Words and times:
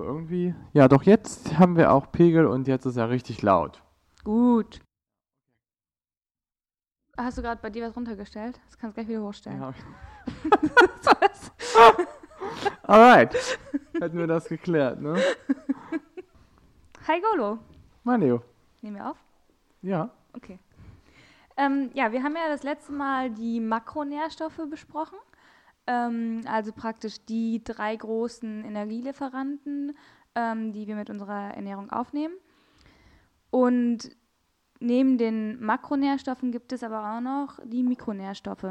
Irgendwie, 0.00 0.54
ja, 0.72 0.86
doch 0.86 1.02
jetzt 1.02 1.58
haben 1.58 1.76
wir 1.76 1.92
auch 1.92 2.12
Pegel 2.12 2.46
und 2.46 2.68
jetzt 2.68 2.86
ist 2.86 2.96
er 2.96 3.10
richtig 3.10 3.42
laut. 3.42 3.82
Gut. 4.22 4.80
Hast 7.16 7.36
du 7.36 7.42
gerade 7.42 7.60
bei 7.60 7.68
dir 7.68 7.84
was 7.84 7.96
runtergestellt? 7.96 8.60
Das 8.66 8.78
kannst 8.78 8.96
du 8.96 9.00
gleich 9.00 9.08
wieder 9.08 9.26
hochstellen. 9.26 9.60
Ja. 9.60 9.74
Alright. 12.82 13.58
Hätten 14.00 14.18
wir 14.18 14.28
das 14.28 14.48
geklärt, 14.48 15.00
ne? 15.00 15.20
Hi 17.08 17.20
Golo. 17.20 17.58
Mein 18.04 18.20
Leo. 18.20 18.40
Nehmen 18.82 18.96
wir 18.96 19.10
auf? 19.10 19.16
Ja. 19.82 20.10
Okay. 20.32 20.60
Ähm, 21.56 21.90
ja, 21.94 22.12
wir 22.12 22.22
haben 22.22 22.36
ja 22.36 22.48
das 22.48 22.62
letzte 22.62 22.92
Mal 22.92 23.30
die 23.30 23.58
Makronährstoffe 23.58 24.60
besprochen. 24.70 25.18
Ähm, 25.88 26.42
also 26.44 26.70
praktisch 26.72 27.24
die 27.24 27.64
drei 27.64 27.96
großen 27.96 28.62
Energielieferanten, 28.62 29.96
ähm, 30.34 30.72
die 30.72 30.86
wir 30.86 30.94
mit 30.94 31.08
unserer 31.08 31.54
Ernährung 31.54 31.88
aufnehmen. 31.90 32.34
Und 33.50 34.10
neben 34.80 35.16
den 35.16 35.58
Makronährstoffen 35.64 36.52
gibt 36.52 36.72
es 36.72 36.82
aber 36.82 37.16
auch 37.16 37.20
noch 37.22 37.58
die 37.64 37.82
Mikronährstoffe. 37.82 38.64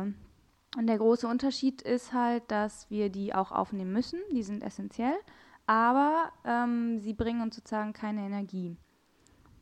Und 0.77 0.85
der 0.87 0.99
große 0.99 1.27
Unterschied 1.27 1.81
ist 1.81 2.13
halt, 2.13 2.43
dass 2.51 2.87
wir 2.91 3.09
die 3.09 3.33
auch 3.33 3.52
aufnehmen 3.52 3.93
müssen. 3.93 4.19
Die 4.31 4.43
sind 4.43 4.61
essentiell, 4.61 5.17
aber 5.65 6.31
ähm, 6.45 6.99
sie 6.99 7.13
bringen 7.13 7.41
uns 7.41 7.55
sozusagen 7.55 7.93
keine 7.93 8.21
Energie. 8.21 8.77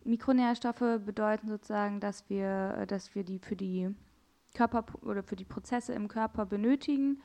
Mikronährstoffe 0.04 1.00
bedeuten 1.06 1.48
sozusagen, 1.48 2.02
dass 2.02 2.30
wir, 2.30 2.86
dass 2.88 3.16
wir 3.16 3.24
die 3.24 3.40
für 3.40 3.56
die 3.56 3.96
Körper 4.54 4.84
oder 5.04 5.24
für 5.24 5.38
die 5.38 5.46
Prozesse 5.46 5.94
im 5.94 6.10
Körper 6.10 6.46
benötigen, 6.46 7.22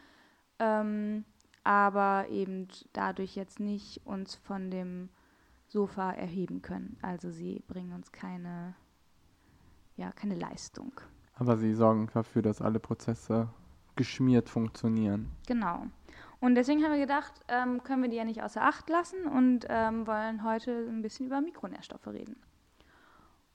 ähm, 0.60 1.24
aber 1.64 2.28
eben 2.30 2.68
dadurch 2.92 3.34
jetzt 3.34 3.58
nicht 3.58 4.06
uns 4.06 4.36
von 4.36 4.70
dem 4.70 5.08
Sofa 5.66 6.12
erheben 6.12 6.62
können. 6.62 6.96
Also 7.02 7.30
sie 7.30 7.62
bringen 7.66 7.92
uns 7.92 8.12
keine, 8.12 8.74
ja, 9.96 10.12
keine 10.12 10.34
Leistung. 10.34 10.92
Aber 11.34 11.56
sie 11.56 11.74
sorgen 11.74 12.08
dafür, 12.12 12.42
dass 12.42 12.60
alle 12.60 12.78
Prozesse 12.78 13.48
geschmiert 13.96 14.48
funktionieren. 14.48 15.30
Genau. 15.46 15.86
Und 16.40 16.54
deswegen 16.54 16.82
haben 16.82 16.92
wir 16.92 17.00
gedacht, 17.00 17.34
ähm, 17.48 17.82
können 17.82 18.02
wir 18.02 18.08
die 18.08 18.16
ja 18.16 18.24
nicht 18.24 18.42
außer 18.42 18.62
Acht 18.62 18.88
lassen 18.88 19.26
und 19.26 19.66
ähm, 19.68 20.06
wollen 20.06 20.42
heute 20.42 20.86
ein 20.88 21.02
bisschen 21.02 21.26
über 21.26 21.40
Mikronährstoffe 21.40 22.06
reden. 22.06 22.36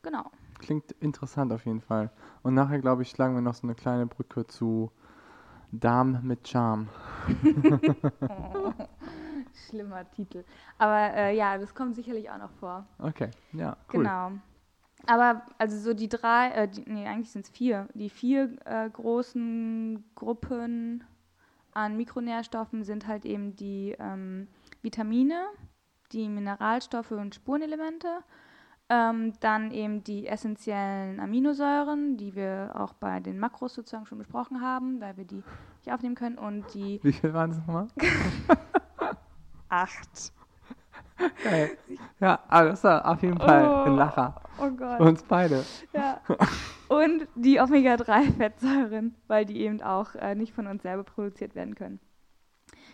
Genau. 0.03 0.29
Klingt 0.59 0.91
interessant 0.93 1.51
auf 1.51 1.65
jeden 1.65 1.81
Fall. 1.81 2.11
Und 2.43 2.53
nachher, 2.53 2.79
glaube 2.79 3.01
ich, 3.01 3.09
schlagen 3.09 3.33
wir 3.33 3.41
noch 3.41 3.55
so 3.55 3.65
eine 3.65 3.73
kleine 3.73 4.05
Brücke 4.05 4.45
zu 4.45 4.91
Darm 5.79 6.19
mit 6.23 6.47
Charme. 6.47 6.87
schlimmer 9.67 10.09
Titel. 10.11 10.43
Aber 10.77 11.13
äh, 11.15 11.35
ja, 11.35 11.57
das 11.57 11.73
kommt 11.73 11.95
sicherlich 11.95 12.29
auch 12.29 12.37
noch 12.37 12.51
vor. 12.51 12.85
Okay, 12.99 13.31
ja, 13.53 13.77
cool. 13.93 14.03
Genau. 14.03 14.31
Aber 15.07 15.43
also 15.57 15.77
so 15.77 15.93
die 15.93 16.09
drei, 16.09 16.49
äh, 16.49 16.67
die, 16.67 16.83
nee, 16.87 17.07
eigentlich 17.07 17.31
sind 17.31 17.45
es 17.45 17.51
vier. 17.51 17.87
Die 17.93 18.09
vier 18.09 18.55
äh, 18.65 18.89
großen 18.89 20.03
Gruppen 20.15 21.03
an 21.73 21.97
Mikronährstoffen 21.97 22.83
sind 22.83 23.07
halt 23.07 23.25
eben 23.25 23.55
die 23.55 23.95
ähm, 23.99 24.47
Vitamine, 24.81 25.45
die 26.11 26.27
Mineralstoffe 26.29 27.11
und 27.11 27.35
Spurenelemente, 27.35 28.23
ähm, 28.89 29.33
dann 29.39 29.71
eben 29.71 30.03
die 30.03 30.27
essentiellen 30.27 31.19
Aminosäuren, 31.19 32.17
die 32.17 32.35
wir 32.35 32.71
auch 32.75 32.93
bei 32.93 33.19
den 33.19 33.39
Makros 33.39 33.73
sozusagen 33.73 34.05
schon 34.05 34.19
besprochen 34.19 34.61
haben, 34.61 35.01
weil 35.01 35.17
wir 35.17 35.25
die 35.25 35.43
nicht 35.83 35.91
aufnehmen 35.93 36.15
können. 36.15 36.37
Und 36.37 36.73
die. 36.73 36.99
Wie 37.03 37.11
viel 37.13 37.33
waren 37.33 37.51
es 37.51 37.57
nochmal? 37.57 37.87
Acht. 39.69 40.33
Geil. 41.43 41.77
Ja, 42.19 42.39
aber 42.49 42.69
das 42.69 42.83
war 42.83 43.05
auf 43.07 43.21
jeden 43.21 43.39
Fall 43.39 43.65
Oh. 43.65 43.83
ein 43.89 43.95
Lacher. 43.95 44.35
Oh 44.59 44.69
Gott. 44.69 44.97
Für 44.97 45.03
uns 45.03 45.23
beide. 45.23 45.63
Ja. 45.93 46.19
Und 46.89 47.27
die 47.35 47.59
Omega-3-Fettsäuren, 47.59 49.15
weil 49.27 49.45
die 49.45 49.61
eben 49.61 49.81
auch 49.81 50.13
äh, 50.15 50.35
nicht 50.35 50.53
von 50.53 50.67
uns 50.67 50.83
selber 50.83 51.03
produziert 51.03 51.55
werden 51.55 51.73
können. 51.75 51.99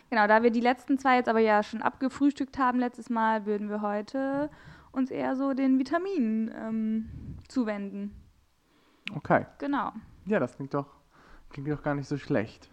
Genau, 0.09 0.27
da 0.27 0.43
wir 0.43 0.51
die 0.51 0.61
letzten 0.61 0.97
zwei 0.97 1.15
jetzt 1.17 1.29
aber 1.29 1.39
ja 1.39 1.63
schon 1.63 1.81
abgefrühstückt 1.81 2.57
haben 2.57 2.79
letztes 2.79 3.09
Mal, 3.09 3.45
würden 3.45 3.69
wir 3.69 3.81
heute 3.81 4.49
uns 4.91 5.11
eher 5.11 5.35
so 5.35 5.53
den 5.53 5.79
Vitaminen 5.79 6.51
ähm, 6.55 7.09
zuwenden. 7.47 8.13
Okay. 9.15 9.45
Genau. 9.59 9.91
Ja, 10.25 10.39
das 10.39 10.55
klingt 10.55 10.73
doch, 10.73 10.87
klingt 11.49 11.69
doch 11.69 11.83
gar 11.83 11.95
nicht 11.95 12.07
so 12.07 12.17
schlecht. 12.17 12.69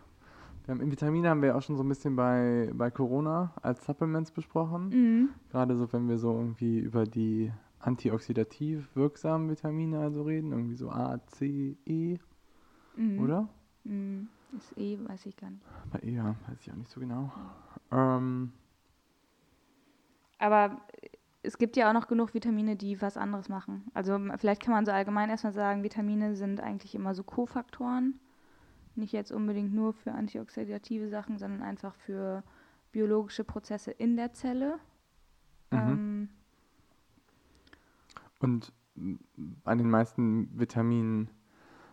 Wir 0.64 0.74
haben, 0.74 0.90
Vitamine 0.90 1.30
haben 1.30 1.42
wir 1.42 1.56
auch 1.56 1.62
schon 1.62 1.76
so 1.76 1.82
ein 1.82 1.88
bisschen 1.88 2.14
bei, 2.14 2.70
bei 2.74 2.90
Corona 2.90 3.54
als 3.62 3.84
Supplements 3.86 4.30
besprochen. 4.30 4.88
Mhm. 4.90 5.28
Gerade 5.50 5.76
so, 5.76 5.90
wenn 5.92 6.08
wir 6.08 6.18
so 6.18 6.32
irgendwie 6.32 6.78
über 6.78 7.04
die 7.04 7.50
antioxidativ 7.80 8.94
wirksamen 8.94 9.48
Vitamine 9.48 10.00
also 10.00 10.22
reden, 10.24 10.52
irgendwie 10.52 10.74
so 10.74 10.90
A, 10.90 11.20
C, 11.28 11.76
E, 11.86 12.18
Mhm. 12.96 13.20
oder? 13.20 13.48
Mhm. 13.84 14.28
Ist 14.56 14.76
eh, 14.76 14.98
weiß 15.06 15.26
ich 15.26 15.36
gar 15.36 15.50
nicht. 15.50 15.62
Bei 15.92 16.00
E, 16.00 16.10
ja, 16.14 16.34
weiß 16.48 16.60
ich 16.60 16.70
auch 16.72 16.76
nicht 16.76 16.90
so 16.90 17.00
genau. 17.00 17.30
Ähm, 17.92 18.52
Aber 20.38 20.80
es 21.42 21.58
gibt 21.58 21.76
ja 21.76 21.88
auch 21.88 21.94
noch 21.94 22.08
genug 22.08 22.34
Vitamine, 22.34 22.76
die 22.76 23.00
was 23.00 23.16
anderes 23.16 23.48
machen. 23.48 23.84
Also 23.94 24.18
vielleicht 24.36 24.62
kann 24.62 24.74
man 24.74 24.84
so 24.84 24.92
allgemein 24.92 25.30
erstmal 25.30 25.52
sagen, 25.52 25.82
Vitamine 25.82 26.34
sind 26.34 26.60
eigentlich 26.60 26.94
immer 26.94 27.14
so 27.14 27.22
Kofaktoren. 27.22 28.18
Nicht 28.96 29.12
jetzt 29.12 29.30
unbedingt 29.30 29.72
nur 29.72 29.92
für 29.92 30.12
antioxidative 30.12 31.08
Sachen, 31.08 31.38
sondern 31.38 31.62
einfach 31.62 31.94
für 31.94 32.42
biologische 32.90 33.44
Prozesse 33.44 33.92
in 33.92 34.16
der 34.16 34.32
Zelle. 34.32 34.78
Mhm. 35.70 35.78
Ähm, 35.78 36.28
und 38.40 38.72
an 39.64 39.78
den 39.78 39.90
meisten 39.90 40.58
Vitaminen 40.58 41.30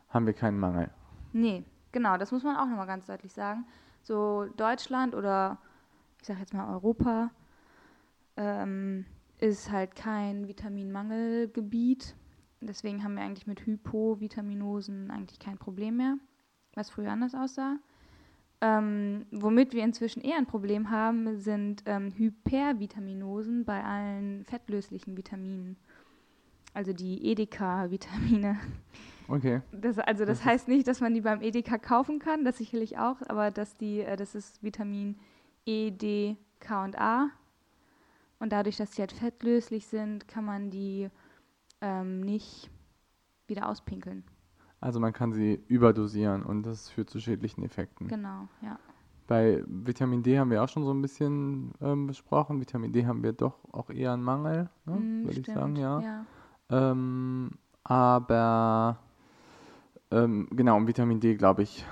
haben 0.09 0.25
wir 0.25 0.33
keinen 0.33 0.59
Mangel. 0.59 0.89
nee, 1.33 1.63
genau, 1.91 2.17
das 2.17 2.31
muss 2.31 2.43
man 2.43 2.55
auch 2.55 2.65
nochmal 2.65 2.87
ganz 2.87 3.05
deutlich 3.05 3.33
sagen. 3.33 3.65
So 4.01 4.45
Deutschland 4.57 5.13
oder 5.13 5.59
ich 6.21 6.27
sage 6.27 6.39
jetzt 6.39 6.53
mal 6.53 6.73
Europa 6.73 7.29
ähm, 8.37 9.05
ist 9.39 9.71
halt 9.71 9.95
kein 9.95 10.47
Vitaminmangelgebiet. 10.47 12.15
Deswegen 12.61 13.03
haben 13.03 13.15
wir 13.15 13.23
eigentlich 13.23 13.47
mit 13.47 13.65
Hypovitaminose 13.65 14.91
eigentlich 15.09 15.39
kein 15.39 15.57
Problem 15.57 15.97
mehr, 15.97 16.17
was 16.73 16.89
früher 16.89 17.11
anders 17.11 17.35
aussah. 17.35 17.77
Ähm, 18.61 19.25
womit 19.31 19.73
wir 19.73 19.83
inzwischen 19.83 20.21
eher 20.21 20.37
ein 20.37 20.47
Problem 20.47 20.89
haben, 20.89 21.37
sind 21.37 21.83
ähm, 21.85 22.11
Hypervitaminosen 22.15 23.65
bei 23.65 23.83
allen 23.83 24.45
fettlöslichen 24.45 25.17
Vitaminen. 25.17 25.75
Also 26.73 26.93
die 26.93 27.31
Edeka-Vitamine. 27.31 28.57
Okay. 29.27 29.61
Das, 29.71 29.99
also 29.99 30.25
das, 30.25 30.39
Das 30.39 30.45
heißt 30.45 30.67
nicht, 30.67 30.87
dass 30.87 31.01
man 31.01 31.13
die 31.13 31.21
beim 31.21 31.41
Edeka 31.41 31.77
kaufen 31.77 32.19
kann, 32.19 32.45
das 32.45 32.57
sicherlich 32.57 32.97
auch, 32.97 33.17
aber 33.27 33.51
dass 33.51 33.75
die, 33.75 34.01
äh, 34.01 34.15
das 34.15 34.35
ist 34.35 34.63
Vitamin 34.63 35.17
E, 35.65 35.91
D, 35.91 36.37
K 36.59 36.83
und 36.83 36.97
A. 36.97 37.29
Und 38.45 38.51
dadurch, 38.51 38.77
dass 38.77 38.91
die 38.91 39.01
halt 39.01 39.11
fettlöslich 39.11 39.87
sind, 39.87 40.27
kann 40.27 40.45
man 40.45 40.69
die 40.69 41.09
ähm, 41.81 42.21
nicht 42.21 42.69
wieder 43.47 43.67
auspinkeln. 43.67 44.23
Also 44.79 44.99
man 44.99 45.13
kann 45.13 45.33
sie 45.33 45.63
überdosieren 45.67 46.43
und 46.43 46.61
das 46.61 46.91
führt 46.91 47.09
zu 47.09 47.19
schädlichen 47.19 47.63
Effekten. 47.63 48.07
Genau, 48.07 48.47
ja. 48.61 48.77
Bei 49.25 49.63
Vitamin 49.65 50.21
D 50.21 50.37
haben 50.37 50.51
wir 50.51 50.63
auch 50.63 50.69
schon 50.69 50.83
so 50.85 50.93
ein 50.93 51.01
bisschen 51.01 51.71
ähm, 51.81 52.05
besprochen. 52.05 52.61
Vitamin 52.61 52.91
D 52.91 53.07
haben 53.07 53.23
wir 53.23 53.33
doch 53.33 53.57
auch 53.71 53.89
eher 53.89 54.13
einen 54.13 54.21
Mangel, 54.21 54.69
ne? 54.85 54.95
Mm, 54.95 55.25
würde 55.25 55.39
ich 55.39 55.47
sagen, 55.47 55.75
ja. 55.75 55.99
ja. 56.01 56.25
Ähm, 56.69 57.49
aber 57.83 58.99
ähm, 60.11 60.49
genau, 60.51 60.77
um 60.77 60.87
Vitamin 60.87 61.19
D, 61.19 61.33
glaube 61.33 61.63
ich, 61.63 61.83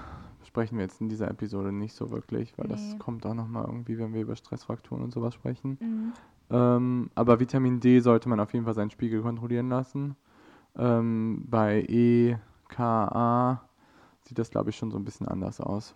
sprechen 0.45 0.77
wir 0.77 0.83
jetzt 0.83 1.01
in 1.01 1.09
dieser 1.09 1.31
Episode 1.31 1.71
nicht 1.71 1.95
so 1.95 2.11
wirklich, 2.11 2.55
weil 2.59 2.67
Nee. 2.67 2.73
das 2.73 2.99
kommt 2.99 3.25
auch 3.25 3.33
nochmal 3.33 3.65
irgendwie, 3.65 3.97
wenn 3.97 4.13
wir 4.13 4.21
über 4.21 4.35
Stressfrakturen 4.35 5.03
und 5.03 5.11
sowas 5.11 5.33
sprechen. 5.33 5.79
Mhm. 5.81 6.13
Ähm, 6.49 7.09
aber 7.15 7.39
Vitamin 7.39 7.79
D 7.79 7.99
sollte 7.99 8.29
man 8.29 8.39
auf 8.39 8.53
jeden 8.53 8.65
Fall 8.65 8.73
seinen 8.73 8.91
Spiegel 8.91 9.21
kontrollieren 9.21 9.69
lassen. 9.69 10.15
Ähm, 10.75 11.45
bei 11.47 11.81
E, 11.81 12.37
K, 12.69 13.07
A 13.07 13.69
sieht 14.21 14.39
das, 14.39 14.49
glaube 14.49 14.69
ich, 14.69 14.77
schon 14.77 14.91
so 14.91 14.97
ein 14.97 15.05
bisschen 15.05 15.27
anders 15.27 15.59
aus. 15.59 15.95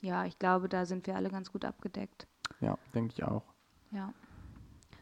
Ja, 0.00 0.24
ich 0.26 0.38
glaube, 0.38 0.68
da 0.68 0.84
sind 0.84 1.06
wir 1.06 1.16
alle 1.16 1.30
ganz 1.30 1.50
gut 1.50 1.64
abgedeckt. 1.64 2.26
Ja, 2.60 2.76
denke 2.94 3.14
ich 3.14 3.24
auch. 3.24 3.44
Ja. 3.90 4.12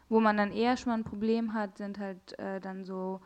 Wo 0.09 0.19
man 0.19 0.37
dann 0.37 0.51
eher 0.51 0.77
schon 0.77 0.91
mal 0.91 0.97
ein 0.97 1.03
Problem 1.03 1.53
hat, 1.53 1.77
sind 1.77 1.99
halt 1.99 2.37
äh, 2.39 2.61
dann 2.61 2.85
so 2.85 3.19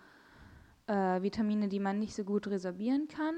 äh, 0.88 1.21
Vitamine, 1.21 1.67
die 1.67 1.79
man 1.79 1.99
nicht 1.99 2.15
so 2.15 2.23
gut 2.23 2.47
resorbieren 2.47 3.07
kann 3.07 3.35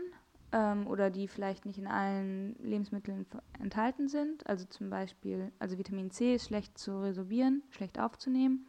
ähm, 0.52 0.88
oder 0.88 1.10
die 1.10 1.28
vielleicht 1.28 1.66
nicht 1.66 1.78
in 1.78 1.88
allen 1.88 2.56
Lebensmitteln 2.60 3.26
enthalten 3.60 4.08
sind. 4.08 4.48
Also 4.48 4.66
zum 4.66 4.90
Beispiel, 4.90 5.52
also 5.60 5.78
Vitamin 5.78 6.12
C 6.12 6.36
ist 6.36 6.48
schlecht 6.48 6.78
zu 6.78 7.02
resorbieren, 7.02 7.64
schlecht 7.70 8.00
aufzunehmen. 8.00 8.66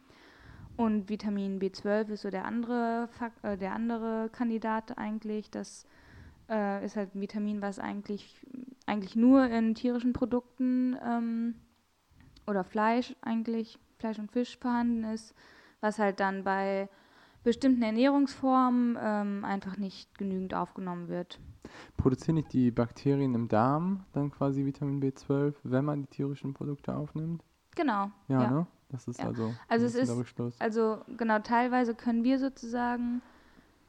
Und 0.77 1.09
Vitamin 1.09 1.59
B12 1.59 2.09
ist 2.09 2.21
so 2.21 2.29
der 2.29 2.45
andere, 2.45 3.07
Fak 3.11 3.33
äh, 3.43 3.57
der 3.57 3.73
andere 3.73 4.29
Kandidat 4.31 4.97
eigentlich. 4.97 5.51
Das 5.51 5.85
äh, 6.49 6.83
ist 6.85 6.95
halt 6.95 7.15
ein 7.15 7.21
Vitamin, 7.21 7.61
was 7.61 7.79
eigentlich, 7.79 8.45
eigentlich 8.85 9.15
nur 9.15 9.45
in 9.45 9.75
tierischen 9.75 10.13
Produkten 10.13 10.97
ähm, 11.03 11.55
oder 12.47 12.63
Fleisch 12.63 13.15
eigentlich, 13.21 13.79
Fleisch 13.97 14.19
und 14.19 14.31
Fisch 14.31 14.57
vorhanden 14.57 15.03
ist, 15.03 15.35
was 15.81 15.99
halt 15.99 16.19
dann 16.19 16.43
bei 16.43 16.89
bestimmten 17.43 17.81
Ernährungsformen 17.81 18.97
ähm, 19.01 19.45
einfach 19.45 19.77
nicht 19.77 20.17
genügend 20.17 20.53
aufgenommen 20.53 21.07
wird. 21.07 21.39
Produzieren 21.97 22.35
nicht 22.35 22.53
die 22.53 22.71
Bakterien 22.71 23.35
im 23.35 23.47
Darm 23.47 24.05
dann 24.13 24.31
quasi 24.31 24.65
Vitamin 24.65 25.01
B12, 25.01 25.53
wenn 25.63 25.85
man 25.85 26.01
die 26.01 26.07
tierischen 26.07 26.53
Produkte 26.53 26.95
aufnimmt? 26.95 27.43
Genau. 27.75 28.11
Ja, 28.27 28.41
ja. 28.43 28.51
ne? 28.51 28.67
Das 28.89 29.07
ist 29.07 29.19
ja. 29.19 29.27
also. 29.27 29.53
Also 29.69 29.85
es 29.85 29.95
ist, 29.95 30.35
also 30.59 31.01
genau, 31.17 31.39
teilweise 31.39 31.95
können 31.95 32.23
wir 32.25 32.39
sozusagen, 32.39 33.21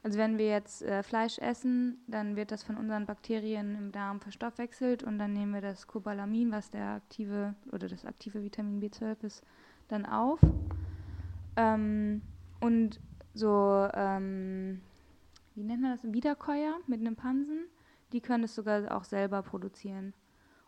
also 0.01 0.17
wenn 0.17 0.37
wir 0.37 0.47
jetzt 0.47 0.81
äh, 0.81 1.03
Fleisch 1.03 1.39
essen, 1.39 1.97
dann 2.07 2.37
wird 2.37 2.51
das 2.51 2.63
von 2.63 2.77
unseren 2.77 3.05
Bakterien 3.05 3.75
im 3.75 3.91
Darm 3.91 4.21
verstoffwechselt 4.21 5.03
und 5.03 5.19
dann 5.19 5.33
nehmen 5.33 5.53
wir 5.53 5.61
das 5.61 5.87
Cobalamin, 5.87 6.51
was 6.51 6.69
der 6.69 6.95
aktive 6.95 7.55
oder 7.71 7.89
das 7.89 8.05
aktive 8.05 8.43
Vitamin 8.43 8.81
B12 8.81 9.23
ist, 9.25 9.43
dann 9.89 10.05
auf. 10.05 10.39
Ähm, 11.57 12.21
und 12.61 13.01
so, 13.33 13.89
ähm, 13.93 14.81
wie 15.55 15.63
nennt 15.63 15.81
man 15.81 15.91
das, 15.91 16.03
Wiederkäuer 16.11 16.77
mit 16.87 16.99
einem 16.99 17.15
Pansen, 17.15 17.67
die 18.11 18.21
können 18.21 18.43
es 18.43 18.55
sogar 18.55 18.95
auch 18.95 19.03
selber 19.03 19.41
produzieren. 19.41 20.13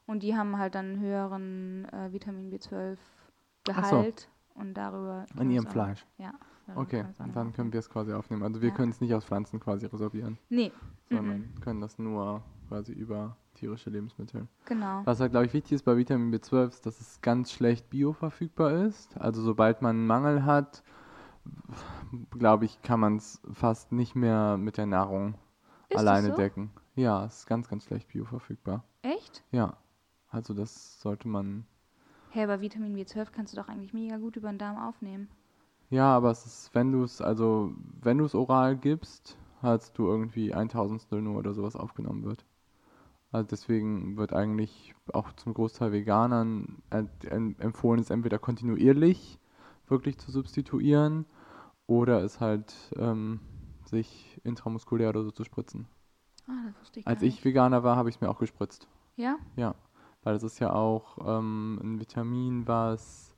Und 0.08 0.24
die 0.24 0.36
haben 0.36 0.58
halt 0.58 0.76
dann 0.76 0.86
einen 0.86 1.00
höheren 1.00 1.86
äh, 1.86 2.12
Vitamin 2.12 2.52
B12-Gehalt 2.52 4.20
so. 4.20 4.62
und 4.62 4.76
darüber. 4.76 5.26
In 5.40 5.50
ihrem 5.50 5.68
Fleisch. 5.68 6.06
Ja. 6.18 6.34
Okay, 6.76 7.06
und 7.20 7.36
dann 7.36 7.54
können 7.54 7.72
wir 7.72 7.80
es 7.80 7.90
quasi 7.90 8.12
aufnehmen. 8.12 8.42
Also 8.42 8.62
wir 8.62 8.70
ja. 8.70 8.76
können 8.76 8.92
es 8.92 9.00
nicht 9.00 9.14
aus 9.14 9.24
Pflanzen 9.26 9.60
quasi 9.60 9.86
resorbieren. 9.86 10.40
Nee. 10.50 10.72
Sondern 11.10 11.40
mhm. 11.42 11.62
können 11.62 11.82
das 11.82 12.00
nur 12.00 12.42
quasi 12.68 12.92
über 12.92 13.38
tierische 13.54 13.92
Lebensmittel. 13.92 14.48
Genau. 14.66 15.02
Was 15.06 15.20
halt, 15.20 15.32
glaube 15.32 15.46
ich, 15.46 15.54
wichtig 15.54 15.74
ist 15.74 15.84
bei 15.84 15.96
Vitamin 15.96 16.34
B12, 16.34 16.70
ist, 16.70 16.86
dass 16.86 17.00
es 17.00 17.22
ganz 17.22 17.52
schlecht 17.52 17.90
bioverfügbar 17.90 18.86
ist. 18.86 19.16
Also 19.20 19.44
sobald 19.44 19.82
man 19.82 19.98
einen 19.98 20.08
Mangel 20.08 20.46
hat, 20.46 20.84
glaube 22.32 22.66
ich, 22.66 22.82
kann 22.82 23.00
man 23.00 23.18
es 23.18 23.42
fast 23.54 23.92
nicht 23.92 24.16
mehr 24.16 24.58
mit 24.58 24.78
der 24.78 24.86
Nahrung 24.86 25.36
ist 25.90 25.98
alleine 25.98 26.30
so? 26.30 26.36
decken. 26.36 26.72
Ja, 26.96 27.26
es 27.26 27.40
ist 27.40 27.48
ganz, 27.48 27.68
ganz 27.68 27.84
schlecht 27.84 28.08
bioverfügbar. 28.08 28.84
Echt? 29.02 29.44
Ja. 29.52 29.78
Also 30.30 30.54
das 30.54 31.00
sollte 31.02 31.28
man. 31.28 31.66
Hä, 32.32 32.40
hey, 32.40 32.44
aber 32.44 32.62
Vitamin 32.62 32.96
B12 32.96 33.28
kannst 33.32 33.54
du 33.54 33.58
doch 33.58 33.70
eigentlich 33.70 33.94
mega 33.94 34.18
gut 34.18 34.36
über 34.36 34.50
den 34.50 34.58
Darm 34.58 34.78
aufnehmen. 34.78 35.30
Ja, 35.90 36.16
aber 36.16 36.32
es 36.32 36.46
ist, 36.46 36.74
wenn 36.74 36.92
du 36.92 37.04
es, 37.04 37.22
also 37.22 37.74
wenn 38.02 38.18
du 38.18 38.26
es 38.26 38.36
oral 38.36 38.76
gibst, 38.76 39.38
hast 39.62 39.98
du 39.98 40.08
irgendwie 40.08 40.54
ein 40.54 40.70
Tausendstel 40.70 41.22
nur 41.22 41.38
oder 41.38 41.54
sowas 41.54 41.76
aufgenommen 41.76 42.24
wird. 42.24 42.46
Also 43.32 43.48
deswegen 43.48 44.18
wird 44.18 44.34
eigentlich 44.34 44.96
auch 45.14 45.32
zum 45.34 45.54
Großteil 45.54 45.92
Veganern 45.92 46.82
empfohlen, 46.90 48.00
es 48.00 48.10
entweder 48.10 48.40
kontinuierlich 48.40 49.40
wirklich 49.88 50.18
zu 50.18 50.32
substituieren 50.32 51.26
oder 51.88 52.24
es 52.24 52.40
halt 52.40 52.74
ähm, 52.98 53.40
sich 53.86 54.40
intramuskulär 54.44 55.10
oder 55.10 55.24
so 55.24 55.32
zu 55.32 55.44
spritzen. 55.44 55.88
Ah, 56.48 56.68
das 56.68 56.80
wusste 56.82 57.00
ich 57.00 57.08
Als 57.08 57.22
ich 57.22 57.44
Veganer 57.44 57.84
war, 57.84 57.96
habe 57.96 58.10
ich 58.10 58.16
es 58.16 58.22
mir 58.22 58.30
auch 58.30 58.40
gespritzt. 58.40 58.88
Ja? 59.16 59.38
Ja, 59.56 59.76
weil 60.24 60.36
es 60.36 60.44
ist 60.44 60.60
ja 60.60 60.74
auch 60.74 61.18
ähm, 61.26 61.80
ein 61.82 62.00
Vitamin, 62.00 62.68
was 62.68 63.36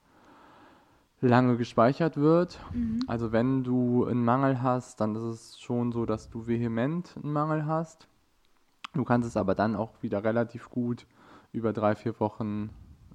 lange 1.22 1.58
gespeichert 1.58 2.18
wird. 2.18 2.60
Mhm. 2.74 3.00
Also 3.08 3.32
wenn 3.32 3.64
du 3.64 4.06
einen 4.06 4.24
Mangel 4.24 4.62
hast, 4.62 5.02
dann 5.02 5.16
ist 5.16 5.24
es 5.24 5.60
schon 5.60 5.92
so, 5.92 6.06
dass 6.06 6.30
du 6.30 6.48
vehement 6.48 7.16
einen 7.22 7.34
Mangel 7.34 7.66
hast. 7.66 8.08
Du 8.94 9.04
kannst 9.04 9.28
es 9.28 9.38
aber 9.38 9.56
dann 9.56 9.76
auch 9.76 10.02
wieder 10.02 10.24
relativ 10.24 10.70
gut 10.70 11.06
über 11.52 11.74
drei, 11.74 11.96
vier 11.96 12.20
Wochen 12.20 12.70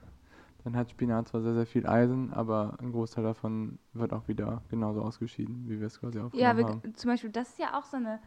dann 0.63 0.75
hat 0.75 0.91
Spinat 0.91 1.27
zwar 1.27 1.41
sehr, 1.41 1.53
sehr 1.53 1.65
viel 1.65 1.87
Eisen, 1.87 2.33
aber 2.33 2.77
ein 2.79 2.91
Großteil 2.91 3.23
davon 3.23 3.79
wird 3.93 4.13
auch 4.13 4.27
wieder 4.27 4.61
genauso 4.69 5.01
ausgeschieden, 5.01 5.67
wie 5.67 5.79
wir 5.79 5.87
es 5.87 5.99
quasi 5.99 6.19
aufgenommen 6.19 6.41
ja, 6.41 6.57
wir, 6.57 6.65
haben. 6.65 6.95
zum 6.95 7.09
Beispiel, 7.09 7.31
das 7.31 7.49
ist 7.49 7.59
ja 7.59 7.77
auch 7.77 7.85
so 7.85 7.97
eine, 7.97 8.19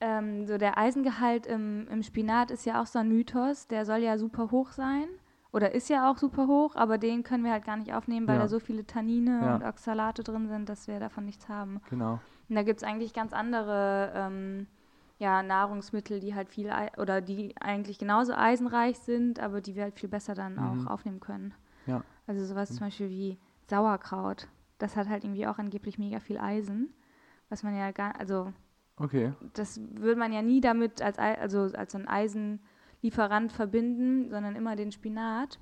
ähm, 0.00 0.46
so 0.46 0.58
der 0.58 0.78
Eisengehalt 0.78 1.46
im, 1.46 1.86
im 1.88 2.02
Spinat 2.02 2.50
ist 2.50 2.66
ja 2.66 2.82
auch 2.82 2.86
so 2.86 2.98
ein 2.98 3.08
Mythos, 3.08 3.68
der 3.68 3.84
soll 3.84 3.98
ja 3.98 4.18
super 4.18 4.50
hoch 4.50 4.72
sein 4.72 5.06
oder 5.52 5.74
ist 5.74 5.88
ja 5.88 6.10
auch 6.10 6.18
super 6.18 6.46
hoch, 6.48 6.74
aber 6.76 6.98
den 6.98 7.22
können 7.22 7.44
wir 7.44 7.52
halt 7.52 7.64
gar 7.64 7.76
nicht 7.76 7.94
aufnehmen, 7.94 8.26
weil 8.26 8.36
ja. 8.36 8.42
da 8.42 8.48
so 8.48 8.58
viele 8.58 8.86
Tannine 8.86 9.40
ja. 9.42 9.54
und 9.54 9.62
Oxalate 9.62 10.22
drin 10.22 10.48
sind, 10.48 10.68
dass 10.68 10.88
wir 10.88 11.00
davon 11.00 11.24
nichts 11.24 11.48
haben. 11.48 11.80
Genau. 11.88 12.20
Und 12.48 12.54
da 12.54 12.62
gibt 12.62 12.82
es 12.82 12.84
eigentlich 12.86 13.12
ganz 13.14 13.32
andere 13.32 14.12
ähm, 14.14 14.66
ja, 15.18 15.42
Nahrungsmittel, 15.42 16.20
die 16.20 16.34
halt 16.34 16.48
viel 16.48 16.70
oder 16.98 17.20
die 17.20 17.54
eigentlich 17.60 17.98
genauso 17.98 18.34
eisenreich 18.34 18.98
sind, 18.98 19.40
aber 19.40 19.60
die 19.60 19.74
wir 19.74 19.84
halt 19.84 19.98
viel 19.98 20.08
besser 20.08 20.34
dann 20.34 20.56
mhm. 20.56 20.88
auch 20.88 20.90
aufnehmen 20.92 21.20
können. 21.20 21.54
Ja. 21.86 22.02
Also 22.26 22.44
sowas 22.44 22.70
zum 22.70 22.80
Beispiel 22.80 23.08
wie 23.10 23.38
Sauerkraut. 23.68 24.48
Das 24.78 24.96
hat 24.96 25.08
halt 25.08 25.24
irgendwie 25.24 25.46
auch 25.46 25.58
angeblich 25.58 25.98
mega 25.98 26.20
viel 26.20 26.38
Eisen, 26.38 26.92
was 27.48 27.62
man 27.62 27.76
ja 27.76 27.90
gar, 27.92 28.18
also 28.18 28.52
okay. 28.96 29.32
das 29.54 29.80
würde 29.94 30.18
man 30.18 30.32
ja 30.32 30.42
nie 30.42 30.60
damit 30.60 31.00
als 31.00 31.18
also 31.18 31.70
als 31.74 31.92
so 31.92 31.98
ein 31.98 32.08
Eisenlieferant 32.08 33.52
verbinden, 33.52 34.28
sondern 34.28 34.56
immer 34.56 34.76
den 34.76 34.92
Spinat. 34.92 35.58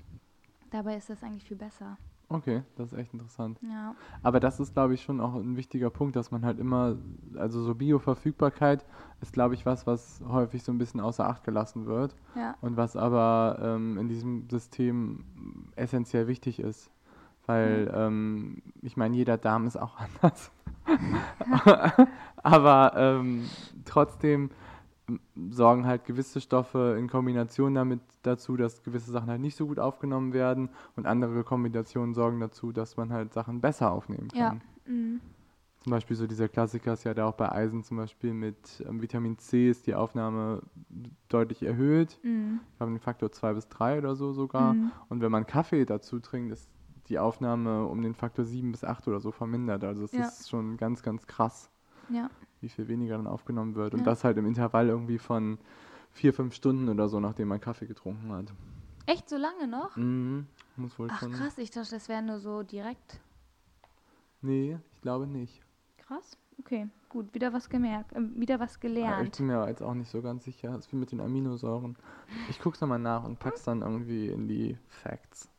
Dabei 0.71 0.97
ist 0.97 1.09
das 1.09 1.23
eigentlich 1.23 1.45
viel 1.45 1.57
besser. 1.57 1.97
Okay, 2.27 2.63
das 2.75 2.91
ist 2.91 2.97
echt 2.97 3.13
interessant. 3.13 3.59
Ja. 3.61 3.93
Aber 4.23 4.39
das 4.39 4.59
ist, 4.59 4.73
glaube 4.73 4.95
ich, 4.95 5.03
schon 5.03 5.21
auch 5.21 5.35
ein 5.35 5.57
wichtiger 5.57 5.89
Punkt, 5.89 6.15
dass 6.15 6.31
man 6.31 6.43
halt 6.43 6.59
immer, 6.59 6.97
also 7.35 7.61
so 7.61 7.75
Bioverfügbarkeit 7.75 8.83
ist, 9.21 9.33
glaube 9.33 9.53
ich, 9.53 9.65
was, 9.65 9.85
was 9.85 10.21
häufig 10.27 10.63
so 10.63 10.71
ein 10.71 10.77
bisschen 10.77 10.99
außer 10.99 11.27
Acht 11.27 11.43
gelassen 11.43 11.85
wird. 11.85 12.15
Ja. 12.35 12.55
Und 12.61 12.77
was 12.77 12.95
aber 12.95 13.59
ähm, 13.61 13.97
in 13.97 14.07
diesem 14.07 14.49
System 14.49 15.23
essentiell 15.75 16.27
wichtig 16.27 16.59
ist. 16.59 16.89
Weil, 17.45 17.91
ähm, 17.93 18.63
ich 18.81 18.97
meine, 18.97 19.15
jeder 19.15 19.37
Darm 19.37 19.67
ist 19.67 19.77
auch 19.77 19.97
anders. 20.23 20.51
Aber 22.37 22.93
ähm, 22.95 23.45
trotzdem 23.85 24.49
sorgen 25.49 25.85
halt 25.85 26.05
gewisse 26.05 26.41
Stoffe 26.41 26.95
in 26.99 27.07
Kombination 27.07 27.75
damit 27.75 28.01
dazu, 28.23 28.57
dass 28.57 28.83
gewisse 28.83 29.11
Sachen 29.11 29.29
halt 29.29 29.41
nicht 29.41 29.55
so 29.55 29.67
gut 29.67 29.79
aufgenommen 29.79 30.33
werden 30.33 30.69
und 30.95 31.05
andere 31.05 31.43
Kombinationen 31.43 32.13
sorgen 32.15 32.39
dazu, 32.39 32.71
dass 32.71 32.97
man 32.97 33.11
halt 33.13 33.33
Sachen 33.33 33.61
besser 33.61 33.91
aufnehmen 33.91 34.29
kann. 34.29 34.61
Ja. 34.87 34.91
Mhm. 34.91 35.21
Zum 35.83 35.91
Beispiel 35.91 36.15
so 36.15 36.25
dieser 36.25 36.47
Klassiker 36.49 36.93
ist 36.93 37.03
ja 37.03 37.13
da 37.13 37.27
auch 37.27 37.35
bei 37.35 37.51
Eisen 37.51 37.83
zum 37.83 37.97
Beispiel 37.97 38.33
mit 38.33 38.83
ähm, 38.89 39.03
Vitamin 39.03 39.37
C 39.37 39.69
ist 39.69 39.85
die 39.85 39.93
Aufnahme 39.93 40.63
deutlich 41.29 41.61
erhöht. 41.61 42.17
Mhm. 42.23 42.61
Ich 42.71 42.77
glaube, 42.77 42.93
den 42.93 42.99
Faktor 42.99 43.31
2 43.31 43.53
bis 43.53 43.67
3 43.69 43.99
oder 43.99 44.15
so 44.15 44.33
sogar. 44.33 44.73
Mhm. 44.73 44.91
Und 45.09 45.21
wenn 45.21 45.31
man 45.31 45.45
Kaffee 45.45 45.85
dazu 45.85 46.19
trinkt, 46.19 46.51
ist 46.51 46.67
die 47.09 47.19
Aufnahme 47.19 47.85
um 47.85 48.01
den 48.01 48.15
Faktor 48.15 48.45
7 48.45 48.71
bis 48.71 48.83
8 48.83 49.07
oder 49.07 49.19
so 49.19 49.31
vermindert. 49.31 49.83
Also 49.83 50.05
es 50.05 50.11
Ja. 50.13 50.25
ist 50.27 50.49
schon 50.49 50.77
ganz, 50.77 51.03
ganz 51.03 51.27
krass, 51.27 51.69
Ja. 52.09 52.31
Wie 52.61 52.69
viel 52.69 52.87
weniger 52.87 53.17
dann 53.17 53.27
aufgenommen 53.27 53.75
wird. 53.75 53.93
Und 53.93 53.99
Ja. 54.01 54.05
das 54.05 54.23
halt 54.23 54.37
im 54.37 54.45
Intervall 54.45 54.87
irgendwie 54.89 55.17
von 55.17 55.57
vier, 56.11 56.33
fünf 56.33 56.53
Stunden 56.55 56.89
oder 56.89 57.09
so, 57.09 57.19
nachdem 57.19 57.49
man 57.49 57.59
Kaffee 57.59 57.85
getrunken 57.87 58.31
hat. 58.31 58.53
Echt 59.05 59.29
so 59.29 59.37
lange 59.37 59.67
noch? 59.67 59.95
Mhm. 59.97 60.47
Muss 60.77 60.97
wohl 60.97 61.07
Ach 61.11 61.19
schon. 61.19 61.31
krass, 61.33 61.57
ich 61.57 61.71
dachte, 61.71 61.91
das 61.91 62.09
wäre 62.09 62.23
nur 62.23 62.39
so 62.39 62.63
direkt. 62.63 63.19
Nee, 64.41 64.77
ich 64.93 65.01
glaube 65.01 65.27
nicht. 65.27 65.61
Krass. 65.97 66.37
Okay, 66.59 66.87
gut, 67.09 67.33
wieder 67.33 67.51
was 67.51 67.69
gemerkt, 67.69 68.13
äh, 68.13 68.21
wieder 68.35 68.59
was 68.59 68.75
ich 68.75 68.79
gelernt. 68.79 69.37
bin 69.37 69.47
mir 69.47 69.67
jetzt 69.67 69.83
auch 69.83 69.93
nicht 69.93 70.09
so 70.09 70.21
ganz 70.21 70.45
sicher. 70.45 70.69
Es 70.71 70.85
ist 70.85 70.91
wie 70.93 70.95
mit 70.95 71.11
den 71.11 71.19
Aminosäuren. 71.19 71.97
Ich 72.49 72.59
guck's 72.61 72.79
nochmal 72.79 72.99
nach 72.99 73.25
und 73.25 73.39
pack's 73.39 73.63
dann 73.63 73.81
irgendwie 73.81 74.29
in 74.29 74.47
die 74.47 74.77
Facts. 74.87 75.49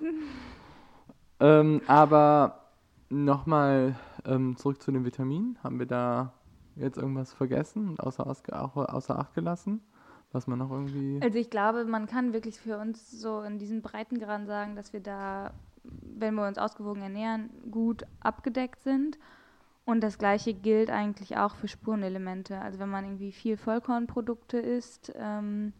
ähm, 1.40 1.80
aber 1.86 2.66
nochmal 3.10 3.94
ähm, 4.24 4.56
zurück 4.56 4.82
zu 4.82 4.92
den 4.92 5.04
Vitaminen. 5.04 5.58
Haben 5.62 5.78
wir 5.78 5.86
da 5.86 6.32
jetzt 6.76 6.98
irgendwas 6.98 7.32
vergessen 7.32 7.88
und 7.88 8.00
außer, 8.00 8.26
außer 8.26 9.18
Acht 9.18 9.34
gelassen? 9.34 9.80
Was 10.32 10.46
man 10.46 10.58
noch 10.58 10.70
irgendwie. 10.70 11.20
Also 11.22 11.38
ich 11.38 11.50
glaube, 11.50 11.84
man 11.84 12.06
kann 12.06 12.32
wirklich 12.32 12.58
für 12.58 12.78
uns 12.78 13.10
so 13.10 13.42
in 13.42 13.58
diesen 13.58 13.82
Breitengraden 13.82 14.46
sagen, 14.46 14.76
dass 14.76 14.94
wir 14.94 15.00
da, 15.00 15.52
wenn 15.84 16.34
wir 16.34 16.46
uns 16.46 16.56
ausgewogen 16.56 17.02
ernähren, 17.02 17.50
gut 17.70 18.04
abgedeckt 18.20 18.82
sind. 18.82 19.18
Und 19.84 20.00
das 20.00 20.16
gleiche 20.16 20.54
gilt 20.54 20.90
eigentlich 20.90 21.36
auch 21.36 21.56
für 21.56 21.68
Spurenelemente. 21.68 22.58
Also 22.60 22.78
wenn 22.78 22.88
man 22.88 23.04
irgendwie 23.04 23.32
viel 23.32 23.56
Vollkornprodukte 23.56 24.58
isst 24.58 25.12
ähm, 25.16 25.72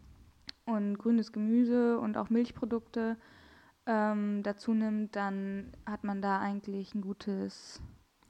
und 0.65 0.97
grünes 0.99 1.31
Gemüse 1.31 1.97
und 1.99 2.17
auch 2.17 2.29
Milchprodukte 2.29 3.17
ähm, 3.85 4.43
dazu 4.43 4.73
nimmt, 4.73 5.15
dann 5.15 5.73
hat 5.85 6.03
man 6.03 6.21
da 6.21 6.39
eigentlich 6.39 6.93
ein 6.93 7.01
gutes, 7.01 7.81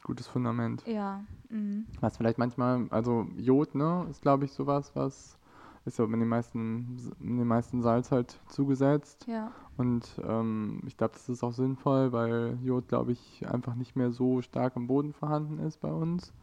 Gutes 0.04 0.28
Fundament. 0.28 0.84
ja, 0.86 1.24
mhm. 1.50 1.88
Was 2.02 2.18
vielleicht 2.18 2.38
manchmal, 2.38 2.88
also 2.90 3.28
Jod, 3.38 3.76
ne, 3.76 4.06
ist 4.10 4.22
glaube 4.22 4.46
ich 4.46 4.52
sowas, 4.52 4.92
was 4.96 5.38
ist 5.86 6.00
ja 6.00 6.06
in 6.06 6.12
den 6.20 6.30
meisten, 6.30 6.98
in 7.20 7.38
den 7.38 7.48
meisten 7.48 7.82
Salz 7.82 8.12
halt 8.12 8.40
zugesetzt. 8.48 9.26
ja, 9.28 9.52
Und 9.76 10.22
ähm, 10.26 10.82
ich 10.86 10.96
glaube, 10.98 11.14
das 11.14 11.28
ist 11.28 11.44
auch 11.44 11.52
sinnvoll, 11.52 12.12
weil 12.14 12.58
Jod, 12.64 12.88
glaube 12.88 13.12
ich, 13.12 13.46
einfach 13.50 13.76
nicht 13.76 13.96
mehr 13.96 14.12
so 14.12 14.42
stark 14.42 14.76
im 14.76 14.88
Boden 14.88 15.14
vorhanden 15.14 15.60
ist 15.60 15.82
bei 15.82 15.92
uns. 15.92 16.34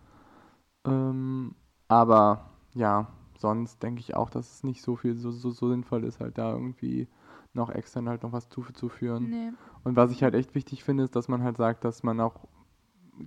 Ähm, 0.85 1.55
aber 1.89 2.51
ja, 2.75 3.09
sonst 3.39 3.83
denke 3.83 4.01
ich 4.01 4.15
auch, 4.15 4.31
dass 4.31 4.53
es 4.57 4.65
nicht 4.65 4.83
so 4.83 4.97
viel 4.97 5.17
so, 5.17 5.31
so, 5.31 5.51
so 5.51 5.69
sinnvoll 5.69 6.05
ist, 6.05 6.21
halt 6.21 6.37
da 6.37 6.53
irgendwie 6.53 7.09
noch 7.55 7.71
extern 7.71 8.09
halt 8.09 8.23
noch 8.23 8.33
was 8.33 8.49
zuzuführen. 8.49 9.31
nee, 9.31 9.53
Und 9.85 9.97
was 9.97 10.13
ich 10.13 10.23
halt 10.23 10.35
echt 10.35 10.55
wichtig 10.55 10.85
finde, 10.85 11.05
ist, 11.05 11.17
dass 11.17 11.29
man 11.29 11.43
halt 11.43 11.57
sagt, 11.57 11.85
dass 11.85 12.03
man 12.03 12.21
auch 12.21 12.47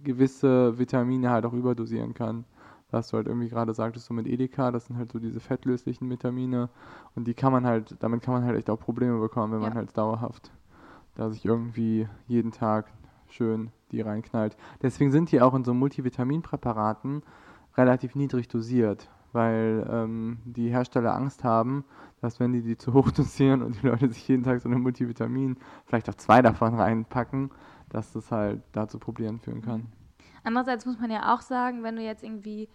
gewisse 0.03 0.77
Vitamine 0.77 1.29
halt 1.29 1.45
auch 1.45 1.53
überdosieren 1.53 2.13
kann. 2.13 2.45
Was 2.91 3.07
du 3.09 3.17
halt 3.17 3.27
irgendwie 3.27 3.49
gerade 3.49 3.73
sagtest, 3.73 4.05
so 4.05 4.13
mit 4.13 4.27
Edeka, 4.27 4.71
das 4.71 4.85
sind 4.85 4.97
halt 4.97 5.11
so 5.11 5.17
diese 5.17 5.39
fettlöslichen 5.39 6.07
Vitamine 6.09 6.69
und 7.15 7.25
die 7.27 7.33
kann 7.33 7.51
man 7.51 7.65
halt, 7.65 7.95
damit 8.01 8.21
kann 8.21 8.35
man 8.35 8.43
halt 8.45 8.55
echt 8.55 8.69
auch 8.69 8.79
Probleme 8.79 9.19
bekommen, 9.19 9.51
wenn 9.53 9.61
man 9.61 9.71
Ja. 9.71 9.75
halt 9.77 9.97
dauerhaft 9.97 10.51
da 11.15 11.29
sich 11.31 11.43
irgendwie 11.45 12.07
jeden 12.27 12.51
Tag 12.51 12.91
schön 13.29 13.71
die 13.91 14.01
reinknallt. 14.01 14.55
Deswegen 14.81 15.11
sind 15.11 15.31
die 15.31 15.41
auch 15.41 15.53
in 15.55 15.63
so 15.63 15.73
Multivitaminpräparaten 15.73 17.23
relativ 17.77 18.15
niedrig 18.15 18.47
dosiert, 18.47 19.09
weil 19.31 19.87
ähm, 19.89 20.37
die 20.45 20.69
Hersteller 20.69 21.15
Angst 21.15 21.43
haben, 21.43 21.85
dass 22.21 22.39
wenn 22.39 22.53
die 22.53 22.61
die 22.61 22.77
zu 22.77 22.93
hoch 22.93 23.11
dosieren 23.17 23.61
und 23.63 23.81
die 23.81 23.87
Leute 23.87 24.07
sich 24.09 24.27
jeden 24.27 24.43
Tag 24.43 24.61
so 24.61 24.69
eine 24.69 24.77
Multivitamin, 24.77 25.57
vielleicht 25.85 26.09
auch 26.09 26.15
zwei 26.15 26.41
davon 26.41 26.75
reinpacken, 26.75 27.51
dass 27.93 28.11
das 28.11 28.31
halt 28.31 28.61
da 28.73 28.87
zu 28.87 28.99
Problemen 28.99 29.39
führen 29.39 29.61
kann. 29.61 29.87
Andererseits 30.43 30.85
muss 30.85 30.99
man 30.99 31.09
ja 31.11 31.33
auch 31.33 31.41
sagen, 31.41 31.83
wenn 31.83 31.95
du 31.95 32.01
jetzt 32.01 32.23
irgendwie, 32.23 32.67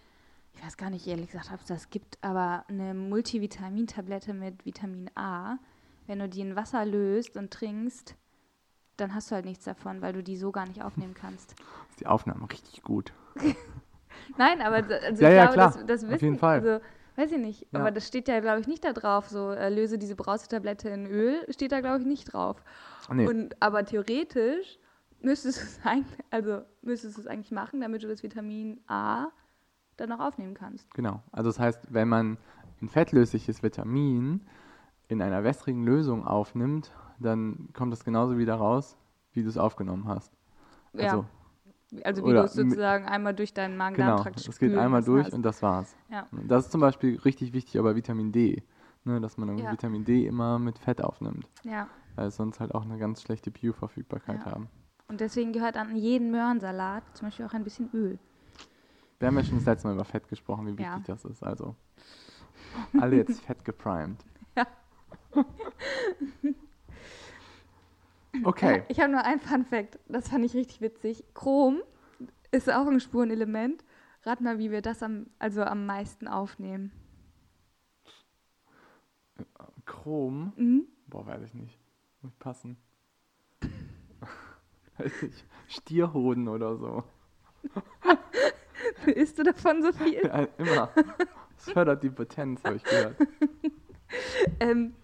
ich 0.54 0.64
weiß 0.64 0.76
gar 0.76 0.88
nicht 0.90 1.06
ehrlich 1.06 1.30
gesagt, 1.30 1.50
ob 1.52 1.60
es 1.60 1.66
das 1.66 1.90
gibt, 1.90 2.16
aber 2.22 2.64
eine 2.68 2.94
Multivitamintablette 2.94 4.32
mit 4.32 4.64
Vitamin 4.64 5.10
A, 5.14 5.58
wenn 6.06 6.20
du 6.20 6.28
die 6.28 6.40
in 6.40 6.56
Wasser 6.56 6.84
löst 6.86 7.36
und 7.36 7.50
trinkst, 7.52 8.14
dann 8.96 9.14
hast 9.14 9.30
du 9.30 9.34
halt 9.34 9.44
nichts 9.44 9.64
davon, 9.64 10.00
weil 10.00 10.12
du 10.14 10.22
die 10.22 10.36
so 10.36 10.50
gar 10.50 10.66
nicht 10.66 10.82
aufnehmen 10.82 11.14
kannst. 11.20 11.54
Ist 11.90 12.00
die 12.00 12.06
Aufnahme 12.06 12.50
richtig 12.50 12.82
gut. 12.82 13.12
Nein, 14.36 14.62
aber 14.62 14.76
also 14.76 14.90
Ja, 15.22 15.28
ich 15.30 15.36
ja, 15.36 15.42
glaube, 15.46 15.52
klar. 15.54 15.72
das, 15.72 15.86
das 15.86 16.04
Auf 16.04 16.10
wissen, 16.10 16.24
jeden 16.24 16.38
Fall. 16.38 16.60
also 16.60 16.84
weiß 17.16 17.32
ich 17.32 17.38
nicht, 17.38 17.66
Ja. 17.72 17.80
aber 17.80 17.90
das 17.90 18.06
steht 18.06 18.28
ja, 18.28 18.40
glaube 18.40 18.60
ich, 18.60 18.66
nicht 18.66 18.84
da 18.84 18.92
drauf, 18.92 19.28
so 19.28 19.50
äh, 19.50 19.68
löse 19.68 19.98
diese 19.98 20.14
Brausetablette 20.16 20.88
in 20.88 21.06
Öl, 21.06 21.44
steht 21.52 21.72
da, 21.72 21.80
glaube 21.80 22.00
ich, 22.00 22.06
nicht 22.06 22.32
drauf. 22.32 22.62
Nee, 23.10 23.26
Und, 23.26 23.60
aber 23.60 23.84
theoretisch 23.84 24.78
müsstest 25.20 25.58
du 25.58 25.62
es 25.64 25.80
eigentlich, 25.84 26.18
also 26.30 26.62
müsstest 26.82 27.16
du 27.16 27.20
es 27.22 27.26
eigentlich 27.26 27.50
machen, 27.50 27.80
damit 27.80 28.02
du 28.02 28.08
das 28.08 28.22
Vitamin 28.22 28.80
A 28.86 29.28
dann 29.96 30.12
auch 30.12 30.20
aufnehmen 30.20 30.54
kannst. 30.54 30.92
genau. 30.94 31.22
Also 31.32 31.50
das 31.50 31.58
heißt, 31.58 31.80
wenn 31.90 32.08
man 32.08 32.38
ein 32.80 32.88
fettlösliches 32.88 33.62
Vitamin 33.62 34.46
in 35.08 35.20
einer 35.22 35.42
wässrigen 35.42 35.84
Lösung 35.84 36.24
aufnimmt, 36.26 36.92
dann 37.18 37.70
kommt 37.72 37.92
das 37.92 38.04
genauso 38.04 38.38
wieder 38.38 38.54
raus, 38.54 38.96
wie 39.32 39.42
du 39.42 39.48
es 39.48 39.58
aufgenommen 39.58 40.06
hast. 40.06 40.32
Also, 40.92 41.26
ja, 41.90 42.02
also 42.04 42.22
wie 42.22 42.28
oder 42.28 42.40
du 42.40 42.46
es 42.46 42.52
sozusagen 42.52 43.06
einmal 43.06 43.34
durch 43.34 43.54
deinen 43.54 43.72
genau, 43.72 43.84
Magen-Darm-Trakt 43.84 44.48
es 44.48 44.58
geht 44.58 44.76
einmal 44.76 45.02
durch 45.02 45.26
hast. 45.26 45.32
und 45.32 45.42
das 45.42 45.62
war's. 45.62 45.96
Ja. 46.10 46.28
Das 46.46 46.66
ist 46.66 46.72
zum 46.72 46.80
Beispiel 46.80 47.18
richtig 47.18 47.52
wichtig 47.52 47.78
aber 47.78 47.96
Vitamin 47.96 48.30
D, 48.30 48.62
ne, 49.04 49.20
dass 49.20 49.36
man 49.36 49.56
Ja. 49.58 49.72
Vitamin 49.72 50.04
D 50.04 50.26
immer 50.26 50.58
mit 50.58 50.78
Fett 50.78 51.02
aufnimmt, 51.02 51.48
ja, 51.64 51.88
weil 52.14 52.28
es 52.28 52.36
sonst 52.36 52.60
halt 52.60 52.74
auch 52.74 52.84
eine 52.84 52.98
ganz 52.98 53.22
schlechte 53.22 53.50
Bioverfügbarkeit 53.50 54.40
Ja. 54.44 54.52
haben. 54.52 54.68
Und 55.08 55.20
deswegen 55.20 55.52
gehört 55.52 55.76
an 55.76 55.96
jeden 55.96 56.30
Möhrensalat 56.30 57.02
zum 57.16 57.28
Beispiel 57.28 57.46
auch 57.46 57.54
ein 57.54 57.64
bisschen 57.64 57.90
Öl. 57.92 58.18
Wir 59.18 59.28
haben 59.28 59.36
ja 59.36 59.44
schon 59.44 59.56
das 59.56 59.66
letzte 59.66 59.88
Mal 59.88 59.94
über 59.94 60.04
Fett 60.04 60.28
gesprochen, 60.28 60.66
wie 60.66 60.78
wichtig 60.78 60.86
Ja. 60.86 61.02
das 61.06 61.24
ist. 61.24 61.42
Also 61.42 61.74
alle 63.00 63.16
jetzt 63.16 63.40
fett 63.44 63.64
geprimed. 63.64 64.24
Ja. 64.56 64.66
Okay. 68.44 68.84
Ich 68.88 69.00
habe 69.00 69.10
nur 69.10 69.24
einen 69.24 69.40
Fun-Fact, 69.40 69.98
das 70.08 70.28
fand 70.28 70.44
ich 70.44 70.54
richtig 70.54 70.80
witzig. 70.80 71.24
Chrom 71.34 71.80
ist 72.52 72.70
auch 72.70 72.86
ein 72.86 73.00
Spurenelement. 73.00 73.84
Rat 74.24 74.40
mal, 74.40 74.58
wie 74.58 74.70
wir 74.70 74.82
das 74.82 75.02
am, 75.02 75.26
also 75.38 75.62
am 75.62 75.86
meisten 75.86 76.28
aufnehmen. 76.28 76.92
Chrom. 79.86 80.52
Mhm. 80.56 80.86
Boah, 81.06 81.26
weiß 81.26 81.42
ich 81.42 81.54
nicht. 81.54 81.78
Muss 82.22 82.34
passen. 82.36 82.76
Weiß 84.98 85.22
ich. 85.24 85.44
Stierhoden 85.68 86.48
oder 86.48 86.76
so. 86.76 87.04
Isst 89.06 89.38
du 89.38 89.42
davon 89.42 89.82
so 89.82 89.92
viel? 89.92 90.24
Ja, 90.24 90.46
immer. 90.56 90.90
Das 91.56 91.72
fördert 91.72 92.02
die 92.02 92.10
Potenz, 92.10 92.62
habe 92.64 92.76
ich 92.76 92.84
gehört. 92.84 93.16
ähm, 94.60 94.94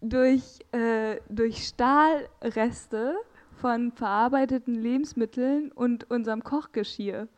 durch, 0.00 0.60
äh, 0.72 1.20
durch 1.28 1.66
Stahlreste 1.66 3.16
von 3.60 3.92
verarbeiteten 3.92 4.74
Lebensmitteln 4.74 5.72
und 5.72 6.10
unserem 6.10 6.42
Kochgeschirr. 6.42 7.28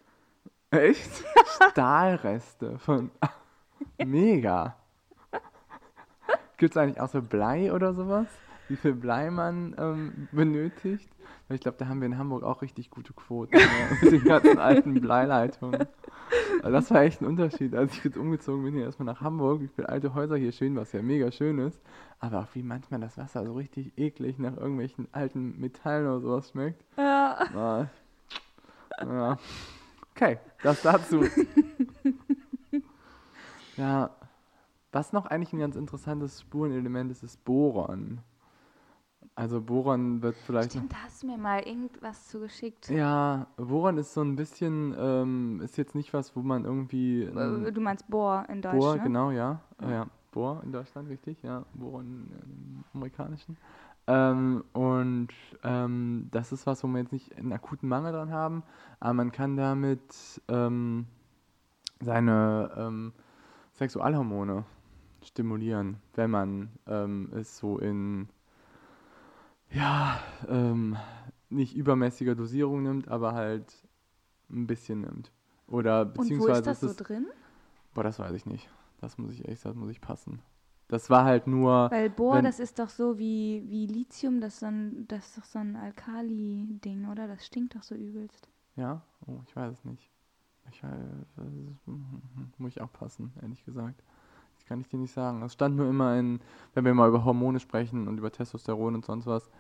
Echt? 0.71 1.25
Stahlreste 1.71 2.79
von. 2.79 3.11
Mega. 4.05 4.77
Gibt 6.57 6.75
es 6.75 6.77
eigentlich 6.77 7.01
auch 7.01 7.09
so 7.09 7.23
Blei 7.23 7.73
oder 7.73 7.95
sowas? 7.95 8.27
Wie 8.69 8.77
viel 8.77 8.95
Blei 8.95 9.31
man 9.31 9.75
ähm, 9.79 10.29
benötigt? 10.33 11.11
Weil 11.49 11.55
Ich 11.57 11.61
glaube, 11.63 11.79
da 11.79 11.89
haben 11.89 12.01
wir 12.01 12.07
in 12.07 12.19
Hamburg 12.19 12.43
auch 12.43 12.61
richtig 12.63 12.91
gute 12.91 13.13
Quoten 13.15 13.53
ne? 13.57 13.63
mit 14.03 14.13
den 14.13 14.25
ganzen 14.25 14.59
alten 14.59 15.01
Bleileitungen. 15.01 15.87
Also 16.63 16.73
das 16.73 16.91
war 16.91 17.03
echt 17.03 17.23
ein 17.23 17.27
Unterschied. 17.27 17.75
Als 17.75 17.97
ich 17.97 18.05
jetzt 18.05 18.19
umgezogen 18.19 18.65
bin, 18.65 18.75
hier 18.75 18.85
erstmal 18.85 19.07
nach 19.07 19.23
Hamburg, 19.23 19.63
wie 19.63 19.69
viele 19.69 19.89
alte 19.89 20.15
Häuser 20.15 20.37
hier 20.37 20.53
stehen, 20.53 20.77
was 20.77 20.93
ja 20.93 21.01
mega 21.03 21.33
schön 21.33 21.59
ist. 21.59 21.81
Aber 22.21 22.41
auch 22.41 22.55
wie 22.55 22.63
manchmal 22.63 23.01
das 23.01 23.17
Wasser 23.17 23.47
so 23.47 23.55
richtig 23.55 23.93
eklig 23.97 24.39
nach 24.39 24.57
irgendwelchen 24.57 25.09
alten 25.13 25.59
Metallen 25.59 26.07
oder 26.07 26.21
sowas 26.21 26.51
schmeckt. 26.51 26.85
Ja. 26.97 27.39
Ah, 27.55 27.87
ja. 29.01 29.39
Okay, 30.15 30.39
das 30.63 30.83
dazu. 30.83 31.25
ja, 33.77 34.11
was 34.91 35.13
noch 35.13 35.27
eigentlich 35.27 35.53
ein 35.53 35.61
ganz 35.61 35.77
interessantes 35.77 36.41
Spurenelement 36.41 37.11
ist, 37.11 37.23
ist 37.23 37.45
Boron. 37.45 38.21
Also 39.39 39.61
Boron 39.61 40.21
wird 40.21 40.35
vielleicht. 40.37 40.73
Stimmt, 40.73 40.93
da 40.93 40.97
hast 41.05 41.23
du 41.23 41.29
mir 41.29 41.39
mal 41.39 41.61
irgendwas 41.61 42.27
zugeschickt. 42.27 42.89
Ja, 42.89 43.47
Boron 43.57 43.97
ist 43.97 44.13
so 44.13 44.21
ein 44.21 44.35
bisschen, 44.35 44.97
ähm, 44.99 45.61
ist 45.63 45.79
jetzt 45.79 45.95
nicht 45.95 46.13
was, 46.13 46.35
wo 46.35 46.41
man 46.41 46.65
irgendwie. 46.65 47.23
Ähm, 47.23 47.65
Äh, 47.67 47.71
Du 47.71 47.81
meinst 47.81 48.09
Bohr 48.11 48.45
in 48.49 48.63
Deutsch, 48.63 48.77
Bohr, 48.77 48.97
ne? 48.97 49.03
genau, 49.05 49.31
ja. 49.31 49.61
Ja. 49.81 49.91
Ja. 49.91 50.07
Bohr 50.33 50.61
in 50.65 50.73
Deutschland, 50.73 51.09
richtig, 51.09 51.41
ja. 51.45 51.65
Boron 51.75 52.27
im 52.43 52.85
amerikanischen. 52.95 53.57
Ähm, 54.09 54.65
und 54.73 55.29
ähm, 55.63 56.27
das 56.33 56.51
ist 56.51 56.67
was, 56.67 56.83
wo 56.83 56.89
wir 56.89 56.99
jetzt 56.99 57.13
nicht 57.13 57.37
einen 57.39 57.53
akuten 57.53 57.89
Mangel 57.89 58.11
dran 58.13 58.33
haben, 58.33 58.65
aber 58.99 59.13
man 59.15 59.31
kann 59.31 59.57
damit 59.57 60.41
ähm, 60.49 61.07
seine 62.01 62.73
ähm, 62.77 63.13
Sexualhormone 63.75 64.65
stimulieren, 65.23 65.99
wenn 66.15 66.31
man 66.31 66.71
es 67.33 67.59
so 67.59 67.79
in 67.79 68.29
ja, 69.73 70.21
ähm, 70.49 70.97
nicht 71.51 71.75
übermäßiger 71.75 72.35
Dosierung 72.35 72.83
nimmt, 72.83 73.09
aber 73.09 73.35
halt 73.35 73.73
ein 74.51 74.67
bisschen 74.67 75.03
nimmt. 75.03 75.33
Oder 75.67 76.05
Und 76.05 76.39
wo 76.39 76.47
beziehungsweise 76.47 76.71
ist 76.71 76.83
das 76.83 76.83
es 76.83 76.97
so 76.97 77.05
drin? 77.05 77.27
Boah, 77.95 78.05
das 78.05 78.19
weiß 78.19 78.35
ich 78.35 78.47
nicht. 78.47 78.69
Das 79.01 79.19
muss 79.19 79.33
ich 79.33 79.45
ehrlich 79.45 79.61
sagen, 79.61 79.79
muss 79.81 79.91
ich 79.91 80.01
passen. 80.01 80.41
Das 80.89 81.11
war 81.11 81.25
halt 81.25 81.47
nur. 81.47 81.91
Weil 81.91 82.11
Bohr, 82.11 82.37
wenn- 82.37 82.45
das 82.45 82.61
ist 82.61 82.79
doch 82.79 82.89
so 82.89 83.19
wie, 83.19 83.65
wie 83.69 83.87
Lithium, 83.87 84.41
das 84.41 84.55
ist, 84.55 84.61
so 84.61 84.67
ein, 84.67 85.07
das 85.09 85.27
ist 85.27 85.39
doch 85.39 85.45
so 85.45 85.59
ein 85.59 85.77
Alkali-Ding, 85.77 87.09
oder? 87.09 87.27
Das 87.29 87.45
stinkt 87.47 87.75
doch 87.75 87.83
so 87.83 87.95
übelst. 87.95 88.49
Ja? 88.77 89.03
Oh, 89.27 89.41
ich 89.47 89.55
weiß 89.57 89.73
es 89.73 89.85
nicht. 89.85 90.11
Ich 90.71 90.81
das 90.81 90.91
hm, 91.37 92.23
muss 92.59 92.73
ich 92.73 92.81
aufpassen, 92.81 93.33
ehrlich 93.43 93.65
gesagt. 93.65 94.03
Kann 94.69 94.81
ich 94.83 94.89
dir 94.89 94.99
nicht 94.99 95.13
sagen. 95.13 95.43
Es 95.43 95.55
stand 95.55 95.77
nur 95.77 95.89
immer 95.89 96.19
in, 96.19 96.41
wenn 96.75 96.85
wir 96.85 96.93
mal 96.93 97.09
über 97.09 97.25
Hormone 97.25 97.59
sprechen 97.59 98.07
und 98.07 98.19
über 98.19 98.31
Testosteron 98.31 98.95
und 98.95 99.05
sonst 99.05 99.27
was, 99.27 99.51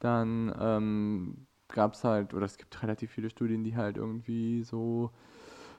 dann 0.00 0.52
ähm, 0.60 1.46
gab 1.68 1.94
es 1.94 2.02
halt, 2.02 2.34
oder 2.34 2.46
es 2.46 2.58
gibt 2.58 2.82
relativ 2.82 3.12
viele 3.12 3.30
Studien, 3.30 3.62
die 3.62 3.76
halt 3.76 3.96
irgendwie 3.96 4.64
so 4.64 5.12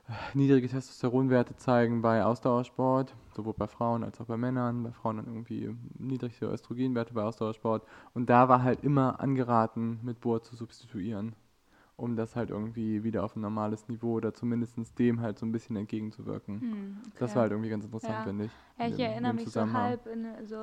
äh, 0.07 0.13
niedrige 0.37 0.69
Testosteronwerte 0.69 1.57
zeigen 1.57 2.01
bei 2.01 2.23
Ausdauersport, 2.23 3.13
sowohl 3.35 3.53
bei 3.55 3.67
Frauen 3.67 4.05
als 4.05 4.21
auch 4.21 4.25
bei 4.25 4.37
Männern. 4.37 4.83
Bei 4.83 4.91
Frauen 4.93 5.17
dann 5.17 5.27
irgendwie 5.27 5.75
niedrige 5.99 6.45
Östrogenwerte 6.45 7.13
bei 7.13 7.23
Ausdauersport. 7.23 7.85
Und 8.13 8.29
da 8.29 8.47
war 8.47 8.63
halt 8.63 8.83
immer 8.83 9.19
angeraten, 9.19 9.99
mit 10.01 10.21
Bohr 10.21 10.41
zu 10.41 10.55
substituieren, 10.55 11.35
um 11.97 12.15
das 12.15 12.35
halt 12.35 12.51
irgendwie 12.51 13.03
wieder 13.03 13.23
auf 13.23 13.35
ein 13.35 13.41
normales 13.41 13.87
Niveau 13.89 14.13
oder 14.13 14.33
zumindest 14.33 14.77
dem 14.99 15.19
halt 15.19 15.39
so 15.39 15.45
ein 15.45 15.51
bisschen 15.51 15.75
entgegenzuwirken. 15.75 16.61
Hm, 16.61 16.97
Das 17.19 17.31
okay. 17.31 17.35
war 17.35 17.41
halt 17.43 17.51
irgendwie 17.51 17.69
ganz 17.69 17.83
interessant, 17.83 18.13
Ja. 18.13 18.23
finde 18.23 18.45
ich. 18.45 18.51
Ja, 18.77 18.85
ich 18.85 18.95
dem- 18.95 19.05
in 19.05 19.11
erinnere 19.11 19.33
mich 19.33 19.49
so 19.49 19.73
halb 19.73 20.05
in 20.05 20.45
so, 20.45 20.55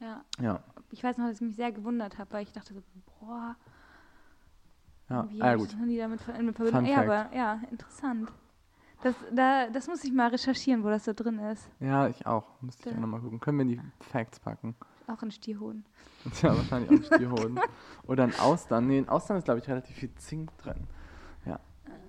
ja. 0.00 0.24
Ja, 0.40 0.62
Ich 0.90 1.02
weiß 1.02 1.18
noch, 1.18 1.26
dass 1.26 1.36
ich 1.36 1.40
mich 1.42 1.56
sehr 1.56 1.72
gewundert 1.72 2.16
habe, 2.18 2.32
weil 2.32 2.42
ich 2.44 2.52
dachte 2.52 2.74
so, 2.74 2.82
boah, 3.20 3.56
ja. 5.10 5.28
wie 5.30 5.42
Ah, 5.42 5.56
gut. 5.56 5.66
das 5.68 5.76
noch 5.76 5.84
nie 5.86 5.98
damit 5.98 6.20
ver- 6.20 6.34
in 6.38 6.52
Verbindung. 6.54 6.86
Ja, 6.86 7.00
aber 7.02 7.34
ja, 7.34 7.60
interessant. 7.70 8.30
Das, 9.02 9.16
da, 9.32 9.68
das 9.68 9.88
muss 9.88 10.04
ich 10.04 10.12
mal 10.12 10.28
recherchieren, 10.28 10.84
wo 10.84 10.88
das 10.88 11.04
so 11.04 11.12
drin 11.12 11.40
ist. 11.40 11.68
Ja, 11.80 12.06
ich 12.06 12.24
auch. 12.24 12.44
Müsste 12.60 12.84
ich 12.88 12.92
Da- 12.92 12.96
auch 12.96 13.00
nochmal 13.00 13.20
gucken. 13.20 13.40
Können 13.40 13.58
wir 13.58 13.62
in 13.62 13.68
die 13.70 13.80
Facts 14.00 14.38
packen? 14.38 14.76
Auch 15.06 15.22
in 15.22 15.30
Stierhoden. 15.30 15.84
Ja, 16.40 16.56
wahrscheinlich 16.56 16.88
auch 16.88 17.10
ein 17.10 17.16
Stierhoden. 17.16 17.60
Oder 18.06 18.22
ein 18.22 18.38
Austern. 18.38 18.86
Nee, 18.86 18.98
in 18.98 19.08
Austern 19.08 19.38
ist, 19.38 19.44
glaube 19.44 19.58
ich, 19.58 19.68
relativ 19.68 19.96
viel 19.96 20.14
Zink 20.14 20.56
drin. 20.58 20.86
Ja. 21.44 21.58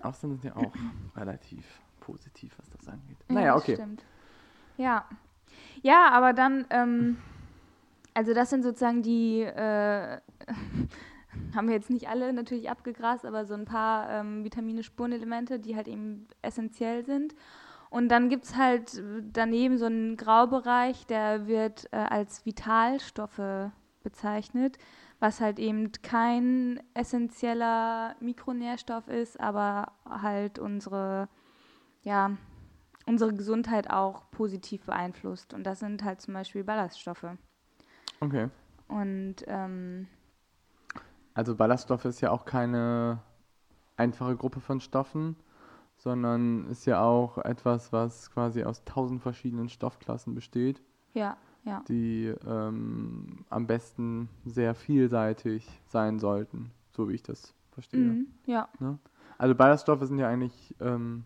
Austern 0.04 0.32
sind 0.32 0.44
ja 0.44 0.56
auch 0.56 0.72
relativ 1.16 1.66
positiv, 2.00 2.56
was 2.60 2.70
das 2.70 2.88
angeht. 2.88 3.18
Naja, 3.28 3.56
okay. 3.56 3.74
Stimmt. 3.74 4.06
Ja. 4.78 5.06
Ja, 5.82 6.12
aber 6.12 6.34
dann, 6.34 6.66
ähm, 6.70 7.18
also 8.14 8.34
das 8.36 8.52
sind 8.52 8.64
sozusagen 8.64 9.02
die, 9.02 9.42
äh, 9.42 10.20
haben 11.56 11.68
wir 11.68 11.74
jetzt 11.74 11.90
nicht 11.90 12.08
alle 12.08 12.32
natürlich 12.34 12.70
abgegrast, 12.70 13.26
aber 13.26 13.46
so 13.46 13.56
ein 13.56 13.66
paar 13.66 14.10
ähm, 14.10 14.44
Vitamine, 14.44 14.84
Spurenelemente, 14.84 15.60
die 15.60 15.76
halt 15.76 15.88
eben 15.88 16.28
essentiell 16.42 17.04
sind. 17.04 17.34
Und 17.94 18.10
dann 18.10 18.28
gibt 18.28 18.46
es 18.46 18.56
halt 18.56 19.04
daneben 19.34 19.78
so 19.78 19.86
einen 19.86 20.18
Graubereich, 20.18 21.06
der 21.06 21.46
wird 21.46 21.86
äh, 21.92 21.98
als 21.98 22.44
Vitalstoffe 22.44 23.70
bezeichnet, 24.02 24.80
was 25.20 25.40
halt 25.40 25.60
eben 25.60 25.92
kein 26.02 26.82
essentieller 26.96 28.16
Mikronährstoff 28.20 29.08
ist, 29.08 29.40
aber 29.40 29.92
halt 30.10 30.58
unsere, 30.58 31.30
ja, 32.02 32.32
unsere 33.06 33.32
Gesundheit 33.32 33.92
auch 33.92 34.32
positiv 34.32 34.86
beeinflusst. 34.86 35.54
Und 35.54 35.64
das 35.64 35.80
sind 35.80 36.04
halt 36.04 36.20
zum 36.20 36.34
Beispiel 36.34 36.64
Ballaststoffe. 36.64 37.28
Okay. 38.22 38.50
Und 38.88 39.36
ähm, 39.46 40.08
Also 41.36 41.56
Ballaststoffe 41.56 42.06
ist 42.06 42.22
ja 42.22 42.32
auch 42.32 42.46
keine 42.46 43.20
einfache 43.98 44.36
Gruppe 44.36 44.62
von 44.62 44.82
Stoffen, 44.82 45.36
sondern 46.04 46.68
ist 46.68 46.86
ja 46.86 47.02
auch 47.02 47.38
etwas, 47.38 47.94
was 47.94 48.30
quasi 48.30 48.64
aus 48.64 48.84
tausend 48.84 49.22
verschiedenen 49.22 49.70
Stoffklassen 49.70 50.36
besteht, 50.36 50.82
ja, 51.14 51.38
ja. 51.64 51.82
die 51.88 52.34
ähm, 52.46 53.46
am 53.50 53.68
besten 53.68 54.28
sehr 54.44 54.76
vielseitig 54.76 55.66
sein 55.88 56.20
sollten, 56.20 56.72
so 56.92 57.08
wie 57.08 57.14
ich 57.14 57.24
das 57.24 57.56
verstehe. 57.72 58.02
Mhm, 58.02 58.28
ja. 58.46 58.68
Also 59.38 59.56
Ballaststoffe 59.56 60.04
sind 60.04 60.20
ja 60.20 60.28
eigentlich, 60.28 60.76
ähm, 60.82 61.24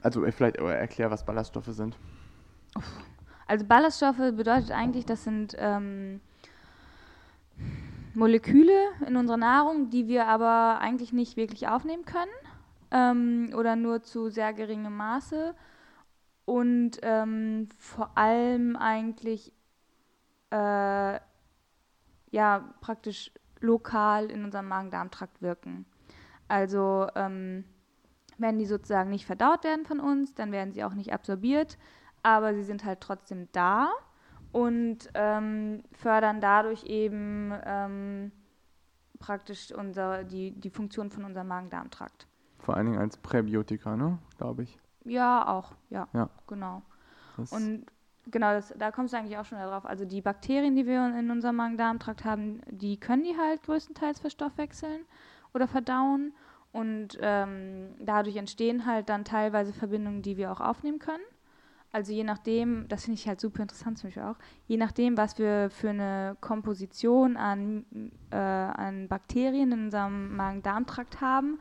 also 0.00 0.24
äh, 0.24 0.30
vielleicht 0.30 0.56
erklär, 0.56 1.10
was 1.10 1.26
Ballaststoffe 1.26 1.66
sind. 1.66 1.98
Also 3.48 3.66
Ballaststoffe 3.66 4.36
bedeutet 4.36 4.70
eigentlich, 4.70 5.04
das 5.04 5.24
sind 5.24 5.56
ähm, 5.58 6.20
Moleküle 8.14 8.78
in 9.04 9.16
unserer 9.16 9.36
Nahrung, 9.36 9.90
die 9.90 10.06
wir 10.06 10.28
aber 10.28 10.78
eigentlich 10.80 11.12
nicht 11.12 11.36
wirklich 11.36 11.66
aufnehmen 11.66 12.04
können 12.04 12.30
ähm, 12.90 13.50
oder 13.56 13.76
nur 13.76 14.02
zu 14.02 14.30
sehr 14.30 14.52
geringem 14.52 14.96
Maße 14.96 15.54
und 16.44 16.98
ähm, 17.02 17.68
vor 17.78 18.16
allem 18.16 18.76
eigentlich 18.76 19.52
äh, 20.50 21.20
ja 22.30 22.74
praktisch 22.80 23.32
lokal 23.60 24.30
in 24.30 24.44
unserem 24.44 24.68
Magen-Darm-Trakt 24.68 25.42
wirken. 25.42 25.86
Also 26.48 27.06
ähm, 27.14 27.64
wenn 28.38 28.58
die 28.58 28.66
sozusagen 28.66 29.10
nicht 29.10 29.26
verdaut 29.26 29.64
werden 29.64 29.84
von 29.84 30.00
uns, 30.00 30.34
dann 30.34 30.50
werden 30.50 30.72
sie 30.72 30.82
auch 30.82 30.94
nicht 30.94 31.12
absorbiert, 31.12 31.78
aber 32.22 32.54
sie 32.54 32.64
sind 32.64 32.84
halt 32.84 33.00
trotzdem 33.00 33.48
da 33.52 33.90
und 34.52 35.10
ähm, 35.14 35.82
fördern 35.92 36.40
dadurch 36.40 36.84
eben 36.84 37.52
ähm, 37.64 38.32
praktisch 39.18 39.72
unser, 39.72 40.24
die, 40.24 40.52
die 40.52 40.70
Funktion 40.70 41.10
von 41.10 41.24
unserem 41.24 41.48
Magen-Darm-Trakt. 41.48 42.26
Vor 42.62 42.76
allen 42.76 42.86
Dingen 42.86 42.98
als 42.98 43.16
Präbiotika, 43.16 43.96
ne? 43.96 44.18
Glaube 44.38 44.62
ich. 44.64 44.78
Ja, 45.04 45.46
auch, 45.48 45.72
ja, 45.88 46.08
Ja. 46.12 46.28
genau. 46.46 46.82
Das, 47.36 47.52
Und 47.52 47.86
genau, 48.30 48.52
das, 48.52 48.74
da 48.78 48.90
kommst 48.90 49.12
du 49.14 49.18
eigentlich 49.18 49.38
auch 49.38 49.44
schon 49.44 49.58
darauf. 49.58 49.86
Also 49.86 50.04
die 50.04 50.20
Bakterien, 50.20 50.76
die 50.76 50.86
wir 50.86 51.06
in 51.18 51.30
unserem 51.30 51.56
Magen-Darm-Trakt 51.56 52.24
haben, 52.24 52.60
die 52.70 52.98
können 52.98 53.24
die 53.24 53.36
halt 53.36 53.62
größtenteils 53.62 54.20
verstoffwechseln 54.20 55.02
oder 55.54 55.66
verdauen. 55.66 56.32
Und 56.72 57.18
ähm, 57.20 57.94
dadurch 57.98 58.36
entstehen 58.36 58.86
halt 58.86 59.08
dann 59.08 59.24
teilweise 59.24 59.72
Verbindungen, 59.72 60.22
die 60.22 60.36
wir 60.36 60.52
auch 60.52 60.60
aufnehmen 60.60 60.98
können. 61.00 61.22
Also 61.92 62.12
je 62.12 62.22
nachdem, 62.22 62.86
das 62.86 63.04
finde 63.04 63.18
ich 63.18 63.26
halt 63.26 63.40
super 63.40 63.62
interessant 63.62 63.98
zum 63.98 64.08
Beispiel 64.08 64.22
auch, 64.22 64.36
je 64.68 64.76
nachdem, 64.76 65.16
was 65.16 65.38
wir 65.38 65.70
für 65.70 65.90
eine 65.90 66.36
Komposition 66.40 67.36
an, 67.36 67.84
äh, 68.30 68.36
an 68.36 69.08
Bakterien 69.08 69.72
in 69.72 69.84
unserem 69.86 70.36
Magen-Darm-Trakt 70.36 71.20
haben. 71.20 71.58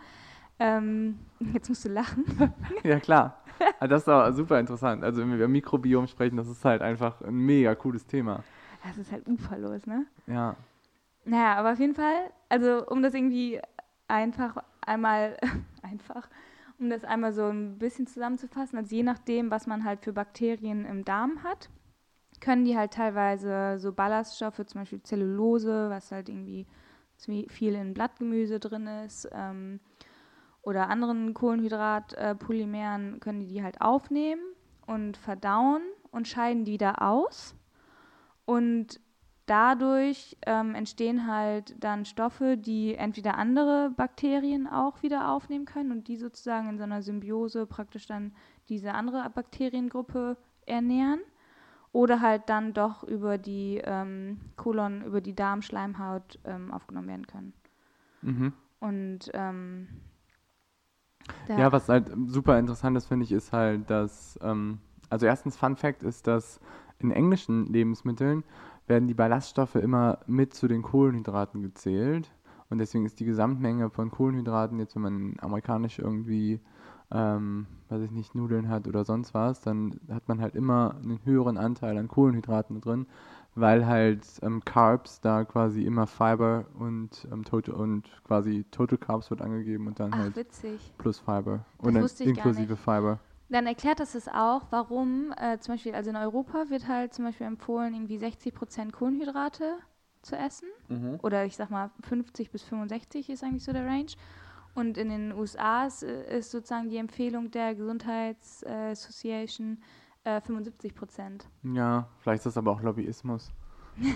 Ähm, 0.59 1.19
jetzt 1.53 1.69
musst 1.69 1.85
du 1.85 1.89
lachen. 1.89 2.25
ja, 2.83 2.99
klar. 2.99 3.41
Also 3.79 3.89
das 3.89 4.01
ist 4.03 4.09
auch 4.09 4.31
super 4.31 4.59
interessant. 4.59 5.03
Also 5.03 5.21
wenn 5.21 5.29
wir 5.29 5.37
über 5.37 5.47
Mikrobiom 5.47 6.07
sprechen, 6.07 6.37
das 6.37 6.47
ist 6.47 6.63
halt 6.63 6.81
einfach 6.81 7.21
ein 7.21 7.33
mega 7.33 7.75
cooles 7.75 8.05
Thema. 8.05 8.43
Das 8.85 8.97
ist 8.97 9.11
halt 9.11 9.27
uferlos, 9.27 9.85
ne? 9.85 10.05
Ja. 10.27 10.55
Naja, 11.25 11.55
aber 11.55 11.73
auf 11.73 11.79
jeden 11.79 11.95
Fall, 11.95 12.31
also 12.47 12.85
um 12.87 13.03
das 13.03 13.13
irgendwie 13.13 13.59
einfach 14.07 14.63
einmal, 14.81 15.37
einfach, 15.81 16.29
um 16.79 16.89
das 16.89 17.03
einmal 17.03 17.33
so 17.33 17.45
ein 17.47 17.77
bisschen 17.77 18.07
zusammenzufassen, 18.07 18.79
also 18.79 18.95
je 18.95 19.03
nachdem, 19.03 19.51
was 19.51 19.67
man 19.67 19.83
halt 19.83 20.01
für 20.01 20.13
Bakterien 20.13 20.85
im 20.85 21.03
Darm 21.03 21.43
hat, 21.43 21.69
können 22.39 22.63
die 22.63 22.77
halt 22.77 22.93
teilweise 22.93 23.77
so 23.79 23.91
Ballaststoffe, 23.91 24.65
zum 24.65 24.81
Beispiel 24.81 25.03
Zellulose, 25.03 25.89
was 25.89 26.11
halt 26.11 26.29
irgendwie 26.29 26.65
viel 27.49 27.75
in 27.75 27.93
Blattgemüse 27.93 28.61
drin 28.61 28.87
ist, 28.87 29.29
ähm, 29.33 29.81
oder 30.61 30.89
anderen 30.89 31.33
Kohlenhydratpolymeren, 31.33 33.19
können 33.19 33.39
die 33.39 33.47
die 33.47 33.63
halt 33.63 33.81
aufnehmen 33.81 34.41
und 34.85 35.17
verdauen 35.17 35.81
und 36.11 36.27
scheiden 36.27 36.65
die 36.65 36.73
wieder 36.73 37.01
aus. 37.01 37.55
Und 38.45 38.99
dadurch 39.45 40.37
ähm, 40.45 40.75
entstehen 40.75 41.27
halt 41.27 41.75
dann 41.83 42.05
Stoffe, 42.05 42.57
die 42.57 42.95
entweder 42.95 43.37
andere 43.37 43.91
Bakterien 43.95 44.67
auch 44.67 45.01
wieder 45.01 45.29
aufnehmen 45.29 45.65
können 45.65 45.91
und 45.91 46.07
die 46.07 46.17
sozusagen 46.17 46.69
in 46.69 46.77
so 46.77 46.83
einer 46.83 47.01
Symbiose 47.01 47.65
praktisch 47.65 48.05
dann 48.05 48.33
diese 48.67 48.93
andere 48.93 49.29
Bakteriengruppe 49.29 50.37
ernähren. 50.65 51.21
oder 51.91 52.21
halt 52.21 52.49
dann 52.49 52.73
doch 52.73 53.03
über 53.03 53.37
die 53.37 53.81
ähm, 53.83 54.39
Kolon, 54.55 55.01
über 55.03 55.21
die 55.21 55.35
Darmschleimhaut 55.35 56.39
ähm, 56.45 56.71
aufgenommen 56.71 57.07
werden 57.07 57.27
können. 57.27 57.53
Mhm. 58.21 58.53
Und 58.79 59.31
ähm, 59.33 59.87
ja, 61.47 61.71
was 61.71 61.89
halt 61.89 62.11
super 62.27 62.59
interessant 62.59 62.97
ist, 62.97 63.07
finde 63.07 63.25
ich, 63.25 63.31
ist 63.31 63.51
halt, 63.51 63.89
dass, 63.89 64.39
ähm, 64.41 64.79
also 65.09 65.25
erstens 65.25 65.57
Fun 65.57 65.75
Fact 65.75 66.03
ist, 66.03 66.27
dass 66.27 66.59
in 66.99 67.11
englischen 67.11 67.65
Lebensmitteln 67.67 68.43
werden 68.87 69.07
die 69.07 69.13
Ballaststoffe 69.13 69.75
immer 69.75 70.19
mit 70.27 70.53
zu 70.53 70.67
den 70.67 70.81
Kohlenhydraten 70.81 71.61
gezählt. 71.61 72.31
Und 72.69 72.77
deswegen 72.77 73.05
ist 73.05 73.19
die 73.19 73.25
Gesamtmenge 73.25 73.89
von 73.89 74.11
Kohlenhydraten, 74.11 74.79
jetzt 74.79 74.95
wenn 74.95 75.01
man 75.01 75.35
amerikanisch 75.39 75.97
irgendwie, 75.97 76.59
ähm, 77.11 77.65
weiß 77.89 78.03
ich 78.03 78.11
nicht, 78.11 78.35
Nudeln 78.35 78.69
hat 78.69 78.87
oder 78.87 79.05
sonst 79.05 79.33
was, 79.33 79.61
dann 79.61 79.99
hat 80.09 80.27
man 80.27 80.41
halt 80.41 80.55
immer 80.55 80.95
einen 81.01 81.19
höheren 81.23 81.57
Anteil 81.57 81.97
an 81.97 82.07
Kohlenhydraten 82.07 82.79
drin, 82.81 83.07
weil 83.59 83.85
halt 83.85 84.25
ähm, 84.41 84.63
Carbs 84.63 85.21
da 85.21 85.43
quasi 85.45 85.83
immer 85.83 86.07
Fiber 86.07 86.65
und, 86.77 87.27
ähm, 87.31 87.43
total, 87.43 87.75
und 87.75 88.03
quasi 88.23 88.65
Total 88.71 88.97
Carbs 88.97 89.29
wird 89.29 89.41
angegeben 89.41 89.87
und 89.87 89.99
dann 89.99 90.11
Ach, 90.13 90.19
halt 90.19 90.35
witzig. 90.35 90.93
plus 90.97 91.19
Fiber 91.19 91.65
Das 91.81 91.85
und 91.87 92.21
inklusive 92.21 92.73
nicht. 92.73 92.83
Fiber. 92.83 93.19
Dann 93.49 93.65
erklärt 93.65 93.99
das 93.99 94.13
es 94.13 94.27
auch, 94.27 94.67
warum 94.69 95.33
äh, 95.37 95.57
zum 95.59 95.73
Beispiel, 95.73 95.95
also 95.95 96.11
in 96.11 96.15
Europa 96.15 96.69
wird 96.69 96.87
halt 96.87 97.13
zum 97.13 97.25
Beispiel 97.25 97.47
empfohlen, 97.47 97.93
irgendwie 97.95 98.17
60% 98.17 98.91
Kohlenhydrate 98.91 99.77
zu 100.21 100.35
essen. 100.35 100.67
Oder 101.23 101.45
ich 101.45 101.55
sag 101.55 101.69
mal 101.71 101.89
50 102.01 102.51
bis 102.51 102.63
65 102.63 103.29
ist 103.29 103.43
eigentlich 103.43 103.63
so 103.63 103.73
der 103.73 103.85
Range. 103.85 104.11
Und 104.75 104.97
in 104.97 105.09
den 105.09 105.31
USA 105.33 105.85
ist, 105.87 106.03
äh, 106.03 106.37
ist 106.37 106.51
sozusagen 106.51 106.89
die 106.89 106.97
Empfehlung 106.97 107.51
der 107.51 107.73
Gesundheits 107.75 108.63
äh, 108.63 108.91
Association 108.91 109.79
äh, 110.23 110.41
75 110.41 110.95
Prozent. 110.95 111.47
Ja, 111.63 112.07
vielleicht 112.19 112.39
ist 112.39 112.45
das 112.45 112.57
aber 112.57 112.71
auch 112.71 112.81
Lobbyismus 112.81 113.51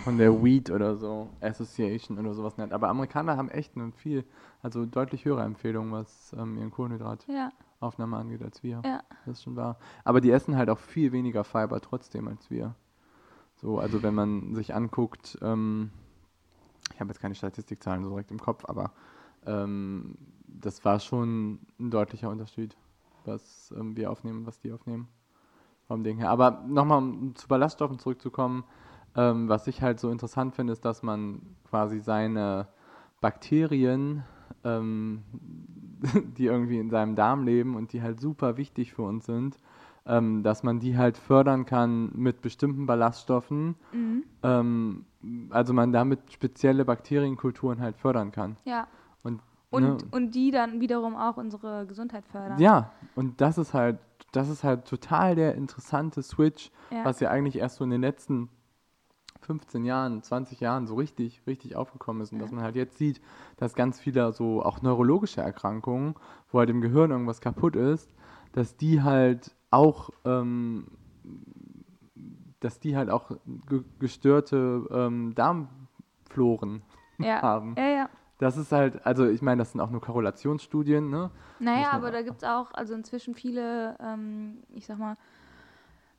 von 0.03 0.17
der 0.17 0.43
Weed 0.43 0.69
oder 0.69 0.95
so, 0.95 1.29
Association 1.41 2.17
oder 2.17 2.33
sowas 2.33 2.57
nennt. 2.57 2.73
Aber 2.73 2.87
Amerikaner 2.89 3.35
haben 3.37 3.49
echt 3.49 3.75
eine 3.75 3.91
viel, 3.91 4.23
also 4.61 4.85
deutlich 4.85 5.25
höhere 5.25 5.43
Empfehlung, 5.43 5.91
was 5.91 6.33
ähm, 6.37 6.57
ihren 6.57 6.71
Kohlenhydrataufnahme 6.71 8.15
Ja, 8.15 8.21
angeht, 8.21 8.41
als 8.41 8.63
wir. 8.63 8.81
ja, 8.85 9.03
Das 9.25 9.37
ist 9.37 9.43
schon 9.43 9.55
wahr. 9.55 9.77
Aber 10.03 10.21
die 10.21 10.31
essen 10.31 10.55
halt 10.55 10.69
auch 10.69 10.79
viel 10.79 11.11
weniger 11.11 11.43
Fiber 11.43 11.81
trotzdem 11.81 12.27
als 12.27 12.49
wir. 12.49 12.75
So, 13.55 13.79
also 13.79 14.03
wenn 14.03 14.13
man 14.13 14.55
sich 14.55 14.73
anguckt, 14.73 15.37
ähm, 15.41 15.91
ich 16.93 16.99
habe 16.99 17.09
jetzt 17.09 17.19
keine 17.19 17.35
Statistikzahlen 17.35 18.03
so 18.03 18.09
direkt 18.09 18.31
im 18.31 18.39
Kopf, 18.39 18.65
aber 18.65 18.93
ähm, 19.45 20.17
das 20.47 20.83
war 20.85 20.99
schon 20.99 21.59
ein 21.79 21.91
deutlicher 21.91 22.29
Unterschied, 22.29 22.77
was 23.25 23.73
ähm, 23.77 23.97
wir 23.97 24.11
aufnehmen 24.11 24.39
und 24.39 24.47
was 24.47 24.59
die 24.59 24.71
aufnehmen. 24.71 25.07
Vom 25.87 26.03
Ding 26.03 26.17
her. 26.17 26.29
Aber 26.29 26.63
nochmal, 26.67 26.99
um 26.99 27.35
zu 27.35 27.47
Ballaststoffen 27.47 27.99
zurückzukommen, 27.99 28.63
ähm, 29.15 29.49
was 29.49 29.67
ich 29.67 29.81
halt 29.81 29.99
so 29.99 30.09
interessant 30.09 30.55
finde, 30.55 30.73
ist, 30.73 30.85
dass 30.85 31.03
man 31.03 31.41
quasi 31.69 31.99
seine 31.99 32.67
Bakterien, 33.21 34.23
ähm, 34.63 35.23
die 36.37 36.45
irgendwie 36.45 36.79
in 36.79 36.89
seinem 36.89 37.15
Darm 37.15 37.43
leben 37.43 37.75
und 37.75 37.93
die 37.93 38.01
halt 38.01 38.19
super 38.19 38.57
wichtig 38.57 38.93
für 38.93 39.03
uns 39.03 39.25
sind, 39.25 39.57
ähm, 40.05 40.43
dass 40.43 40.63
man 40.63 40.79
die 40.79 40.97
halt 40.97 41.17
fördern 41.17 41.65
kann 41.65 42.11
mit 42.15 42.41
bestimmten 42.41 42.85
Ballaststoffen. 42.85 43.75
mhm. 43.91 44.23
Ähm, 44.43 45.05
also 45.51 45.73
man 45.73 45.93
damit 45.93 46.19
spezielle 46.33 46.83
Bakterienkulturen 46.83 47.79
halt 47.79 47.97
fördern 47.97 48.31
kann. 48.31 48.57
ja. 48.65 48.87
Und, 49.23 49.41
Und, 49.73 49.83
ne, 49.83 49.97
und 50.11 50.35
die 50.35 50.51
dann 50.51 50.79
wiederum 50.79 51.15
auch 51.15 51.37
unsere 51.37 51.85
Gesundheit 51.87 52.25
fördern. 52.27 52.59
ja, 52.59 52.91
und 53.15 53.41
das 53.41 53.57
ist 53.57 53.73
halt, 53.73 53.97
das 54.31 54.49
ist 54.49 54.63
halt 54.63 54.85
total 54.85 55.35
der 55.35 55.55
interessante 55.55 56.21
Switch, 56.23 56.71
Ja. 56.91 57.05
was 57.05 57.19
ja 57.19 57.29
eigentlich 57.29 57.57
erst 57.57 57.77
so 57.77 57.83
in 57.83 57.89
den 57.89 58.01
letzten 58.01 58.49
15 59.41 59.83
Jahren, 59.83 60.23
20 60.23 60.59
Jahren 60.61 60.87
so 60.87 60.95
richtig, 60.95 61.41
richtig 61.47 61.75
aufgekommen 61.75 62.21
ist. 62.21 62.31
Und 62.31 62.39
dass 62.39 62.49
Ja. 62.51 62.55
man 62.55 62.63
halt 62.63 62.75
jetzt 62.75 62.97
sieht, 62.97 63.19
dass 63.57 63.75
ganz 63.75 63.99
viele 63.99 64.31
so 64.31 64.63
auch 64.63 64.81
neurologische 64.81 65.41
Erkrankungen, 65.41 66.15
wo 66.51 66.59
halt 66.59 66.69
im 66.69 66.79
Gehirn 66.81 67.11
irgendwas 67.11 67.41
kaputt 67.41 67.75
ist, 67.75 68.13
dass 68.53 68.77
die 68.77 69.01
halt 69.01 69.53
auch, 69.69 70.11
ähm, 70.23 70.87
dass 72.59 72.79
die 72.79 72.95
halt 72.95 73.09
auch 73.09 73.31
ge 73.67 73.83
gestörte 73.99 74.87
ähm, 74.91 75.33
Darmfloren 75.35 76.81
ja. 77.19 77.41
haben. 77.41 77.75
ja, 77.77 77.87
ja. 77.87 78.09
Das 78.39 78.57
ist 78.57 78.71
halt, 78.71 79.05
also 79.05 79.27
ich 79.27 79.41
meine, 79.41 79.59
das 79.59 79.71
sind 79.71 79.81
auch 79.81 79.89
nur 79.89 80.01
Korrelationsstudien, 80.01 81.09
ne? 81.09 81.29
Naja, 81.59 81.91
aber 81.91 82.11
da 82.11 82.21
gibt 82.23 82.43
es 82.43 82.43
auch, 82.43 82.73
also 82.73 82.93
inzwischen 82.93 83.35
viele, 83.35 83.95
ähm, 83.99 84.63
ich 84.73 84.85
sag 84.85 84.97
mal, 84.97 85.17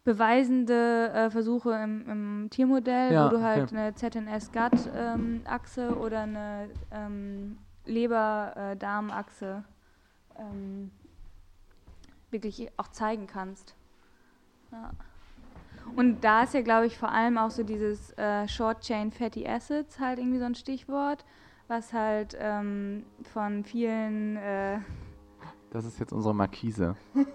beweisende 0.04 1.10
äh, 1.12 1.30
Versuche 1.30 1.72
im, 1.82 2.08
im 2.08 2.48
Tiermodell, 2.50 3.12
Ja, 3.12 3.26
wo 3.26 3.36
du 3.36 3.42
halt 3.42 3.72
okay. 3.72 3.76
eine 3.76 3.94
ZNS-Gut-Achse 3.94 5.96
oder 5.96 6.20
eine 6.20 6.70
ähm, 6.92 7.58
Leber-Darm-Achse 7.86 9.64
ähm, 10.38 10.90
wirklich 12.30 12.68
auch 12.76 12.88
zeigen 12.88 13.26
kannst. 13.26 13.74
Ja. 14.72 14.90
Und 15.96 16.22
da 16.22 16.42
ist 16.42 16.54
ja, 16.54 16.62
glaube 16.62 16.86
ich, 16.86 16.98
vor 16.98 17.10
allem 17.10 17.38
auch 17.38 17.50
so 17.50 17.62
dieses 17.62 18.16
äh, 18.18 18.48
Short-Chain 18.48 19.12
Fatty 19.12 19.46
Acids 19.46 20.00
halt 20.00 20.18
irgendwie 20.18 20.38
so 20.38 20.44
ein 20.44 20.54
Stichwort, 20.54 21.24
was 21.68 21.92
halt 21.92 22.36
ähm, 22.38 23.04
von 23.22 23.64
vielen 23.64 24.36
äh, 24.36 24.78
Das 25.70 25.84
ist 25.84 25.98
jetzt 25.98 26.12
unsere 26.12 26.34
Markise. 26.34 26.96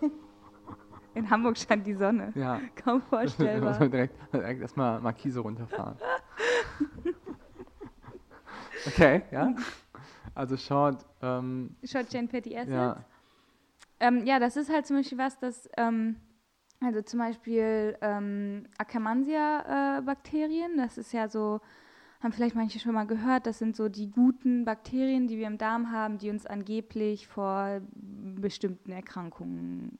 In 1.15 1.29
Hamburg 1.29 1.57
stand 1.57 1.85
die 1.87 1.95
Sonne. 1.95 2.31
Ja. 2.35 2.61
Kaum 2.75 2.99
Muss 2.99 3.09
vorstellbar. 3.09 3.79
man 3.79 3.91
direkt, 3.91 4.15
direkt 4.33 4.61
erstmal 4.61 5.01
Markise 5.01 5.39
runterfahren. 5.39 5.97
okay, 8.85 9.23
ja. 9.31 9.53
Also 10.35 10.55
Short, 10.55 11.03
ähm, 11.21 11.75
Short 11.83 12.07
Chain 12.09 12.29
Fatty 12.29 12.55
Acids. 12.55 12.71
ja, 12.71 13.03
Ähm, 13.99 14.23
ja, 14.25 14.39
das 14.39 14.55
ist 14.55 14.71
halt 14.71 14.85
zum 14.85 14.97
Beispiel 14.97 15.17
was, 15.17 15.37
das, 15.39 15.67
ähm, 15.75 16.15
also 16.79 17.01
zum 17.01 17.19
Beispiel 17.19 17.97
ähm, 17.99 18.67
Akkermansia-Bakterien, 18.77 20.77
das 20.77 20.97
ist 20.97 21.11
ja 21.11 21.27
so, 21.27 21.59
haben 22.21 22.33
vielleicht 22.33 22.55
manche 22.55 22.79
schon 22.79 22.93
mal 22.93 23.05
gehört, 23.05 23.45
das 23.45 23.59
sind 23.59 23.75
so 23.75 23.87
die 23.87 24.09
guten 24.09 24.65
Bakterien, 24.65 25.27
die 25.27 25.37
wir 25.37 25.47
im 25.47 25.57
Darm 25.57 25.91
haben, 25.91 26.17
die 26.17 26.29
uns 26.29 26.45
angeblich 26.45 27.27
vor 27.27 27.81
bestimmten 27.93 28.91
Erkrankungen 28.91 29.97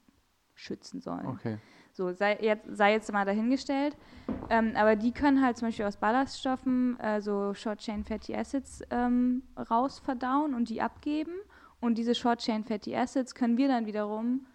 schützen 0.53 0.99
sollen. 0.99 1.25
okay. 1.25 1.58
So, 1.93 2.13
sei 2.13 2.38
jetzt, 2.39 2.65
sei 2.77 2.93
jetzt 2.93 3.12
mal 3.12 3.25
dahingestellt. 3.25 3.97
Ähm, 4.49 4.73
aber 4.75 4.95
die 4.95 5.12
können 5.12 5.43
halt 5.43 5.58
zum 5.58 5.67
Beispiel 5.67 5.86
aus 5.86 5.97
Ballaststoffen 5.97 6.97
äh, 6.99 7.19
so 7.19 7.53
Short-Chain 7.53 8.05
Fatty 8.05 8.36
Acids 8.36 8.82
ähm, 8.89 9.43
rausverdauen 9.58 10.53
und 10.53 10.69
die 10.69 10.82
abgeben. 10.82 11.34
Und 11.82 11.97
diese 11.97 12.15
Short-Chain 12.15 12.63
Fatty 12.63 12.95
Acids 12.95 13.36
können 13.36 13.58
wir 13.58 13.67
dann 13.67 13.86
wiederum 13.86 14.45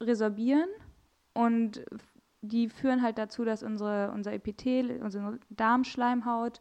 resorbieren. 0.00 0.68
Und 1.34 1.84
die 2.40 2.68
führen 2.68 3.02
halt 3.02 3.18
dazu, 3.18 3.44
dass 3.44 3.62
unsere, 3.62 4.10
unser 4.12 4.32
Epithel, 4.32 5.00
unsere 5.02 5.38
Darmschleimhaut 5.50 6.60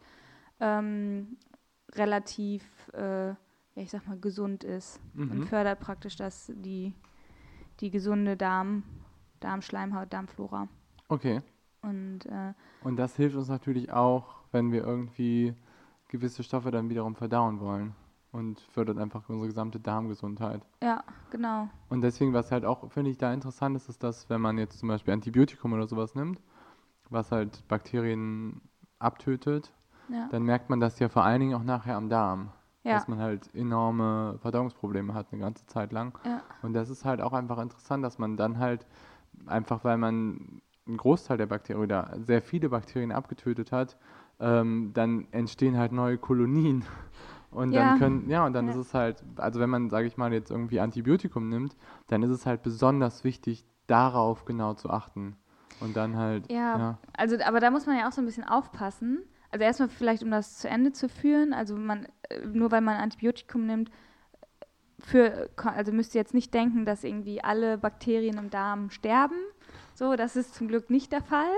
ähm, 0.61 1.37
relativ, 1.95 2.63
äh, 2.93 3.27
ja, 3.29 3.35
ich 3.75 3.89
sag 3.89 4.07
mal, 4.07 4.17
gesund 4.19 4.63
ist 4.63 4.99
und 5.15 5.39
Mhm. 5.39 5.43
fördert 5.43 5.79
praktisch 5.81 6.15
das, 6.15 6.51
die, 6.55 6.93
die 7.81 7.89
gesunde 7.91 8.37
Darm, 8.37 8.83
Darmschleimhaut, 9.41 10.13
Darmflora. 10.13 10.67
Okay. 11.09 11.41
Und 11.81 12.25
äh, 12.27 12.53
Und 12.83 12.95
das 12.97 13.15
hilft 13.15 13.35
uns 13.35 13.49
natürlich 13.49 13.91
auch, 13.91 14.35
wenn 14.51 14.71
wir 14.71 14.83
irgendwie 14.85 15.53
gewisse 16.07 16.43
Stoffe 16.43 16.71
dann 16.71 16.89
wiederum 16.89 17.15
verdauen 17.15 17.59
wollen. 17.59 17.95
Und 18.33 18.61
fördert 18.61 18.97
einfach 18.97 19.27
unsere 19.27 19.47
gesamte 19.47 19.77
Darmgesundheit. 19.81 20.61
ja, 20.81 21.03
genau. 21.31 21.67
Und 21.89 21.99
deswegen, 21.99 22.31
was 22.31 22.49
halt 22.49 22.63
auch, 22.63 22.89
finde 22.89 23.11
ich, 23.11 23.17
da 23.17 23.33
interessant 23.33 23.75
ist, 23.75 23.89
ist, 23.89 24.03
dass 24.03 24.29
wenn 24.29 24.39
man 24.39 24.57
jetzt 24.57 24.79
zum 24.79 24.87
Beispiel 24.87 25.13
Antibiotikum 25.13 25.73
oder 25.73 25.85
sowas 25.85 26.15
nimmt, 26.15 26.39
was 27.09 27.33
halt 27.33 27.67
Bakterien 27.67 28.61
abtötet, 28.99 29.73
Ja, 30.11 30.27
dann 30.29 30.43
merkt 30.43 30.69
man 30.69 30.79
das 30.79 30.99
ja 30.99 31.09
vor 31.09 31.23
allen 31.23 31.39
Dingen 31.39 31.53
auch 31.55 31.63
nachher 31.63 31.95
am 31.95 32.09
Darm. 32.09 32.51
ja, 32.83 32.93
Dass 32.95 33.07
man 33.07 33.19
halt 33.19 33.53
enorme 33.55 34.37
Verdauungsprobleme 34.41 35.13
hat 35.13 35.27
eine 35.31 35.41
ganze 35.41 35.65
Zeit 35.67 35.91
lang. 35.91 36.17
ja, 36.25 36.41
Und 36.61 36.73
das 36.73 36.89
ist 36.89 37.05
halt 37.05 37.21
auch 37.21 37.33
einfach 37.33 37.57
interessant, 37.59 38.03
dass 38.03 38.17
man 38.19 38.37
dann 38.37 38.59
halt 38.59 38.85
einfach, 39.45 39.83
weil 39.83 39.97
man 39.97 40.61
einen 40.87 40.97
Großteil 40.97 41.37
der 41.37 41.45
Bakterien 41.45 41.83
oder 41.83 42.11
sehr 42.19 42.41
viele 42.41 42.69
Bakterien 42.69 43.11
abgetötet 43.11 43.71
hat, 43.71 43.97
ähm, 44.39 44.91
dann 44.93 45.27
entstehen 45.31 45.77
halt 45.77 45.91
neue 45.91 46.17
Kolonien. 46.17 46.83
Und 47.51 47.73
Ja. 47.73 47.81
dann 47.83 47.99
können, 47.99 48.29
ja, 48.29 48.45
und 48.45 48.53
dann 48.53 48.67
Ja. 48.67 48.71
ist 48.71 48.77
es 48.77 48.93
halt, 48.93 49.23
also 49.35 49.59
wenn 49.59 49.69
man, 49.69 49.89
sage 49.89 50.07
ich 50.07 50.15
mal, 50.15 50.31
jetzt 50.31 50.51
irgendwie 50.51 50.79
Antibiotikum 50.79 51.49
nimmt, 51.49 51.75
dann 52.07 52.23
ist 52.23 52.29
es 52.29 52.45
halt 52.45 52.63
besonders 52.63 53.25
wichtig, 53.25 53.65
darauf 53.87 54.45
genau 54.45 54.73
zu 54.73 54.89
achten. 54.89 55.35
Und 55.81 55.97
dann 55.97 56.15
halt, 56.15 56.49
Ja. 56.49 56.77
ja, 56.77 56.97
Also, 57.11 57.35
aber 57.43 57.59
da 57.59 57.69
muss 57.69 57.85
man 57.85 57.97
ja 57.97 58.07
auch 58.07 58.13
so 58.13 58.21
ein 58.21 58.25
bisschen 58.25 58.45
aufpassen. 58.45 59.19
Also 59.51 59.63
erstmal 59.63 59.89
vielleicht, 59.89 60.23
um 60.23 60.31
das 60.31 60.57
zu 60.57 60.69
Ende 60.69 60.93
zu 60.93 61.09
führen, 61.09 61.53
also 61.53 61.75
man, 61.75 62.07
äh, 62.29 62.45
nur 62.45 62.71
weil 62.71 62.81
man 62.81 62.97
Antibiotikum 62.97 63.65
nimmt, 63.65 63.91
für, 64.99 65.49
also 65.57 65.91
müsst 65.91 66.15
ihr 66.15 66.21
jetzt 66.21 66.33
nicht 66.33 66.53
denken, 66.53 66.85
dass 66.85 67.03
irgendwie 67.03 67.43
alle 67.43 67.77
Bakterien 67.77 68.37
im 68.37 68.49
Darm 68.49 68.91
sterben. 68.91 69.35
So, 69.95 70.15
das 70.15 70.35
ist 70.35 70.53
zum 70.53 70.67
Glück 70.67 70.89
nicht 70.89 71.11
der 71.11 71.21
Fall. 71.21 71.49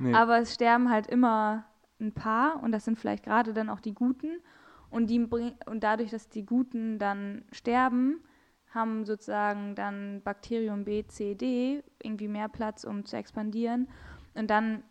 Nee. 0.00 0.14
aber 0.14 0.38
es 0.38 0.54
sterben 0.54 0.90
halt 0.90 1.06
immer 1.06 1.64
ein 2.00 2.12
paar 2.12 2.62
und 2.62 2.72
das 2.72 2.86
sind 2.86 2.98
vielleicht 2.98 3.24
gerade 3.24 3.52
dann 3.52 3.68
auch 3.68 3.80
die 3.80 3.92
Guten 3.92 4.40
und 4.88 5.08
die 5.08 5.20
und 5.20 5.84
dadurch, 5.84 6.10
dass 6.10 6.30
die 6.30 6.46
Guten 6.46 6.98
dann 6.98 7.44
sterben, 7.52 8.24
haben 8.72 9.04
sozusagen 9.04 9.74
dann 9.74 10.22
Bakterium 10.22 10.84
B, 10.84 11.04
C, 11.06 11.34
D 11.34 11.82
irgendwie 12.02 12.28
mehr 12.28 12.48
Platz, 12.48 12.84
um 12.84 13.04
zu 13.04 13.16
expandieren 13.16 13.88
und 14.34 14.48
dann 14.48 14.82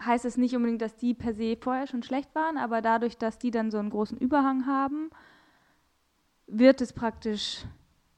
heißt 0.00 0.24
es 0.24 0.36
nicht 0.36 0.54
unbedingt, 0.54 0.82
dass 0.82 0.96
die 0.96 1.14
per 1.14 1.34
se 1.34 1.56
vorher 1.60 1.86
schon 1.86 2.02
schlecht 2.02 2.34
waren, 2.34 2.56
aber 2.56 2.82
dadurch, 2.82 3.18
dass 3.18 3.38
die 3.38 3.50
dann 3.50 3.70
so 3.70 3.78
einen 3.78 3.90
großen 3.90 4.18
Überhang 4.18 4.66
haben, 4.66 5.10
wird 6.46 6.80
es 6.80 6.92
praktisch 6.92 7.66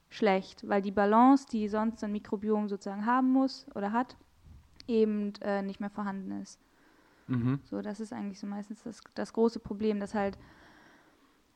schlecht, 0.09 0.67
weil 0.67 0.81
die 0.81 0.91
Balance, 0.91 1.45
die 1.49 1.67
sonst 1.67 2.03
ein 2.03 2.11
Mikrobiom 2.11 2.67
sozusagen 2.67 3.05
haben 3.05 3.31
muss 3.31 3.65
oder 3.75 3.91
hat, 3.91 4.17
eben 4.87 5.33
äh, 5.41 5.61
nicht 5.61 5.79
mehr 5.79 5.89
vorhanden 5.89 6.41
ist. 6.41 6.59
Mhm. 7.27 7.59
So, 7.63 7.81
das 7.81 7.99
ist 7.99 8.13
eigentlich 8.13 8.39
so 8.39 8.47
meistens 8.47 8.83
das, 8.83 9.01
das 9.15 9.33
große 9.33 9.59
Problem, 9.59 9.99
dass 9.99 10.13
halt, 10.13 10.37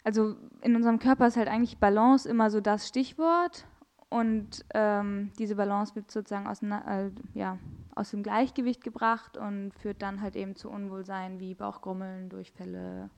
also 0.03 0.35
in 0.61 0.75
unserem 0.75 0.99
Körper 0.99 1.27
ist 1.27 1.37
halt 1.37 1.49
eigentlich 1.49 1.77
Balance 1.77 2.27
immer 2.27 2.49
so 2.49 2.61
das 2.61 2.87
Stichwort 2.87 3.67
und 4.09 4.63
ähm, 4.73 5.31
diese 5.37 5.55
Balance 5.55 5.95
wird 5.95 6.09
sozusagen 6.09 6.47
aus, 6.47 6.61
äh, 6.61 7.11
ja, 7.33 7.57
aus 7.95 8.11
dem 8.11 8.23
Gleichgewicht 8.23 8.83
gebracht 8.83 9.37
und 9.37 9.71
führt 9.73 10.01
dann 10.01 10.21
halt 10.21 10.35
eben 10.35 10.55
zu 10.55 10.69
Unwohlsein 10.69 11.39
wie 11.39 11.55
Bauchgrummeln, 11.55 12.29
Durchfälle 12.29 13.09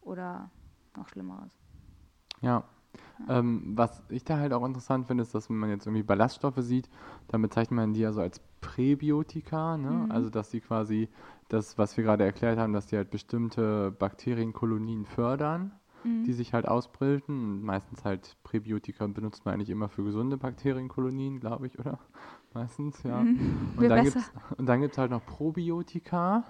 oder 0.00 0.50
noch 0.96 1.08
Schlimmeres. 1.08 1.56
Ja. 2.40 2.64
Ähm, 3.28 3.72
was 3.76 4.02
ich 4.08 4.24
da 4.24 4.38
halt 4.38 4.52
auch 4.52 4.64
interessant 4.64 5.06
finde, 5.06 5.22
ist, 5.22 5.34
dass 5.34 5.48
wenn 5.50 5.56
man 5.56 5.70
jetzt 5.70 5.86
irgendwie 5.86 6.02
Ballaststoffe 6.02 6.58
sieht, 6.58 6.88
dann 7.28 7.42
bezeichnet 7.42 7.76
man 7.76 7.92
die 7.92 8.00
ja 8.00 8.12
so 8.12 8.20
als 8.20 8.40
Präbiotika, 8.60 9.76
ne? 9.76 9.90
Mhm. 9.90 10.10
Also 10.10 10.30
dass 10.30 10.50
die 10.50 10.60
quasi 10.60 11.08
das, 11.48 11.78
was 11.78 11.96
wir 11.96 12.04
gerade 12.04 12.24
erklärt 12.24 12.58
haben, 12.58 12.72
dass 12.72 12.86
die 12.86 12.96
halt 12.96 13.10
bestimmte 13.10 13.90
Bakterienkolonien 13.92 15.06
fördern, 15.06 15.72
Mhm. 16.04 16.24
die 16.24 16.32
sich 16.32 16.52
halt 16.52 16.68
ausbilden. 16.68 17.44
Und 17.44 17.62
meistens 17.62 18.04
halt 18.04 18.36
Präbiotika 18.44 19.06
benutzt 19.06 19.44
man 19.44 19.54
eigentlich 19.54 19.70
immer 19.70 19.88
für 19.88 20.04
gesunde 20.04 20.36
Bakterienkolonien, 20.36 21.40
glaube 21.40 21.66
ich, 21.66 21.78
oder? 21.78 21.98
Meistens, 22.54 23.02
ja. 23.02 23.20
Mhm. 23.22 23.70
Und 23.76 23.88
dann 23.88 24.04
besser. 24.04 24.20
gibt's 24.20 24.32
und 24.58 24.66
dann 24.66 24.80
gibt 24.80 24.92
es 24.92 24.98
halt 24.98 25.10
noch 25.10 25.24
Probiotika, 25.26 26.44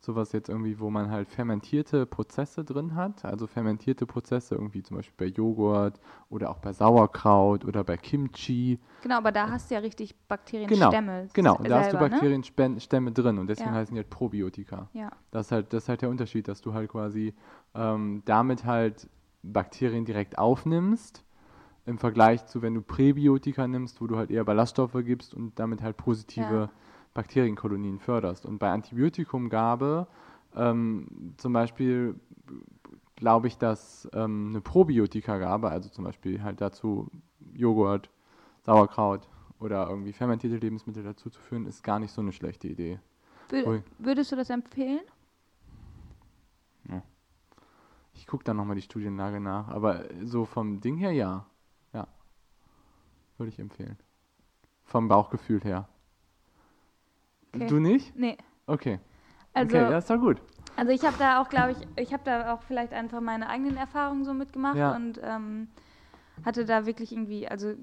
sowas 0.00 0.32
jetzt 0.32 0.48
irgendwie, 0.48 0.78
wo 0.80 0.90
man 0.90 1.10
halt 1.10 1.28
fermentierte 1.28 2.06
Prozesse 2.06 2.64
drin 2.64 2.94
hat. 2.94 3.24
Also 3.24 3.46
fermentierte 3.46 4.06
Prozesse 4.06 4.54
irgendwie 4.54 4.82
zum 4.82 4.96
Beispiel 4.96 5.28
bei 5.28 5.32
Joghurt 5.34 6.00
oder 6.30 6.50
auch 6.50 6.58
bei 6.58 6.72
Sauerkraut 6.72 7.64
oder 7.64 7.84
bei 7.84 7.96
Kimchi. 7.96 8.78
Genau, 9.02 9.16
aber 9.18 9.32
da 9.32 9.48
hast 9.50 9.70
du 9.70 9.74
ja 9.74 9.80
richtig 9.80 10.14
Bakterienstämme. 10.28 11.28
Genau, 11.32 11.56
und 11.56 11.68
da 11.68 11.80
hast 11.80 11.92
du 11.92 11.96
ne? 11.96 12.08
Bakterienstämme 12.08 13.12
drin 13.12 13.38
und 13.38 13.46
deswegen 13.46 13.70
Ja. 13.70 13.76
heißen 13.76 13.94
die 13.94 14.00
halt 14.00 14.10
Probiotika. 14.10 14.88
Ja, 14.92 15.10
Das 15.30 15.46
ist 15.46 15.52
halt, 15.52 15.72
das 15.72 15.84
ist 15.84 15.88
halt 15.88 16.02
der 16.02 16.10
Unterschied, 16.10 16.48
dass 16.48 16.60
du 16.60 16.72
halt 16.74 16.90
quasi 16.90 17.34
ähm, 17.74 18.22
damit 18.24 18.64
halt 18.64 19.08
Bakterien 19.42 20.04
direkt 20.04 20.38
aufnimmst, 20.38 21.23
im 21.86 21.98
Vergleich 21.98 22.46
zu, 22.46 22.62
wenn 22.62 22.74
du 22.74 22.82
Präbiotika 22.82 23.66
nimmst, 23.68 24.00
wo 24.00 24.06
du 24.06 24.16
halt 24.16 24.30
eher 24.30 24.44
Ballaststoffe 24.44 24.96
gibst 25.04 25.34
und 25.34 25.58
damit 25.58 25.82
halt 25.82 25.96
positive 25.96 26.54
Ja. 26.54 26.70
Bakterienkolonien 27.12 27.98
förderst. 27.98 28.46
Und 28.46 28.58
bei 28.58 28.70
Antibiotikumgabe 28.70 30.06
ähm, 30.56 31.34
zum 31.36 31.52
Beispiel 31.52 32.14
glaube 33.16 33.46
ich, 33.48 33.58
dass 33.58 34.08
ähm, 34.12 34.48
eine 34.50 34.60
Probiotikagabe, 34.60 35.68
also 35.70 35.88
zum 35.88 36.04
Beispiel 36.04 36.42
halt 36.42 36.60
dazu 36.60 37.10
Joghurt, 37.52 38.10
Sauerkraut 38.62 39.28
oder 39.60 39.88
irgendwie 39.88 40.12
fermentierte 40.12 40.56
Lebensmittel 40.56 41.02
dazu 41.02 41.30
zu 41.30 41.40
führen, 41.40 41.66
ist 41.66 41.82
gar 41.84 41.98
nicht 41.98 42.12
so 42.12 42.20
eine 42.20 42.32
schlechte 42.32 42.66
Idee. 42.68 42.98
Wür 43.50 43.66
Ui. 43.66 43.82
würdest 43.98 44.32
du 44.32 44.36
das 44.36 44.50
empfehlen? 44.50 45.00
Ich 48.16 48.26
gucke 48.26 48.44
dann 48.44 48.56
nochmal 48.56 48.76
die 48.76 48.82
Studienlage 48.82 49.40
nach, 49.40 49.68
aber 49.68 50.04
so 50.22 50.44
vom 50.44 50.80
Ding 50.80 50.96
her 50.96 51.10
ja. 51.12 51.26
Ja. 51.26 51.46
Würde 53.38 53.50
ich 53.50 53.58
empfehlen. 53.58 53.98
Vom 54.84 55.08
Bauchgefühl 55.08 55.60
her. 55.62 55.88
Okay. 57.54 57.66
Du 57.66 57.78
nicht? 57.78 58.14
Nee. 58.16 58.36
Okay. 58.66 59.00
Also, 59.52 59.76
okay, 59.76 59.90
das 59.90 60.04
ist 60.04 60.10
doch 60.10 60.20
gut. 60.20 60.40
also 60.76 60.90
ich 60.92 61.04
habe 61.04 61.16
da 61.18 61.40
auch, 61.40 61.48
glaube 61.48 61.72
ich, 61.72 61.78
ich 61.96 62.12
habe 62.12 62.24
da 62.24 62.52
auch 62.54 62.62
vielleicht 62.62 62.92
einfach 62.92 63.20
meine 63.20 63.48
eigenen 63.48 63.76
Erfahrungen 63.76 64.24
so 64.24 64.34
mitgemacht 64.34 64.76
Ja. 64.76 64.94
und 64.96 65.20
ähm, 65.22 65.68
hatte 66.44 66.64
da 66.64 66.86
wirklich 66.86 67.12
irgendwie, 67.12 67.46
also 67.46 67.74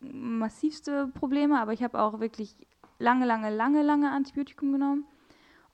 massivste 0.00 1.08
Probleme, 1.08 1.60
aber 1.60 1.72
ich 1.72 1.82
habe 1.82 2.00
auch 2.00 2.20
wirklich 2.20 2.56
lange, 2.98 3.26
lange, 3.26 3.50
lange, 3.50 3.82
lange 3.82 4.10
Antibiotikum 4.12 4.72
genommen. 4.72 5.04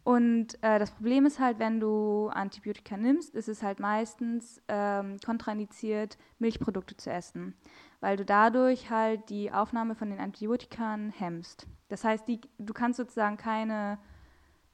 Und 0.03 0.55
äh, 0.63 0.79
das 0.79 0.93
Problem 0.93 1.27
ist 1.27 1.39
halt, 1.41 1.59
wenn 1.59 1.79
du 1.79 2.29
Antibiotika 2.33 2.97
nimmst, 2.97 3.35
ist 3.35 3.49
es 3.49 3.63
halt 3.63 3.81
meistens 3.81 4.63
ähm, 4.69 5.19
kontraindiziert, 5.25 6.17
Milchprodukte 6.39 6.97
zu 6.97 7.11
essen, 7.11 7.55
weil 8.01 8.17
du 8.17 8.25
dadurch 8.25 8.91
halt 8.91 9.29
die 9.31 9.53
Aufnahme 9.53 9.95
von 9.95 10.11
den 10.11 10.21
Antibiotikern 10.21 11.11
hemmst. 11.11 11.67
Das 11.89 12.05
heißt, 12.05 12.27
die, 12.29 12.41
du 12.59 12.73
kannst 12.73 12.97
sozusagen 12.97 13.37
keine, 13.37 13.99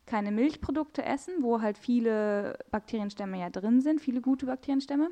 keine 0.06 0.30
Milchprodukte 0.30 1.04
essen, 1.04 1.42
wo 1.42 1.60
halt 1.60 1.78
viele 1.78 2.58
Bakterienstämme 2.70 3.40
ja 3.40 3.50
drin 3.50 3.80
sind, 3.80 4.00
viele 4.00 4.20
gute 4.20 4.46
Bakterienstämme. 4.46 5.10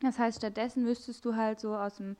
Das 0.00 0.18
heißt, 0.18 0.38
stattdessen 0.38 0.84
müsstest 0.84 1.24
du 1.24 1.36
halt 1.36 1.60
so 1.60 1.76
aus 1.76 1.96
dem 1.96 2.16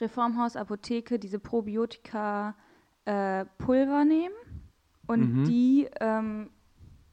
Reformhaus 0.00 0.56
Apotheke 0.56 1.18
diese 1.18 1.38
Probiotika 1.38 2.56
äh, 3.04 3.44
Pulver 3.58 4.04
nehmen 4.04 4.34
und 5.06 5.20
Mhm. 5.20 5.44
die 5.44 5.88
ähm, 6.00 6.50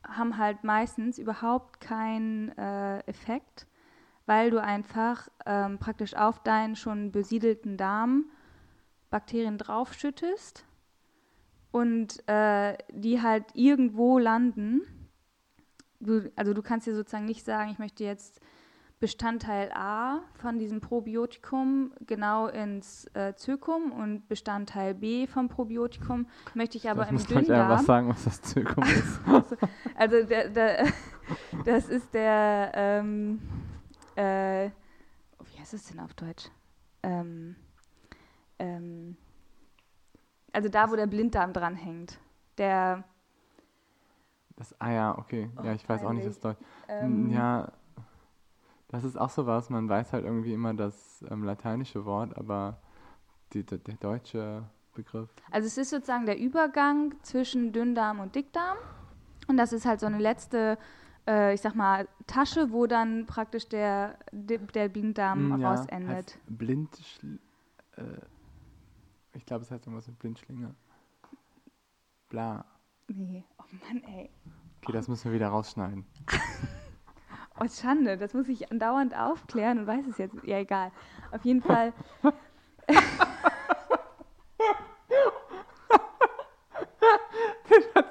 haben 0.08 0.38
halt 0.38 0.64
meistens 0.64 1.20
überhaupt 1.20 1.82
keinen 1.82 2.50
äh, 2.58 3.00
Effekt, 3.02 3.68
weil 4.30 4.52
du 4.52 4.62
einfach 4.62 5.28
ähm, 5.48 5.80
praktisch 5.80 6.14
auf 6.14 6.44
deinen 6.44 6.76
schon 6.76 7.12
besiedelten 7.12 7.78
Darm 7.78 8.26
Bakterien 9.10 9.58
draufschüttest 9.58 10.66
und 11.72 12.30
äh, 12.30 12.78
die 12.92 13.24
halt 13.24 13.46
irgendwo 13.56 14.20
landen. 14.20 14.82
Du, 16.00 16.32
also 16.36 16.54
du 16.54 16.62
kannst 16.62 16.86
dir 16.86 16.96
sozusagen 16.96 17.26
nicht 17.26 17.44
sagen, 17.44 17.72
ich 17.72 17.80
möchte 17.80 18.04
jetzt 18.04 18.40
Bestandteil 19.00 19.72
A 19.74 20.20
von 20.36 20.60
diesem 20.60 20.80
Probiotikum 20.80 21.92
genau 22.06 22.50
ins 22.50 23.06
äh, 23.16 23.34
Zirkum 23.36 23.92
und 23.92 24.28
Bestandteil 24.28 24.94
B 24.94 25.26
vom 25.26 25.50
Probiotikum 25.50 26.28
möchte 26.54 26.78
ich 26.78 26.88
aber 26.88 27.08
Vielleicht 27.08 27.32
im 27.32 27.36
einfach 27.36 27.48
Dünndarm. 27.48 27.86
sagen, 27.86 28.10
was 28.10 28.26
das 28.26 28.44
Zirkum 28.44 28.84
ist. 28.84 29.22
Also 29.96 30.24
der, 30.24 30.50
der, 30.50 30.86
das 31.66 31.90
ist 31.90 32.14
der, 32.14 32.72
ähm, 32.76 33.42
äh, 34.20 34.70
wie 35.46 35.60
heißt 35.60 35.74
es 35.74 35.86
denn 35.86 36.00
auf 36.00 36.14
Deutsch? 36.14 36.50
Ähm, 37.04 37.56
ähm, 38.60 39.16
also 40.52 40.68
da, 40.70 40.92
wo 40.92 40.96
der 40.96 41.08
Blinddarm 41.08 41.54
dranhängt. 41.54 42.20
Der, 42.58 43.04
Das, 44.58 44.76
ah 44.82 44.92
ja, 44.92 45.18
okay. 45.18 45.50
Oh, 45.58 45.64
ja, 45.64 45.74
ich 45.74 45.88
weiß 45.88 46.04
auch 46.04 46.12
nicht, 46.12 46.28
das 46.28 46.40
Deutsch. 46.40 46.60
ähm, 46.90 47.30
Ja, 47.30 47.72
das 48.90 49.04
ist 49.04 49.18
auch 49.18 49.30
so 49.30 49.46
was, 49.46 49.70
man 49.70 49.88
weiß 49.88 50.12
halt 50.14 50.26
irgendwie 50.26 50.54
immer 50.54 50.74
das 50.74 51.24
ähm, 51.30 51.44
lateinische 51.44 52.04
Wort, 52.06 52.36
aber 52.36 52.82
die, 53.54 53.64
der, 53.64 53.78
der 53.78 53.96
deutsche 53.96 54.64
Begriff. 54.94 55.30
Also 55.52 55.68
es 55.68 55.78
ist 55.78 55.92
sozusagen 55.92 56.26
der 56.26 56.38
Übergang 56.38 57.16
zwischen 57.22 57.72
Dünndarm 57.72 58.20
und 58.20 58.36
Dickdarm. 58.36 58.78
Und 59.48 59.58
das 59.58 59.72
ist 59.72 59.86
halt 59.86 60.00
so 60.00 60.06
eine 60.08 60.20
letzte, 60.20 60.78
äh, 61.28 61.54
ich 61.54 61.62
sag 61.62 61.76
mal, 61.76 62.08
Tasche, 62.28 62.72
wo 62.72 62.86
dann 62.88 63.26
praktisch 63.26 63.68
der, 63.70 64.18
der 64.32 64.90
Blinddarm 64.90 65.54
Hm, 65.54 65.62
ja, 65.62 65.70
rausendet. 65.72 66.08
heißt 66.16 66.40
Blindschl 66.48 67.40
äh, 67.98 68.04
ich 69.34 69.46
glaube, 69.46 69.64
es 69.64 69.72
heißt 69.72 69.86
irgendwas 69.86 70.08
mit 70.08 70.18
Blindschlinge. 70.20 70.74
Bla. 72.30 72.66
Nee, 73.08 73.44
oh 73.58 73.64
Mann, 73.88 74.04
ey. 74.04 74.30
Okay, 74.82 74.92
das 74.94 75.08
müssen 75.08 75.26
wir 75.26 75.34
wieder 75.36 75.50
rausschneiden. 75.50 76.06
Oh, 77.62 77.68
Schande, 77.68 78.18
das 78.18 78.34
muss 78.34 78.48
ich 78.48 78.72
andauernd 78.72 79.14
aufklären 79.18 79.80
und 79.80 79.88
weiß 79.88 80.08
es 80.08 80.18
jetzt. 80.18 80.34
Ja, 80.46 80.60
egal. 80.60 80.94
Auf 81.32 81.44
jeden 81.44 81.62
Fall. 81.62 81.92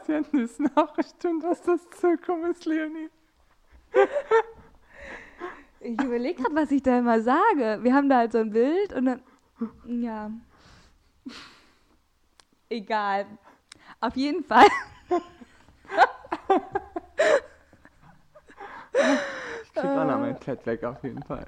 Den 0.08 0.24
Ist 0.38 0.60
nachgestimmt, 0.60 1.42
was 1.42 1.60
das 1.62 1.88
Zirkum 1.90 2.44
ist, 2.44 2.64
Leonie. 2.64 3.10
Ich 5.80 6.00
überlege 6.00 6.42
gerade, 6.42 6.54
was 6.54 6.70
ich 6.70 6.82
da 6.82 6.98
immer 6.98 7.20
sage. 7.20 7.78
Wir 7.82 7.94
haben 7.94 8.08
da 8.08 8.18
halt 8.18 8.32
so 8.32 8.38
ein 8.38 8.50
Bild 8.50 8.92
und 8.92 9.06
dann. 9.06 9.22
Ja. 9.84 10.30
Egal. 12.68 13.26
Auf 14.00 14.14
jeden 14.16 14.44
Fall. 14.44 14.66
Ich 19.62 19.72
krieg 19.72 19.84
auch 19.84 20.04
noch 20.04 20.18
mein 20.18 20.38
Klett 20.38 20.64
weg, 20.66 20.84
auf 20.84 21.02
jeden 21.02 21.22
Fall. 21.22 21.46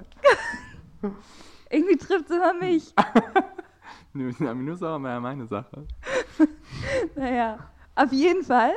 Irgendwie 1.69 1.97
trifft 1.97 2.29
es 2.29 2.35
immer 2.35 2.53
mich. 2.53 2.93
Nee, 4.13 4.23
mit 4.23 4.39
den 4.39 4.47
Aminosäuren 4.47 5.03
war 5.03 5.11
ja 5.11 5.19
meine 5.19 5.47
Sache. 5.47 5.87
Naja, 7.15 7.59
auf 7.95 8.11
jeden 8.11 8.43
Fall 8.43 8.73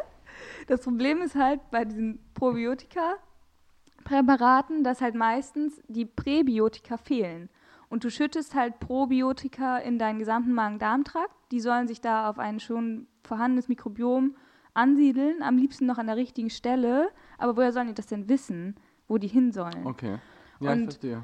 Das 0.66 0.82
Problem 0.82 1.20
ist 1.22 1.34
halt 1.34 1.60
bei 1.70 1.84
diesen 1.84 2.18
Probiotika-Präparaten, 2.34 4.84
dass 4.84 5.00
halt 5.00 5.14
meistens 5.14 5.80
die 5.88 6.04
Präbiotika 6.06 6.96
fehlen. 6.96 7.48
Und 7.88 8.04
du 8.04 8.10
schüttest 8.10 8.54
halt 8.54 8.80
Probiotika 8.80 9.78
in 9.78 9.98
deinen 9.98 10.18
gesamten 10.18 10.52
Magen-Darm-Trakt. 10.52 11.34
Die 11.52 11.60
sollen 11.60 11.86
sich 11.86 12.00
da 12.00 12.30
auf 12.30 12.38
ein 12.38 12.58
schon 12.60 13.06
vorhandenes 13.22 13.68
Mikrobiom 13.68 14.34
ansiedeln, 14.72 15.42
am 15.42 15.56
liebsten 15.56 15.86
noch 15.86 15.98
an 15.98 16.06
der 16.08 16.16
richtigen 16.16 16.50
Stelle. 16.50 17.10
Aber 17.38 17.56
woher 17.56 17.72
sollen 17.72 17.86
die 17.88 17.94
das 17.94 18.06
denn 18.06 18.28
wissen, 18.28 18.74
wo 19.06 19.18
die 19.18 19.28
hin 19.28 19.52
sollen? 19.52 19.86
Okay. 19.86 20.18
Ja, 20.60 20.72
Und 20.72 20.78
ich 20.78 20.84
verstehe. 20.84 21.22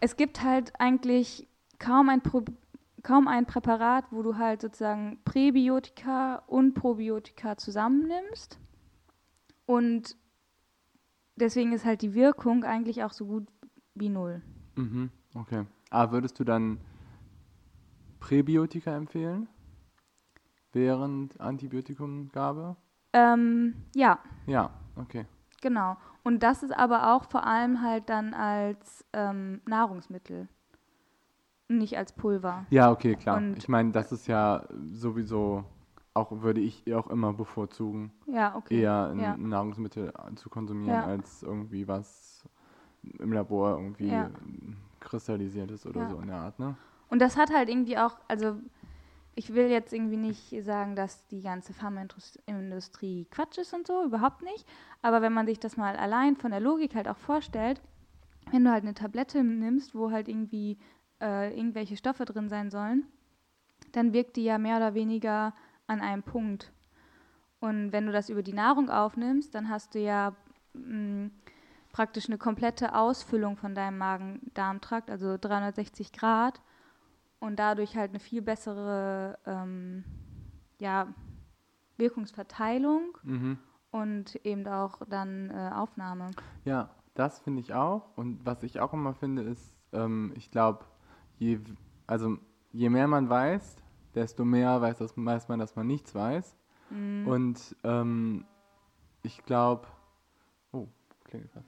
es 0.00 0.16
gibt 0.16 0.42
halt 0.44 0.72
eigentlich 0.78 1.48
kaum 1.78 2.08
ein, 2.08 2.20
Pro 2.20 2.44
kaum 3.06 3.28
ein 3.28 3.46
Präparat, 3.46 4.06
wo 4.10 4.22
du 4.24 4.36
halt 4.36 4.60
sozusagen 4.60 5.20
Präbiotika 5.24 6.42
und 6.48 6.74
Probiotika 6.74 7.56
zusammennimmst. 7.56 8.58
Und 9.64 10.16
deswegen 11.36 11.72
ist 11.72 11.84
halt 11.84 12.02
die 12.02 12.14
Wirkung 12.14 12.64
eigentlich 12.64 13.04
auch 13.04 13.12
so 13.12 13.26
gut 13.26 13.46
wie 13.94 14.08
null. 14.08 14.42
Mhm, 14.74 15.10
okay. 15.34 15.66
Aber 15.90 16.12
würdest 16.14 16.40
du 16.40 16.44
dann 16.44 16.80
Präbiotika 18.18 18.96
empfehlen? 18.96 19.48
Während 20.72 21.40
Antibiotikumgabe? 21.40 22.76
Ähm, 23.12 23.84
ja, 23.94 24.18
Ja, 24.46 24.70
okay. 24.96 25.26
genau. 25.62 25.96
Und 26.24 26.42
das 26.42 26.64
ist 26.64 26.76
aber 26.76 27.14
auch 27.14 27.30
vor 27.30 27.46
allem 27.46 27.82
halt 27.82 28.08
dann 28.10 28.34
als 28.34 29.04
ähm, 29.12 29.60
Nahrungsmittel, 29.64 30.48
nicht 31.68 31.96
als 31.98 32.12
Pulver. 32.12 32.66
Ja, 32.70 32.90
okay, 32.90 33.14
klar. 33.16 33.38
Und- 33.38 33.56
ich 33.58 33.68
meine, 33.68 33.92
das 33.92 34.12
ist 34.12 34.26
ja 34.26 34.64
sowieso 34.92 35.64
auch, 36.14 36.30
würde 36.42 36.60
ich 36.60 36.92
auch 36.94 37.08
immer 37.08 37.32
bevorzugen, 37.32 38.10
Ja, 38.26 38.56
okay. 38.56 38.80
eher 38.80 39.14
ja. 39.18 39.36
Nahrungsmittel 39.36 40.12
zu 40.36 40.48
konsumieren, 40.48 40.94
Ja. 40.94 41.04
als 41.04 41.42
irgendwie 41.42 41.86
was 41.86 42.44
im 43.18 43.32
Labor 43.32 43.76
irgendwie 43.78 44.10
kristallisiert 45.00 45.70
ist 45.70 45.86
oder 45.86 46.08
so 46.08 46.18
in 46.20 46.28
der 46.28 46.36
Art, 46.38 46.58
ne? 46.58 46.74
Und 47.08 47.20
das 47.20 47.36
hat 47.36 47.52
halt 47.54 47.68
irgendwie 47.68 47.98
auch, 47.98 48.16
also 48.26 48.56
ich 49.36 49.54
will 49.54 49.66
jetzt 49.68 49.92
irgendwie 49.92 50.16
nicht 50.16 50.64
sagen, 50.64 50.96
dass 50.96 51.26
die 51.28 51.42
ganze 51.42 51.72
Pharmaindustrie 51.74 53.26
Quatsch 53.30 53.58
ist 53.58 53.74
und 53.74 53.86
so, 53.86 54.02
überhaupt 54.04 54.42
nicht. 54.42 54.66
Aber 55.02 55.22
wenn 55.22 55.32
man 55.32 55.46
sich 55.46 55.60
das 55.60 55.76
mal 55.76 55.96
allein 55.96 56.36
von 56.36 56.50
der 56.50 56.60
Logik 56.60 56.94
halt 56.94 57.06
auch 57.08 57.18
vorstellt, 57.18 57.80
wenn 58.50 58.64
du 58.64 58.70
halt 58.70 58.82
eine 58.84 58.94
Tablette 58.94 59.44
nimmst, 59.44 59.94
wo 59.94 60.10
halt 60.10 60.28
irgendwie 60.28 60.78
äh, 61.20 61.56
irgendwelche 61.56 61.96
Stoffe 61.96 62.24
drin 62.24 62.48
sein 62.48 62.70
sollen, 62.70 63.06
dann 63.92 64.12
wirkt 64.12 64.36
die 64.36 64.44
ja 64.44 64.58
mehr 64.58 64.76
oder 64.76 64.94
weniger 64.94 65.54
an 65.86 66.00
einem 66.00 66.22
Punkt. 66.22 66.72
Und 67.60 67.92
wenn 67.92 68.06
du 68.06 68.12
das 68.12 68.28
über 68.28 68.42
die 68.42 68.52
Nahrung 68.52 68.90
aufnimmst, 68.90 69.54
dann 69.54 69.68
hast 69.68 69.94
du 69.94 69.98
ja 70.00 70.34
mh, 70.74 71.30
praktisch 71.92 72.26
eine 72.28 72.36
komplette 72.38 72.94
Ausfüllung 72.94 73.56
von 73.56 73.74
deinem 73.74 73.98
Magen-Darm-Trakt, 73.98 75.10
also 75.10 75.38
360 75.40 76.12
Grad 76.12 76.60
und 77.40 77.58
dadurch 77.58 77.96
halt 77.96 78.10
eine 78.10 78.20
viel 78.20 78.42
bessere 78.42 79.38
ähm, 79.46 80.04
ja, 80.78 81.08
Wirkungsverteilung 81.96 83.16
Mhm. 83.22 83.58
und 83.90 84.34
eben 84.44 84.66
auch 84.68 85.00
dann 85.08 85.50
äh, 85.50 85.70
Aufnahme. 85.74 86.30
Ja, 86.64 86.90
das 87.14 87.38
finde 87.38 87.60
ich 87.60 87.72
auch. 87.72 88.16
Und 88.16 88.44
was 88.44 88.62
ich 88.62 88.80
auch 88.80 88.92
immer 88.92 89.14
finde, 89.14 89.42
ist, 89.42 89.74
ähm, 89.92 90.32
ich 90.36 90.50
glaube, 90.50 90.84
je, 91.38 91.60
also 92.06 92.38
je 92.72 92.88
mehr 92.88 93.08
man 93.08 93.28
weiß, 93.28 93.76
desto 94.14 94.44
mehr 94.44 94.80
weiß, 94.80 94.98
das, 94.98 95.12
weiß 95.16 95.48
man, 95.48 95.58
dass 95.58 95.76
man 95.76 95.86
nichts 95.86 96.14
weiß. 96.14 96.56
Mhm. 96.90 97.26
Und 97.26 97.76
ähm, 97.84 98.44
ich 99.22 99.44
glaube, 99.44 99.86
oh, 100.72 100.86
klingelt 101.24 101.54
was. 101.54 101.64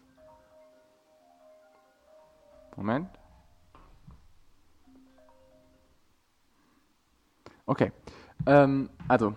Moment. 2.77 3.09
Okay. 7.67 7.93
Ähm, 8.47 8.89
also, 9.09 9.35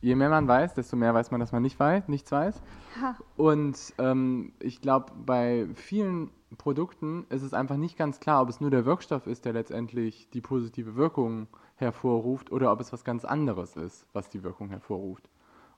je 0.00 0.14
mehr 0.14 0.30
man 0.30 0.46
weiß, 0.46 0.74
desto 0.74 0.96
mehr 0.96 1.12
weiß 1.12 1.32
man, 1.32 1.40
dass 1.40 1.52
man 1.52 1.62
nicht 1.62 1.78
weiß, 1.78 2.08
nichts 2.08 2.30
weiß. 2.30 2.62
Ha. 3.00 3.16
Und 3.36 3.92
ähm, 3.98 4.52
ich 4.60 4.80
glaube, 4.80 5.12
bei 5.16 5.66
vielen 5.74 6.30
Produkten 6.56 7.26
ist 7.30 7.42
es 7.42 7.54
einfach 7.54 7.76
nicht 7.76 7.96
ganz 7.96 8.20
klar, 8.20 8.42
ob 8.42 8.48
es 8.48 8.60
nur 8.60 8.70
der 8.70 8.84
Wirkstoff 8.84 9.26
ist, 9.26 9.44
der 9.44 9.52
letztendlich 9.52 10.28
die 10.30 10.40
positive 10.40 10.96
Wirkung 10.96 11.48
hervorruft 11.76 12.50
oder 12.52 12.72
ob 12.72 12.80
es 12.80 12.92
was 12.92 13.04
ganz 13.04 13.24
anderes 13.24 13.76
ist, 13.76 14.06
was 14.12 14.28
die 14.28 14.42
Wirkung 14.42 14.68
hervorruft. 14.68 15.28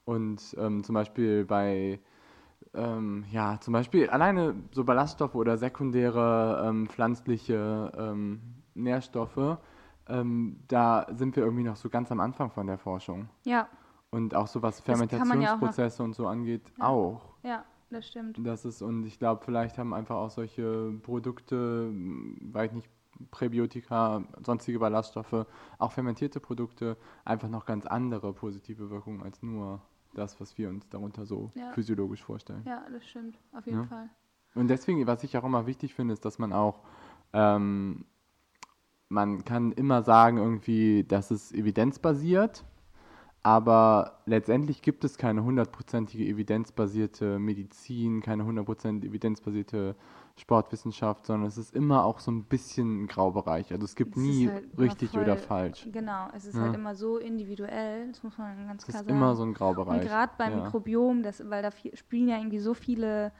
Und 0.05 0.57
ähm, 0.59 0.85
zum 0.85 0.95
Beispiel 0.95 1.45
bei, 1.45 1.99
ähm, 2.75 3.25
ja, 3.31 3.59
zum 3.61 3.73
Beispiel 3.73 4.09
alleine 4.11 4.55
so 4.73 4.85
Ballaststoffe 4.85 5.35
oder 5.35 5.57
sekundäre 5.59 6.65
ähm, 6.67 6.87
pflanzliche 6.87 7.93
ähm, 7.97 8.41
Nährstoffe, 8.75 9.59
ähm, 10.09 10.61
da 10.69 11.07
sind 11.13 11.35
wir 11.37 11.43
irgendwie 11.43 11.65
noch 11.65 11.77
so 11.77 11.89
ganz 11.89 12.13
am 12.13 12.21
Anfang 12.21 12.51
von 12.51 12.67
der 12.67 12.79
Forschung. 12.79 13.29
Ja, 13.45 13.69
Und 14.11 14.35
auch 14.35 14.47
so 14.47 14.63
was 14.63 14.87
man 14.87 14.97
ja 14.99 15.03
auch 15.05 15.09
Fermentationsprozesse 15.09 16.03
und 16.03 16.15
so 16.15 16.27
angeht, 16.29 16.63
Ja. 16.79 16.87
auch. 16.87 17.35
ja, 17.43 17.65
das 17.91 18.07
stimmt. 18.09 18.39
Das 18.45 18.65
ist, 18.65 18.83
und 18.83 19.05
ich 19.05 19.19
glaube, 19.19 19.45
vielleicht 19.45 19.79
haben 19.79 19.95
einfach 19.95 20.17
auch 20.17 20.31
solche 20.31 20.93
Produkte, 21.03 21.87
m, 21.91 22.37
weiß 22.53 22.71
ich 22.71 22.77
nicht, 22.77 22.91
Präbiotika, 23.31 24.25
sonstige 24.45 24.79
Ballaststoffe, 24.79 25.47
auch 25.79 25.93
fermentierte 25.93 26.39
Produkte, 26.39 26.97
einfach 27.25 27.49
noch 27.49 27.65
ganz 27.65 27.87
andere 27.87 28.33
positive 28.35 28.91
Wirkungen 28.91 29.23
als 29.23 29.43
nur 29.43 29.81
das, 30.13 30.39
was 30.41 30.59
wir 30.59 30.69
uns 30.69 30.89
darunter 30.91 31.25
so 31.25 31.51
Ja. 31.55 31.73
physiologisch 31.73 32.23
vorstellen. 32.23 32.63
Ja, 32.67 32.85
das 32.91 33.07
stimmt, 33.07 33.39
auf 33.53 33.65
jeden 33.67 33.81
Ja. 33.81 33.87
Fall. 33.87 34.11
Und 34.55 34.69
deswegen, 34.69 35.07
was 35.07 35.23
ich 35.25 35.37
auch 35.37 35.45
immer 35.45 35.67
wichtig 35.67 35.95
finde, 35.95 36.13
ist, 36.15 36.25
dass 36.25 36.39
man 36.39 36.53
auch, 36.53 36.81
ähm, 37.33 38.05
man 39.09 39.45
kann 39.45 39.73
immer 39.73 40.03
sagen 40.03 40.39
irgendwie, 40.39 41.05
das 41.05 41.31
ist 41.31 41.53
evidenzbasiert, 41.55 42.65
aber 43.47 44.19
letztendlich 44.27 44.83
gibt 44.83 45.05
es 45.05 45.19
keine 45.19 45.45
hundertprozentige 45.45 46.25
evidenzbasierte 46.25 47.39
Medizin, 47.39 48.21
keine 48.21 48.45
hundertprozentig 48.45 49.09
evidenzbasierte 49.09 49.95
Sportwissenschaft, 50.37 51.27
sondern 51.27 51.47
es 51.47 51.57
ist 51.57 51.73
immer 51.73 52.05
auch 52.05 52.19
so 52.19 52.33
ein 52.33 52.43
bisschen 52.43 53.05
ein 53.05 53.07
Graubereich. 53.07 53.71
Also 53.73 53.85
es 53.85 53.95
gibt 53.95 54.17
Es 54.17 54.23
ist 54.25 54.29
nie 54.29 54.49
halt 54.49 54.65
richtig 54.77 55.15
oder 55.15 55.37
voll- 55.37 55.47
falsch. 55.47 55.87
Genau, 55.93 56.27
es 56.35 56.45
ist 56.45 56.57
Ja. 56.57 56.63
halt 56.63 56.75
immer 56.75 56.97
so 56.97 57.19
individuell, 57.19 58.09
das 58.09 58.25
muss 58.25 58.37
man 58.37 58.67
ganz 58.67 58.83
Es 58.83 58.89
klar 58.89 59.03
ist 59.03 59.07
sagen. 59.07 59.17
immer 59.17 59.37
so 59.37 59.45
ein 59.45 59.55
Graubereich. 59.55 60.01
Und 60.01 60.09
gerade 60.09 60.33
beim 60.37 60.51
ja. 60.59 60.65
Mikrobiom, 60.65 61.23
das, 61.23 61.49
weil 61.49 61.63
da 61.63 61.71
viel, 61.71 61.97
spielen 61.97 62.27
ja 62.27 62.39
irgendwie 62.39 62.59
so 62.59 62.75
viele, 62.75 63.31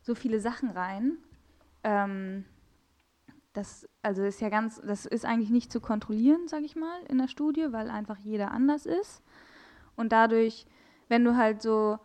so 0.00 0.14
viele 0.14 0.38
Sachen 0.38 0.70
rein. 0.70 1.16
Ähm, 1.82 2.44
das, 3.52 3.88
also 4.02 4.22
ist 4.22 4.40
ja 4.40 4.48
ganz, 4.48 4.80
das 4.80 5.06
ist 5.06 5.24
eigentlich 5.24 5.50
nicht 5.50 5.72
zu 5.72 5.80
kontrollieren, 5.80 6.46
sag 6.46 6.62
ich 6.62 6.76
mal, 6.76 7.02
in 7.08 7.18
der 7.18 7.26
Studie, 7.26 7.66
weil 7.72 7.90
einfach 7.90 8.18
jeder 8.18 8.52
anders 8.52 8.86
ist. 8.86 9.22
Und 9.96 10.12
dadurch, 10.12 10.66
wenn 11.08 11.24
du 11.24 11.36
halt 11.36 11.62
so, 11.62 11.98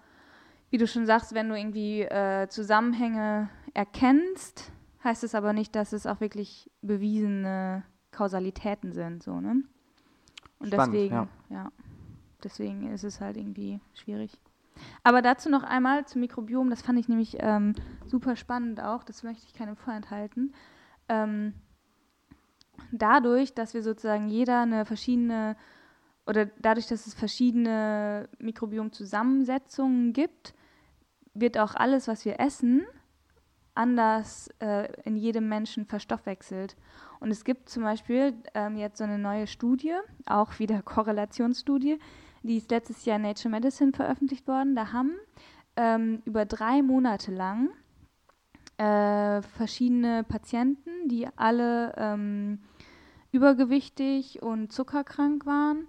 wie 0.69 0.77
du 0.77 0.87
schon 0.87 1.05
sagst, 1.05 1.33
wenn 1.33 1.49
du 1.49 1.57
irgendwie 1.57 2.01
äh, 2.01 2.47
Zusammenhänge 2.47 3.49
erkennst, 3.73 4.71
heißt 5.03 5.23
es 5.23 5.35
aber 5.35 5.53
nicht, 5.53 5.75
dass 5.75 5.93
es 5.93 6.05
auch 6.05 6.21
wirklich 6.21 6.69
bewiesene 6.81 7.83
Kausalitäten 8.11 8.91
sind, 8.91 9.23
so, 9.23 9.39
ne? 9.39 9.63
Und 10.59 10.67
Spannend, 10.67 10.93
deswegen, 10.93 11.15
ja. 11.15 11.27
ja, 11.49 11.71
deswegen 12.43 12.91
ist 12.91 13.03
es 13.03 13.19
halt 13.19 13.35
irgendwie 13.35 13.79
schwierig. 13.95 14.37
Aber 15.03 15.21
dazu 15.21 15.49
noch 15.49 15.63
einmal 15.63 16.05
zum 16.05 16.21
Mikrobiom, 16.21 16.69
das 16.69 16.81
fand 16.81 16.99
ich 16.99 17.07
nämlich 17.07 17.37
ähm, 17.39 17.73
super 18.05 18.35
spannend 18.35 18.81
auch, 18.81 19.03
das 19.03 19.23
möchte 19.23 19.45
ich 19.47 19.53
keinem 19.53 19.75
vorenthalten. 19.75 20.53
Ähm, 21.09 21.53
dadurch, 22.91 23.53
dass 23.53 23.73
wir 23.73 23.83
sozusagen 23.83 24.27
jeder 24.27 24.61
eine 24.61 24.85
verschiedene, 24.85 25.55
oder 26.25 26.45
dadurch, 26.45 26.87
dass 26.87 27.07
es 27.07 27.13
verschiedene 27.13 28.29
Mikrobiomzusammensetzungen 28.39 30.13
gibt, 30.13 30.53
wird 31.33 31.57
auch 31.57 31.75
alles, 31.75 32.07
was 32.07 32.25
wir 32.25 32.39
essen, 32.39 32.85
anders 33.73 34.49
äh, 34.59 34.91
in 35.03 35.15
jedem 35.15 35.47
Menschen 35.47 35.85
verstoffwechselt. 35.85 36.75
Und 37.19 37.31
es 37.31 37.43
gibt 37.43 37.69
zum 37.69 37.83
Beispiel 37.83 38.33
ähm, 38.53 38.77
jetzt 38.77 38.97
so 38.97 39.03
eine 39.03 39.17
neue 39.17 39.47
Studie, 39.47 39.93
auch 40.25 40.59
wieder 40.59 40.81
Korrelationsstudie, 40.83 41.99
die 42.43 42.57
ist 42.57 42.71
letztes 42.71 43.05
Jahr 43.05 43.17
in 43.17 43.23
Nature 43.23 43.49
Medicine 43.49 43.93
veröffentlicht 43.93 44.47
worden. 44.47 44.75
Da 44.75 44.91
haben 44.91 45.13
ähm, 45.75 46.21
über 46.25 46.45
drei 46.45 46.81
Monate 46.81 47.31
lang 47.31 47.69
äh, 48.77 49.41
verschiedene 49.41 50.23
Patienten, 50.23 51.07
die 51.07 51.27
alle 51.35 51.93
ähm, 51.97 52.59
übergewichtig 53.31 54.41
und 54.41 54.73
zuckerkrank 54.73 55.45
waren, 55.45 55.87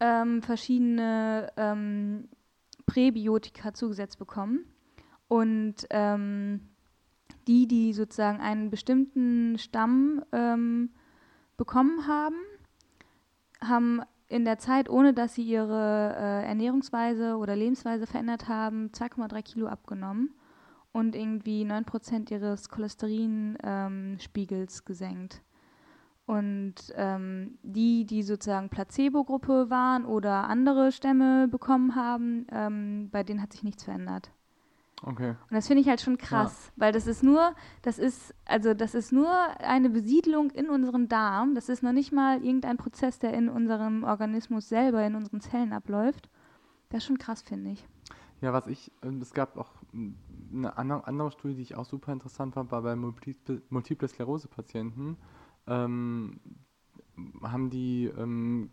ähm, 0.00 0.42
verschiedene 0.42 1.52
ähm, 1.56 2.28
Präbiotika 2.86 3.74
zugesetzt 3.74 4.18
bekommen. 4.18 4.64
Und 5.28 5.86
ähm, 5.90 6.68
die, 7.46 7.66
die 7.66 7.92
sozusagen 7.92 8.40
einen 8.40 8.70
bestimmten 8.70 9.58
Stamm 9.58 10.24
ähm, 10.32 10.90
bekommen 11.56 12.06
haben, 12.06 12.36
haben 13.60 14.02
in 14.28 14.44
der 14.44 14.58
Zeit, 14.58 14.90
ohne 14.90 15.14
dass 15.14 15.34
sie 15.34 15.42
ihre 15.42 16.14
äh, 16.16 16.44
Ernährungsweise 16.46 17.36
oder 17.36 17.56
Lebensweise 17.56 18.06
verändert 18.06 18.46
haben, 18.48 18.90
2,3 18.90 19.42
Kilo 19.42 19.66
abgenommen 19.66 20.34
und 20.92 21.16
irgendwie 21.16 21.64
9% 21.64 22.30
ihres 22.30 22.68
Cholesterinspiegels 22.68 24.78
ähm, 24.78 24.84
gesenkt. 24.84 25.42
Und 26.28 26.74
ähm, 26.94 27.56
die, 27.62 28.04
die 28.04 28.22
sozusagen 28.22 28.68
Placebo-Gruppe 28.68 29.70
waren 29.70 30.04
oder 30.04 30.44
andere 30.44 30.92
Stämme 30.92 31.48
bekommen 31.48 31.94
haben, 31.94 32.46
ähm, 32.52 33.08
bei 33.10 33.24
denen 33.24 33.40
hat 33.40 33.54
sich 33.54 33.62
nichts 33.62 33.84
verändert. 33.84 34.30
Okay. 35.02 35.30
Und 35.30 35.52
das 35.52 35.68
finde 35.68 35.80
ich 35.80 35.88
halt 35.88 36.02
schon 36.02 36.18
krass, 36.18 36.66
ja. 36.66 36.72
weil 36.82 36.92
das 36.92 37.06
ist 37.06 37.22
nur, 37.22 37.54
das 37.80 37.98
ist, 37.98 38.34
also 38.44 38.74
das 38.74 38.94
ist 38.94 39.10
nur 39.10 39.30
eine 39.58 39.88
Besiedlung 39.88 40.50
in 40.50 40.68
unserem 40.68 41.08
Darm. 41.08 41.54
Das 41.54 41.70
ist 41.70 41.82
noch 41.82 41.92
nicht 41.92 42.12
mal 42.12 42.44
irgendein 42.44 42.76
Prozess, 42.76 43.18
der 43.18 43.32
in 43.32 43.48
unserem 43.48 44.04
Organismus 44.04 44.68
selber, 44.68 45.02
in 45.06 45.14
unseren 45.14 45.40
Zellen 45.40 45.72
abläuft. 45.72 46.28
Das 46.90 46.98
ist 46.98 47.06
schon 47.06 47.16
krass, 47.16 47.40
finde 47.40 47.70
ich. 47.70 47.88
Ja, 48.42 48.52
was 48.52 48.66
ich, 48.66 48.92
ähm, 49.02 49.22
es 49.22 49.32
gab 49.32 49.56
auch 49.56 49.70
eine 50.52 51.06
andere 51.06 51.30
Studie, 51.30 51.54
die 51.54 51.62
ich 51.62 51.74
auch 51.74 51.86
super 51.86 52.12
interessant 52.12 52.52
fand, 52.52 52.70
war 52.70 52.82
bei 52.82 52.96
Multiple, 52.96 53.62
Multiple 53.70 54.08
Sklerose-Patienten. 54.08 55.16
Ähm, 55.68 56.40
haben 57.42 57.70
die, 57.70 58.06
ähm, 58.06 58.70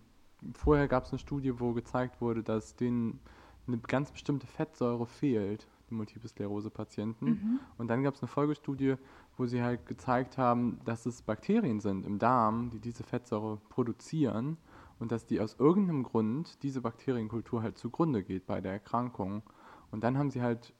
vorher 0.54 0.88
gab 0.88 1.06
es 1.06 1.12
eine 1.12 1.20
Studie, 1.20 1.60
wo 1.60 1.74
gezeigt 1.74 2.22
wurde, 2.22 2.44
dass 2.44 2.76
denen 2.76 3.20
eine 3.68 3.78
ganz 3.80 4.12
bestimmte 4.12 4.48
Fettsäure 4.48 5.06
fehlt 5.06 5.68
die 5.90 5.96
Multiple 5.96 6.28
Sklerose-Patienten. 6.30 7.26
Mhm. 7.26 7.60
Und 7.78 7.88
dann 7.88 8.04
gab 8.04 8.16
es 8.16 8.22
eine 8.22 8.28
Folgestudie, 8.28 8.96
wo 9.38 9.46
sie 9.46 9.62
halt 9.62 9.86
gezeigt 9.86 10.38
haben, 10.38 10.80
dass 10.86 11.06
es 11.06 11.22
Bakterien 11.22 11.80
sind 11.80 12.06
im 12.06 12.20
Darm, 12.20 12.70
die 12.72 12.80
diese 12.80 13.04
Fettsäure 13.04 13.58
produzieren 13.70 14.58
und 15.00 15.12
dass 15.12 15.26
die 15.26 15.40
aus 15.40 15.56
irgendeinem 15.60 16.04
Grund 16.04 16.64
diese 16.64 16.82
Bakterienkultur 16.82 17.62
halt 17.62 17.78
zugrunde 17.78 18.24
geht 18.24 18.46
bei 18.46 18.62
der 18.62 18.74
Erkrankung. 18.74 19.44
Und 19.92 20.04
dann 20.04 20.18
haben 20.18 20.32
sie 20.32 20.42
halt 20.42 20.74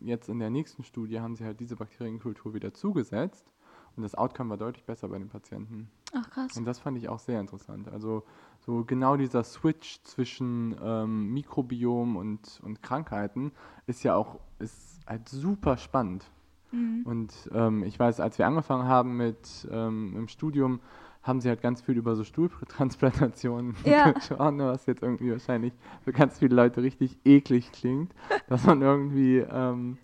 jetzt 0.00 0.28
in 0.28 0.40
der 0.40 0.50
nächsten 0.50 0.82
Studie 0.82 1.20
haben 1.20 1.36
sie 1.36 1.44
halt 1.44 1.60
diese 1.60 1.76
Bakterienkultur 1.76 2.54
wieder 2.54 2.74
zugesetzt 2.74 3.52
und 3.98 4.04
das 4.04 4.14
Outcome 4.14 4.50
war 4.50 4.56
deutlich 4.56 4.84
besser 4.84 5.08
bei 5.08 5.18
den 5.18 5.28
Patienten. 5.28 5.90
Ach 6.14 6.30
krass. 6.30 6.56
Und 6.56 6.64
das 6.64 6.78
fand 6.78 6.96
ich 6.96 7.08
auch 7.08 7.18
sehr 7.18 7.40
interessant. 7.40 7.88
Also 7.88 8.22
so 8.60 8.84
genau 8.84 9.16
dieser 9.16 9.42
Switch 9.42 10.00
zwischen 10.04 10.76
ähm, 10.80 11.34
Mikrobiom 11.34 12.16
und, 12.16 12.60
und 12.62 12.80
Krankheiten 12.80 13.50
ist 13.88 14.04
ja 14.04 14.14
auch 14.14 14.38
ist 14.60 15.00
halt 15.04 15.28
super 15.28 15.76
spannend. 15.76 16.24
Mhm. 16.70 17.02
Und 17.04 17.50
ähm, 17.52 17.82
ich 17.82 17.98
weiß, 17.98 18.20
als 18.20 18.38
wir 18.38 18.46
angefangen 18.46 18.86
haben 18.86 19.16
mit 19.16 19.66
ähm, 19.68 20.14
im 20.16 20.28
Studium, 20.28 20.78
haben 21.24 21.40
sie 21.40 21.48
halt 21.48 21.60
ganz 21.60 21.82
viel 21.82 21.96
über 21.96 22.14
so 22.14 22.22
Stuhltransplantationen 22.22 23.74
ja. 23.84 24.12
gesprochen, 24.12 24.60
was 24.60 24.86
jetzt 24.86 25.02
irgendwie 25.02 25.32
wahrscheinlich 25.32 25.72
für 26.04 26.12
ganz 26.12 26.38
viele 26.38 26.54
Leute 26.54 26.84
richtig 26.84 27.18
eklig 27.24 27.72
klingt, 27.72 28.14
dass 28.46 28.64
man 28.64 28.80
irgendwie 28.80 29.38
ähm, 29.38 29.98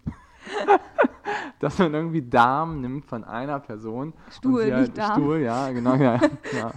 dass 1.65 1.79
man 1.79 1.95
irgendwie 1.95 2.21
Darm 2.21 2.83
nimmt 2.83 3.07
von 3.07 3.25
einer 3.25 3.59
Person. 3.59 4.13
Stuhl, 4.31 4.71
halt, 4.71 4.81
nicht 4.83 4.99
Darm. 4.99 5.13
Stuhl, 5.13 5.39
ja, 5.39 5.71
genau, 5.71 5.95
ja. 5.95 6.17
ja. 6.53 6.73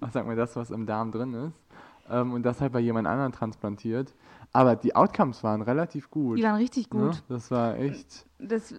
Was 0.00 0.14
sagt 0.14 0.26
man 0.26 0.36
das, 0.36 0.56
was 0.56 0.70
im 0.70 0.86
Darm 0.86 1.12
drin 1.12 1.34
ist? 1.34 1.60
Ähm, 2.08 2.32
und 2.32 2.42
das 2.42 2.60
halt 2.60 2.72
bei 2.72 2.80
jemand 2.80 3.06
anderem 3.06 3.32
transplantiert. 3.32 4.14
Aber 4.52 4.76
die 4.76 4.96
Outcomes 4.96 5.44
waren 5.44 5.60
relativ 5.60 6.10
gut. 6.10 6.38
Die 6.38 6.42
waren 6.42 6.56
richtig 6.56 6.90
ne? 6.90 7.00
gut. 7.00 7.12
Ne? 7.12 7.22
Das 7.28 7.50
war 7.50 7.76
echt. 7.76 8.26
Das, 8.38 8.74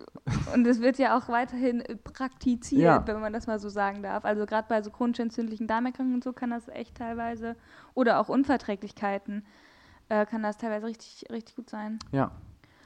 und 0.54 0.64
das 0.64 0.82
wird 0.82 0.98
ja 0.98 1.16
auch 1.16 1.30
weiterhin 1.30 1.84
praktiziert, 2.04 2.82
ja. 2.82 3.08
wenn 3.08 3.22
man 3.22 3.32
das 3.32 3.46
mal 3.46 3.60
so 3.60 3.70
sagen 3.70 4.02
darf. 4.02 4.26
Also 4.26 4.48
gerade 4.48 4.68
bei 4.68 4.82
so 4.82 4.90
chronisch 4.90 5.20
entzündlichen 5.20 5.68
Darmerkrankungen 5.68 6.16
und 6.16 6.24
so 6.24 6.34
kann 6.34 6.50
das 6.50 6.68
echt 6.70 6.98
teilweise, 6.98 7.56
oder 7.94 8.20
auch 8.20 8.30
Unverträglichkeiten, 8.30 9.46
äh, 10.10 10.26
kann 10.26 10.42
das 10.42 10.58
teilweise 10.58 10.88
richtig, 10.88 11.26
richtig 11.32 11.56
gut 11.56 11.70
sein. 11.70 12.00
Ja, 12.12 12.32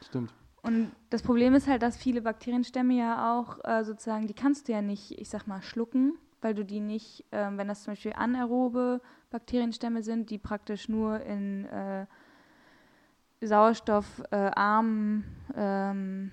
stimmt. 0.06 0.34
Und 0.66 0.92
das 1.12 1.22
Problem 1.22 1.54
ist 1.54 1.68
halt, 1.68 1.84
dass 1.84 1.96
viele 1.96 2.22
Bakterienstämme 2.24 2.96
ja 2.98 3.38
auch 3.38 3.60
äh, 3.64 3.84
sozusagen, 3.84 4.26
die 4.26 4.34
kannst 4.34 4.68
du 4.68 4.72
ja 4.72 4.82
nicht, 4.82 5.12
ich 5.20 5.30
sag 5.30 5.46
mal, 5.46 5.62
schlucken, 5.62 6.18
weil 6.42 6.56
du 6.56 6.66
die 6.66 6.80
nicht, 6.80 7.24
äh, 7.32 7.50
wenn 7.56 7.68
das 7.68 7.84
zum 7.84 7.92
Beispiel 7.94 8.14
anaerobe 8.14 9.00
Bakterienstämme 9.30 10.02
sind, 10.02 10.32
die 10.32 10.40
praktisch 10.40 10.90
nur 10.90 11.20
in 11.22 11.66
äh, 11.66 12.08
sauerstoffarmen 13.42 15.24
ähm, 15.56 16.32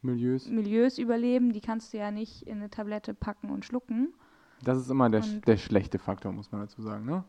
Milieus. 0.00 0.48
Milieus 0.48 0.96
überleben, 0.98 1.52
die 1.52 1.60
kannst 1.60 1.92
du 1.92 1.98
ja 1.98 2.10
nicht 2.10 2.42
in 2.46 2.58
eine 2.58 2.70
Tablette 2.70 3.12
packen 3.14 3.50
und 3.50 3.64
schlucken. 3.64 4.14
Das 4.62 4.78
ist 4.78 4.90
immer 4.90 5.10
der, 5.10 5.22
sch 5.22 5.40
der 5.46 5.56
schlechte 5.56 5.98
Faktor, 5.98 6.32
muss 6.32 6.50
man 6.50 6.62
dazu 6.62 6.82
sagen, 6.82 7.04
ne? 7.04 7.24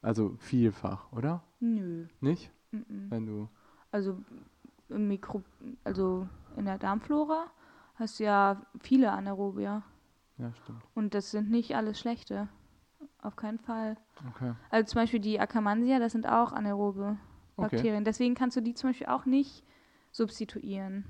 Also 0.00 0.34
vielfach, 0.38 1.12
oder? 1.12 1.42
Nö. 1.60 2.06
Nicht? 2.20 2.50
Mm 2.70 2.76
-mm. 2.76 3.10
Wenn 3.10 3.26
du. 3.26 3.48
Also 3.90 4.18
im 4.92 5.08
Mikro, 5.08 5.42
also 5.84 6.28
in 6.56 6.64
der 6.66 6.78
Darmflora 6.78 7.46
hast 7.94 8.20
du 8.20 8.24
ja 8.24 8.62
viele 8.80 9.12
Anaerobia. 9.12 9.82
Ja, 10.38 10.52
stimmt. 10.54 10.82
Und 10.94 11.14
das 11.14 11.30
sind 11.30 11.50
nicht 11.50 11.76
alles 11.76 11.98
schlechte. 11.98 12.48
Auf 13.20 13.36
keinen 13.36 13.58
Fall. 13.58 13.96
Okay. 14.34 14.52
Also 14.70 14.92
zum 14.92 15.00
Beispiel 15.02 15.20
die 15.20 15.38
Akkermansia, 15.38 15.98
das 15.98 16.12
sind 16.12 16.26
auch 16.26 16.52
anaerobe 16.52 17.16
Bakterien. 17.56 17.96
Okay. 17.96 18.04
Deswegen 18.04 18.34
kannst 18.34 18.56
du 18.56 18.60
die 18.60 18.74
zum 18.74 18.90
Beispiel 18.90 19.06
auch 19.06 19.26
nicht 19.26 19.64
substituieren. 20.10 21.04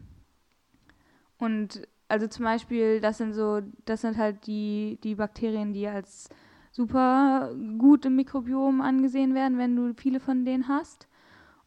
Und 1.38 1.88
also 2.08 2.26
zum 2.26 2.44
Beispiel, 2.44 3.00
das 3.00 3.18
sind 3.18 3.32
so, 3.32 3.62
das 3.86 4.02
sind 4.02 4.18
halt 4.18 4.46
die, 4.46 4.98
die 5.02 5.14
Bakterien, 5.14 5.72
die 5.72 5.88
als 5.88 6.28
super 6.70 7.54
gut 7.78 8.04
im 8.04 8.16
Mikrobiom 8.16 8.80
angesehen 8.80 9.34
werden, 9.34 9.58
wenn 9.58 9.74
du 9.74 9.94
viele 9.94 10.20
von 10.20 10.44
denen 10.44 10.68
hast. 10.68 11.08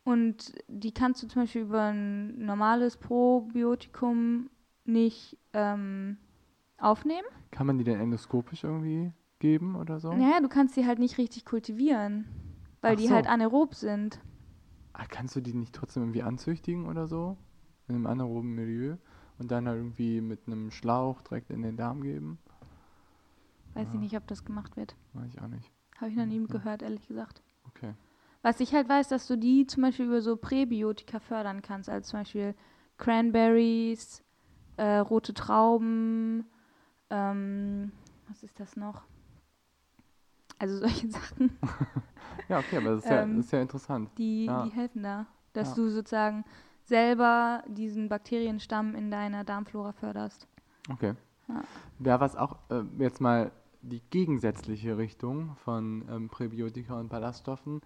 Und 0.06 0.54
die 0.68 0.94
kannst 0.94 1.24
du 1.24 1.28
zum 1.28 1.42
Beispiel 1.42 1.64
über 1.64 1.92
ein 1.92 2.46
normales 2.46 2.96
Probiotikum 2.96 4.52
nicht 4.86 5.36
ähm, 5.52 6.18
aufnehmen. 6.78 7.26
Kann 7.50 7.66
man 7.66 7.80
die 7.80 7.84
denn 7.84 8.00
endoskopisch 8.00 8.64
irgendwie 8.64 9.12
geben 9.40 9.76
oder 9.76 10.00
so? 10.00 10.14
Naja, 10.14 10.40
du 10.42 10.48
kannst 10.48 10.78
die 10.78 10.86
halt 10.86 11.00
nicht 11.00 11.18
richtig 11.18 11.44
kultivieren, 11.44 12.28
weil 12.82 12.94
Ach 12.94 13.00
die 13.00 13.08
so. 13.08 13.16
halt 13.16 13.26
anaerob 13.26 13.74
sind. 13.74 14.20
Ah, 14.94 15.06
kannst 15.10 15.36
du 15.36 15.42
die 15.42 15.56
nicht 15.56 15.74
trotzdem 15.74 16.04
irgendwie 16.04 16.22
anzüchtigen 16.22 16.86
oder 16.86 17.08
so? 17.08 17.36
In 17.88 17.96
einem 17.96 18.06
anaeroben 18.06 18.54
Milieu? 18.54 18.98
Und 19.40 19.50
dann 19.50 19.68
halt 19.68 19.78
irgendwie 19.78 20.22
mit 20.22 20.42
einem 20.46 20.70
Schlauch 20.70 21.24
direkt 21.24 21.50
in 21.50 21.64
den 21.64 21.78
Darm 21.78 22.04
geben? 22.04 22.38
Weiß 23.74 23.88
ja. 23.88 23.96
ich 23.96 24.00
nicht, 24.00 24.16
ob 24.16 24.28
das 24.28 24.46
gemacht 24.46 24.78
wird. 24.78 24.96
Weiß 25.14 25.34
ich 25.34 25.42
auch 25.42 25.48
nicht. 25.48 25.72
Habe 25.98 26.12
ich 26.12 26.16
noch 26.16 26.28
nie 26.28 26.40
ja. 26.40 26.46
gehört, 26.46 26.84
ehrlich 26.84 27.08
gesagt. 27.08 27.42
Okay. 27.68 27.96
Was 28.46 28.60
ich 28.60 28.76
halt 28.76 28.88
weiß, 28.88 29.08
dass 29.08 29.26
du 29.26 29.40
die 29.40 29.66
zum 29.66 29.82
Beispiel 29.82 30.06
über 30.06 30.22
so 30.22 30.38
Präbiotika 30.38 31.20
fördern 31.20 31.64
kannst, 31.64 31.90
also 31.90 32.12
zum 32.12 32.20
Beispiel 32.20 32.54
Cranberries, 33.00 34.24
äh, 34.78 34.98
rote 34.98 35.34
Trauben, 35.34 36.46
ähm, 37.10 37.92
was 38.28 38.44
ist 38.44 38.60
das 38.60 38.76
noch? 38.76 39.02
Also 40.60 40.78
solche 40.82 41.10
Sachen. 41.10 41.58
ja, 42.48 42.60
okay, 42.60 42.78
aber 42.78 42.92
das 42.92 43.04
ist, 43.06 43.10
ja, 43.10 43.24
ähm, 43.24 43.40
ist 43.40 43.52
ja 43.52 43.62
interessant. 43.64 44.12
Die, 44.20 44.46
ja. 44.46 44.64
die 44.64 44.70
helfen 44.70 45.02
da, 45.02 45.26
dass 45.54 45.70
ja. 45.70 45.76
du 45.78 45.90
sozusagen 45.90 46.46
selber 46.84 47.64
diesen 47.68 48.10
Bakterienstamm 48.10 48.94
in 48.94 49.10
deiner 49.10 49.44
Darmflora 49.44 49.92
förderst. 49.92 50.48
Okay. 50.92 51.16
Ja, 51.48 51.64
ja 51.98 52.20
was 52.20 52.36
auch 52.36 52.58
äh, 52.70 52.84
jetzt 53.00 53.22
mal 53.22 53.52
die 53.82 54.02
gegensätzliche 54.12 55.00
Richtung 55.00 55.56
von 55.58 56.06
ähm, 56.10 56.30
Präbiotika 56.30 57.00
und 57.00 57.10
Ballaststoffen 57.10 57.82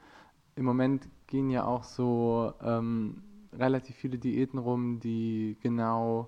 im 0.59 0.65
Moment 0.65 1.07
gehen 1.27 1.49
ja 1.49 1.63
auch 1.63 1.83
so 1.83 2.53
ähm, 2.61 3.23
relativ 3.53 3.95
viele 3.95 4.17
Diäten 4.17 4.59
rum, 4.59 4.99
die 4.99 5.57
genau 5.61 6.27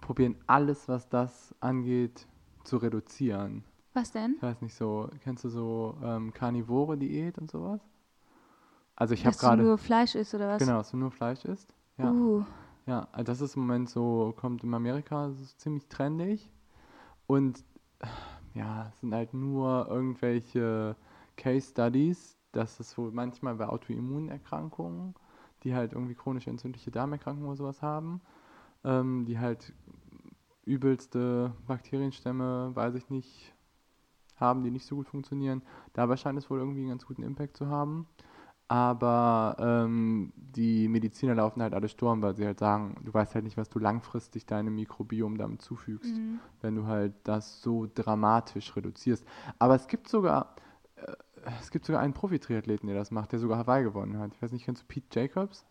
probieren, 0.00 0.36
alles, 0.46 0.88
was 0.88 1.08
das 1.08 1.54
angeht, 1.60 2.26
zu 2.64 2.76
reduzieren. 2.76 3.64
Was 3.94 4.12
denn? 4.12 4.34
Ich 4.36 4.42
weiß 4.42 4.62
nicht 4.62 4.74
so, 4.74 5.10
kennst 5.24 5.44
du 5.44 5.48
so 5.48 5.96
ähm, 6.02 6.32
Karnivore-Diät 6.32 7.36
und 7.38 7.50
sowas? 7.50 7.80
Also 8.94 9.14
ich 9.14 9.26
habe 9.26 9.36
gerade. 9.36 9.56
Dass 9.56 9.64
du 9.64 9.68
nur 9.68 9.78
Fleisch 9.78 10.14
isst 10.14 10.34
oder 10.34 10.48
was? 10.48 10.58
Genau, 10.60 10.78
dass 10.78 10.90
du 10.92 10.96
nur 10.96 11.10
Fleisch 11.10 11.44
isst. 11.44 11.74
Ja. 11.96 12.12
Uh. 12.12 12.44
Ja, 12.86 13.08
also 13.12 13.24
das 13.24 13.40
ist 13.40 13.56
im 13.56 13.62
Moment 13.62 13.90
so, 13.90 14.34
kommt 14.36 14.64
in 14.64 14.72
Amerika, 14.72 15.26
ist 15.26 15.60
ziemlich 15.60 15.88
trendig. 15.88 16.48
Und 17.26 17.64
ja, 18.54 18.88
es 18.88 19.00
sind 19.00 19.12
halt 19.12 19.34
nur 19.34 19.88
irgendwelche 19.88 20.96
Case 21.36 21.70
Studies, 21.70 22.37
dass 22.52 22.80
es 22.80 22.96
wohl 22.98 23.12
manchmal 23.12 23.56
bei 23.56 23.68
Autoimmunerkrankungen, 23.68 25.14
die 25.64 25.74
halt 25.74 25.92
irgendwie 25.92 26.14
chronisch 26.14 26.46
entzündliche 26.46 26.90
Darmerkrankungen 26.90 27.48
oder 27.48 27.56
sowas 27.56 27.82
haben, 27.82 28.20
ähm, 28.84 29.24
die 29.26 29.38
halt 29.38 29.72
übelste 30.64 31.52
Bakterienstämme, 31.66 32.70
weiß 32.74 32.94
ich 32.94 33.10
nicht, 33.10 33.54
haben, 34.36 34.62
die 34.62 34.70
nicht 34.70 34.86
so 34.86 34.96
gut 34.96 35.08
funktionieren. 35.08 35.62
Dabei 35.94 36.16
scheint 36.16 36.38
es 36.38 36.48
wohl 36.50 36.58
irgendwie 36.58 36.80
einen 36.80 36.90
ganz 36.90 37.06
guten 37.06 37.22
Impact 37.22 37.56
zu 37.56 37.66
haben. 37.66 38.06
Aber 38.68 39.56
ähm, 39.58 40.30
die 40.36 40.88
Mediziner 40.88 41.34
laufen 41.34 41.62
halt 41.62 41.72
alle 41.72 41.88
Sturm, 41.88 42.20
weil 42.20 42.36
sie 42.36 42.44
halt 42.44 42.58
sagen, 42.58 42.96
du 43.02 43.14
weißt 43.14 43.34
halt 43.34 43.44
nicht, 43.44 43.56
was 43.56 43.70
du 43.70 43.78
langfristig 43.78 44.44
deinem 44.44 44.74
Mikrobiom 44.74 45.38
damit 45.38 45.62
zufügst, 45.62 46.14
mhm. 46.14 46.38
wenn 46.60 46.76
du 46.76 46.86
halt 46.86 47.14
das 47.24 47.62
so 47.62 47.88
dramatisch 47.92 48.76
reduzierst. 48.76 49.24
Aber 49.58 49.74
es 49.74 49.88
gibt 49.88 50.06
sogar, 50.08 50.54
es 51.60 51.70
gibt 51.70 51.84
sogar 51.86 52.00
einen 52.02 52.14
Profi-Triathleten, 52.14 52.86
der 52.88 52.96
das 52.96 53.10
macht, 53.10 53.32
der 53.32 53.38
sogar 53.38 53.58
Hawaii 53.58 53.82
gewonnen 53.84 54.18
hat. 54.18 54.32
Ich 54.34 54.42
weiß 54.42 54.52
nicht, 54.52 54.64
kennst 54.64 54.82
du 54.82 54.86
Pete 54.86 55.20
Jacobs? 55.20 55.64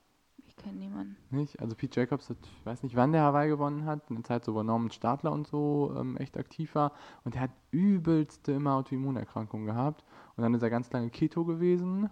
Ich 0.46 0.56
kenne 0.56 0.78
niemanden. 0.78 1.18
Nicht? 1.30 1.60
Also 1.60 1.76
Pete 1.76 2.00
Jacobs 2.00 2.30
hat, 2.30 2.38
ich 2.42 2.66
weiß 2.66 2.84
nicht, 2.84 2.96
wann 2.96 3.12
der 3.12 3.22
Hawaii 3.22 3.50
gewonnen 3.50 3.86
hat, 3.86 4.10
eine 4.10 4.24
Zeit 4.24 4.46
so, 4.46 4.56
wo 4.56 4.64
Norman 4.64 4.92
Stadler 4.92 5.32
und 5.32 5.46
so 5.48 5.94
ähm, 5.98 6.18
echt 6.18 6.38
aktiv 6.38 6.74
war. 6.76 6.94
Und 7.24 7.36
der 7.36 7.42
hat 7.42 7.52
übelste 7.72 8.54
immer 8.54 8.76
Autoimmunerkrankungen 8.76 9.66
gehabt. 9.68 10.04
Und 10.36 10.44
dann 10.44 10.54
ist 10.54 10.62
er 10.62 10.70
ganz 10.70 10.92
lange 10.92 11.10
Keto 11.10 11.44
gewesen. 11.46 12.10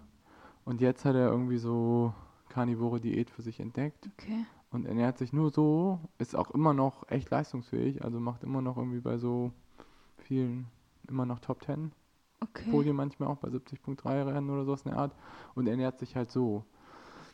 Und 0.64 0.80
jetzt 0.80 1.04
hat 1.04 1.14
er 1.14 1.28
irgendwie 1.30 1.58
so 1.58 2.12
karnivore 2.48 3.00
Diät 3.00 3.30
für 3.30 3.42
sich 3.42 3.60
entdeckt 3.60 4.08
Okay. 4.18 4.44
und 4.70 4.86
ernährt 4.86 5.18
sich 5.18 5.32
nur 5.32 5.50
so, 5.50 6.00
ist 6.18 6.34
auch 6.36 6.50
immer 6.52 6.74
noch 6.74 7.08
echt 7.10 7.30
leistungsfähig, 7.30 8.04
also 8.04 8.18
macht 8.20 8.42
immer 8.44 8.62
noch 8.62 8.76
irgendwie 8.76 9.00
bei 9.00 9.18
so 9.18 9.52
vielen 10.16 10.66
immer 11.08 11.26
noch 11.26 11.38
Top 11.40 11.62
10 11.64 11.92
Okay. 12.40 12.70
Podien 12.70 12.94
manchmal 12.96 13.28
auch 13.28 13.38
bei 13.38 13.48
70.3 13.48 14.22
Rennen 14.26 14.50
oder 14.50 14.64
sowas 14.64 14.82
in 14.82 14.90
der 14.90 14.98
Art 15.00 15.14
und 15.54 15.66
ernährt 15.66 15.98
sich 15.98 16.14
halt 16.16 16.30
so. 16.30 16.64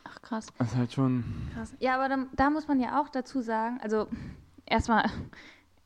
Ach 0.05 0.21
krass. 0.23 0.47
Das 0.59 0.69
ist 0.69 0.77
halt 0.77 0.93
schon, 0.93 1.25
Krass. 1.55 1.75
Ja, 1.81 1.95
aber 1.97 2.09
da, 2.09 2.27
da 2.35 2.51
muss 2.51 2.69
man 2.69 2.81
ja 2.81 3.01
auch 3.01 3.09
dazu 3.09 3.41
sagen, 3.41 3.79
also 3.83 4.07
erstmal, 4.67 5.05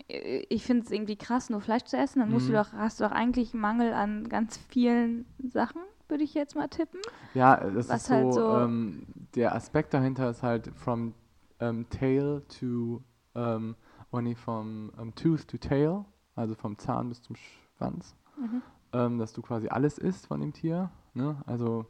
äh, 0.09 0.45
ich 0.49 0.65
finde 0.65 0.85
es 0.85 0.91
irgendwie 0.91 1.17
krass, 1.17 1.51
nur 1.51 1.61
Fleisch 1.61 1.85
zu 1.85 1.97
essen. 1.97 2.21
Dann 2.21 2.31
musst 2.31 2.49
du 2.49 2.53
Mhm. 2.53 2.57
doch, 2.57 2.73
hast 2.73 3.01
du 3.01 3.05
doch 3.05 3.13
eigentlich 3.13 3.53
einen 3.53 3.63
Mangel 3.63 3.93
an 3.93 4.29
ganz 4.29 4.57
vielen 4.69 5.27
Sachen, 5.49 5.81
würde 6.09 6.25
ich 6.25 6.35
jetzt 6.35 6.55
mal 6.55 6.69
tippen. 6.69 7.01
ja, 7.35 7.57
das 7.57 7.89
Was 7.89 8.03
ist 8.03 8.07
so, 8.09 8.15
halt 8.15 8.33
so- 8.35 8.49
ähm, 8.49 9.07
der 9.35 9.55
Aspekt 9.55 9.93
dahinter 9.95 10.31
ist 10.31 10.43
halt 10.43 10.69
from 10.77 11.15
ähm, 11.61 11.89
tail 11.91 12.43
to, 12.61 13.03
ähm, 13.35 13.77
oh 14.13 14.21
nee, 14.21 14.35
vom 14.35 14.93
ähm, 15.01 15.15
tooth 15.15 15.49
to 15.49 15.57
tail, 15.59 16.05
also 16.35 16.55
vom 16.55 16.79
Zahn 16.79 17.09
bis 17.09 17.23
zum 17.23 17.35
Schwanz. 17.37 18.15
Mhm. 18.37 18.63
Ähm, 18.97 19.19
dass 19.19 19.33
du 19.33 19.43
quasi 19.43 19.69
alles 19.69 19.99
isst 19.99 20.27
von 20.27 20.41
dem 20.41 20.53
Tier. 20.53 20.91
Ne? 21.15 21.37
Also 21.47 21.87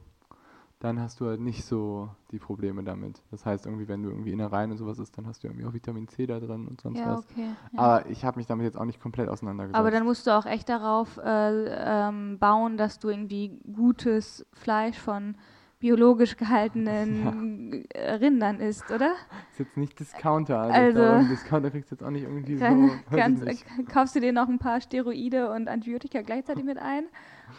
dann 0.80 1.00
hast 1.00 1.20
du 1.20 1.26
halt 1.26 1.40
nicht 1.40 1.64
so 1.64 2.10
die 2.32 2.38
Probleme 2.38 2.84
damit. 2.84 3.22
Das 3.30 3.46
heißt, 3.46 3.64
irgendwie, 3.64 3.88
wenn 3.88 4.02
du 4.02 4.10
irgendwie 4.10 4.32
Innereien 4.32 4.70
und 4.70 4.76
sowas 4.76 4.98
isst, 4.98 5.16
dann 5.16 5.26
hast 5.26 5.42
du 5.42 5.48
irgendwie 5.48 5.64
auch 5.64 5.72
Vitamin 5.72 6.06
C 6.06 6.26
da 6.26 6.38
drin 6.38 6.68
und 6.68 6.80
sonst 6.80 6.98
Ja, 6.98 7.16
was. 7.16 7.24
okay. 7.30 7.48
Ja. 7.72 7.78
Aber 7.78 8.10
ich 8.10 8.24
habe 8.24 8.38
mich 8.38 8.46
damit 8.46 8.64
jetzt 8.64 8.76
auch 8.76 8.84
nicht 8.84 9.00
komplett 9.00 9.28
auseinandergesetzt. 9.28 9.78
Aber 9.78 9.90
dann 9.90 10.04
musst 10.04 10.26
du 10.26 10.36
auch 10.36 10.44
echt 10.44 10.68
darauf 10.68 11.16
äh, 11.18 11.64
ähm, 12.08 12.38
bauen, 12.38 12.76
dass 12.76 12.98
du 12.98 13.08
irgendwie 13.08 13.58
gutes 13.72 14.44
Fleisch 14.52 14.98
von 14.98 15.36
biologisch 15.78 16.36
gehaltenen 16.36 17.84
äh, 17.90 18.12
Rindern 18.14 18.60
isst, 18.60 18.90
oder? 18.90 19.12
ist 19.52 19.58
jetzt 19.58 19.76
nicht 19.76 19.98
Discounter. 20.00 20.58
Also, 20.60 20.74
Also- 20.78 21.00
glaube, 21.00 21.24
Discounter 21.28 21.70
kriegst 21.70 21.90
du 21.90 21.94
jetzt 21.96 22.02
auch 22.02 22.10
nicht 22.10 22.22
irgendwie 22.22 22.56
Dann 22.56 22.88
so. 23.10 23.16
ganz, 23.16 23.42
nicht. 23.42 23.64
äh, 23.78 23.82
kaufst 23.84 24.16
du 24.16 24.20
dir 24.20 24.32
noch 24.32 24.48
ein 24.48 24.58
paar 24.58 24.80
Steroide 24.80 25.50
und 25.50 25.68
Antibiotika 25.68 26.22
gleichzeitig 26.22 26.64
mit 26.64 26.78
ein 26.78 27.04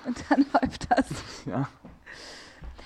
und 0.06 0.18
dann 0.30 0.46
läuft 0.54 0.90
das. 0.92 1.46
Ja. 1.46 1.68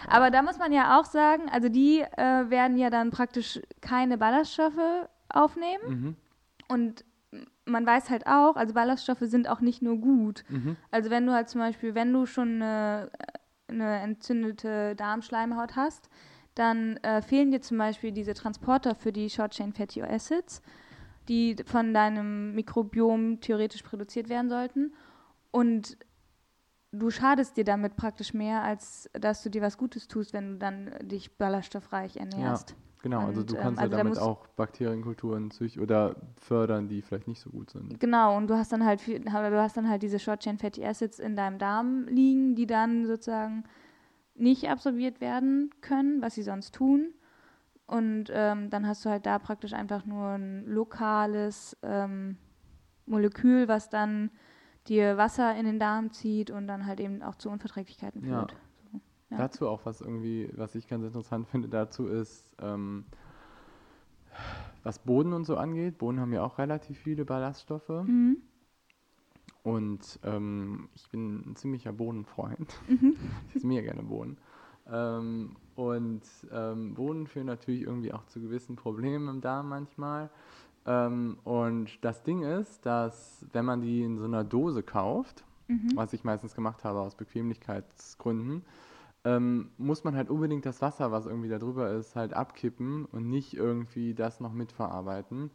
Aber 0.10 0.32
da 0.32 0.42
muss 0.42 0.58
man 0.58 0.74
ja 0.74 1.00
auch 1.00 1.06
sagen, 1.06 1.44
also 1.52 1.70
die 1.70 2.02
äh, 2.02 2.50
werden 2.50 2.78
ja 2.78 2.90
dann 2.90 3.12
praktisch 3.12 3.60
keine 3.82 4.18
Ballaststoffe 4.18 5.08
aufnehmen 5.30 5.84
Mhm. 5.88 6.16
und 6.68 7.06
man 7.66 7.86
weiß 7.86 8.10
halt 8.10 8.28
auch, 8.28 8.58
also 8.58 8.74
Ballaststoffe 8.74 9.20
sind 9.22 9.48
auch 9.48 9.62
nicht 9.62 9.82
nur 9.82 9.98
gut. 9.98 10.44
Mhm. 10.50 10.76
Also 10.90 11.10
wenn 11.10 11.26
du 11.26 11.32
halt 11.32 11.48
zum 11.48 11.62
Beispiel, 11.62 11.96
wenn 11.96 12.12
du 12.12 12.26
schon 12.26 12.62
eine, 12.62 13.10
eine 13.72 14.00
entzündete 14.00 14.96
Darmschleimhaut 14.96 15.76
hast, 15.76 16.10
dann 16.56 16.98
äh, 16.98 17.22
fehlen 17.22 17.52
dir 17.52 17.62
zum 17.62 17.78
Beispiel 17.78 18.12
diese 18.12 18.34
Transporter 18.34 18.96
für 18.96 19.12
die 19.12 19.30
Short-Chain 19.30 19.74
Fatty 19.74 20.02
Acids, 20.04 20.62
die 21.30 21.56
von 21.66 21.94
deinem 21.94 22.54
Mikrobiom 22.56 23.40
theoretisch 23.40 23.84
produziert 23.84 24.30
werden 24.30 24.50
sollten. 24.50 24.94
Und 25.52 25.98
du 26.92 27.10
schadest 27.10 27.58
dir 27.58 27.64
damit 27.64 27.96
praktisch 27.96 28.34
mehr, 28.34 28.64
als 28.64 29.10
dass 29.14 29.44
du 29.44 29.50
dir 29.50 29.62
was 29.62 29.78
Gutes 29.78 30.08
tust, 30.08 30.34
wenn 30.34 30.54
du 30.54 30.58
dann 30.58 30.92
dich 31.02 31.38
ballaststoffreich 31.38 32.18
ernährst. 32.18 32.76
Genau, 33.02 33.22
also 33.26 33.42
Und, 33.42 33.52
du 33.52 33.56
ähm, 33.56 33.62
kannst 33.62 33.82
also 33.82 33.92
ja 33.92 33.98
da 33.98 34.04
damit 34.04 34.20
auch 34.20 34.48
Bakterienkulturen 34.48 35.50
züch 35.50 35.80
oder 35.80 36.16
fördern, 36.36 36.88
die 36.88 37.02
vielleicht 37.02 37.28
nicht 37.28 37.40
so 37.40 37.50
gut 37.50 37.72
sind. 37.72 38.00
Genau, 38.00 38.38
und 38.38 38.48
du 38.48 38.56
hast 38.56 38.72
dann 38.72 38.86
halt 38.86 39.02
viel, 39.02 39.20
du 39.22 39.32
hast 39.32 39.76
dann 39.76 39.90
halt 39.90 40.04
diese 40.04 40.20
Short 40.20 40.42
Chain 40.42 40.60
Fatty 40.60 40.86
Acids 40.86 41.18
in 41.18 41.36
deinem 41.36 41.58
Darm 41.58 42.06
liegen, 42.08 42.56
die 42.56 42.68
dann 42.68 43.08
sozusagen 43.08 43.64
nicht 44.36 44.70
absorbiert 44.70 45.20
werden 45.20 45.72
können, 45.82 46.22
was 46.22 46.36
sie 46.36 46.44
sonst 46.44 46.76
tun. 46.76 47.14
Und 47.88 48.26
ähm, 48.32 48.70
dann 48.70 48.88
hast 48.88 49.04
du 49.04 49.10
halt 49.10 49.26
da 49.26 49.40
praktisch 49.40 49.74
einfach 49.74 50.06
nur 50.06 50.30
ein 50.30 50.66
lokales 50.66 51.76
ähm, 51.82 52.38
Molekül, 53.06 53.68
was 53.68 53.90
dann 53.90 54.30
dir 54.88 55.18
Wasser 55.18 55.56
in 55.56 55.66
den 55.66 55.80
Darm 55.80 56.12
zieht 56.12 56.52
und 56.52 56.68
dann 56.68 56.86
halt 56.86 57.00
eben 57.00 57.22
auch 57.22 57.36
zu 57.36 57.50
Unverträglichkeiten 57.50 58.24
Ja. 58.26 58.40
führt. 58.40 58.56
Ja. 59.30 59.38
Dazu 59.38 59.68
auch 59.70 59.86
was 59.86 60.02
irgendwie, 60.02 60.50
was 60.56 60.76
ich 60.76 60.88
ganz 60.88 61.06
interessant 61.06 61.48
finde, 61.48 61.70
dazu 61.70 62.08
ist, 62.08 62.52
ähm, 62.62 63.06
was 64.84 65.00
Boden 65.00 65.34
und 65.34 65.46
so 65.46 65.56
angeht. 65.56 65.98
Boden 65.98 66.20
haben 66.20 66.34
ja 66.34 66.44
auch 66.44 66.58
relativ 66.58 66.98
viele 67.00 67.24
Ballaststoffe. 67.24 67.90
Mhm. 67.90 68.38
Und 69.64 70.20
ähm, 70.24 70.90
ich 70.96 71.10
bin 71.10 71.52
ein 71.52 71.56
ziemlicher 71.56 71.94
Bohnenfreund. 71.94 72.74
Mhm. 72.88 73.16
ich 73.50 73.58
esse 73.58 73.68
mega 73.68 73.82
gerne 73.82 74.04
Bohnen. 74.04 74.38
Ähm, 74.92 75.56
und 75.76 76.24
ähm, 76.52 76.96
Bohnen 76.96 77.28
führen 77.28 77.46
natürlich 77.46 77.84
irgendwie 77.84 78.12
auch 78.12 78.26
zu 78.26 78.42
gewissen 78.42 78.76
Problemen 78.76 79.30
im 79.30 79.42
Darm 79.42 79.70
manchmal. 79.70 80.30
Ähm, 80.86 81.38
und 81.44 82.04
das 82.04 82.24
Ding 82.24 82.44
ist, 82.44 82.86
dass 82.86 83.46
wenn 83.52 83.66
man 83.66 83.82
die 83.82 84.04
in 84.04 84.18
so 84.18 84.26
einer 84.26 84.44
Dose 84.44 84.84
kauft, 84.84 85.44
Mhm. 85.68 85.96
was 85.96 86.12
ich 86.14 86.24
meistens 86.24 86.54
gemacht 86.54 86.84
habe 86.84 87.00
aus 87.00 87.16
Bequemlichkeitsgründen, 87.16 88.64
ähm, 89.24 89.70
muss 89.78 90.04
man 90.04 90.16
halt 90.16 90.30
unbedingt 90.30 90.66
das 90.66 90.82
Wasser, 90.82 91.12
was 91.12 91.28
irgendwie 91.28 91.50
da 91.50 91.60
drüber 91.60 91.92
ist, 91.92 92.16
halt 92.16 92.34
abkippen 92.34 93.06
und 93.06 93.30
nicht 93.30 93.54
irgendwie 93.54 94.14
das 94.14 94.40
noch 94.40 94.52
mitverarbeiten. 94.54 95.52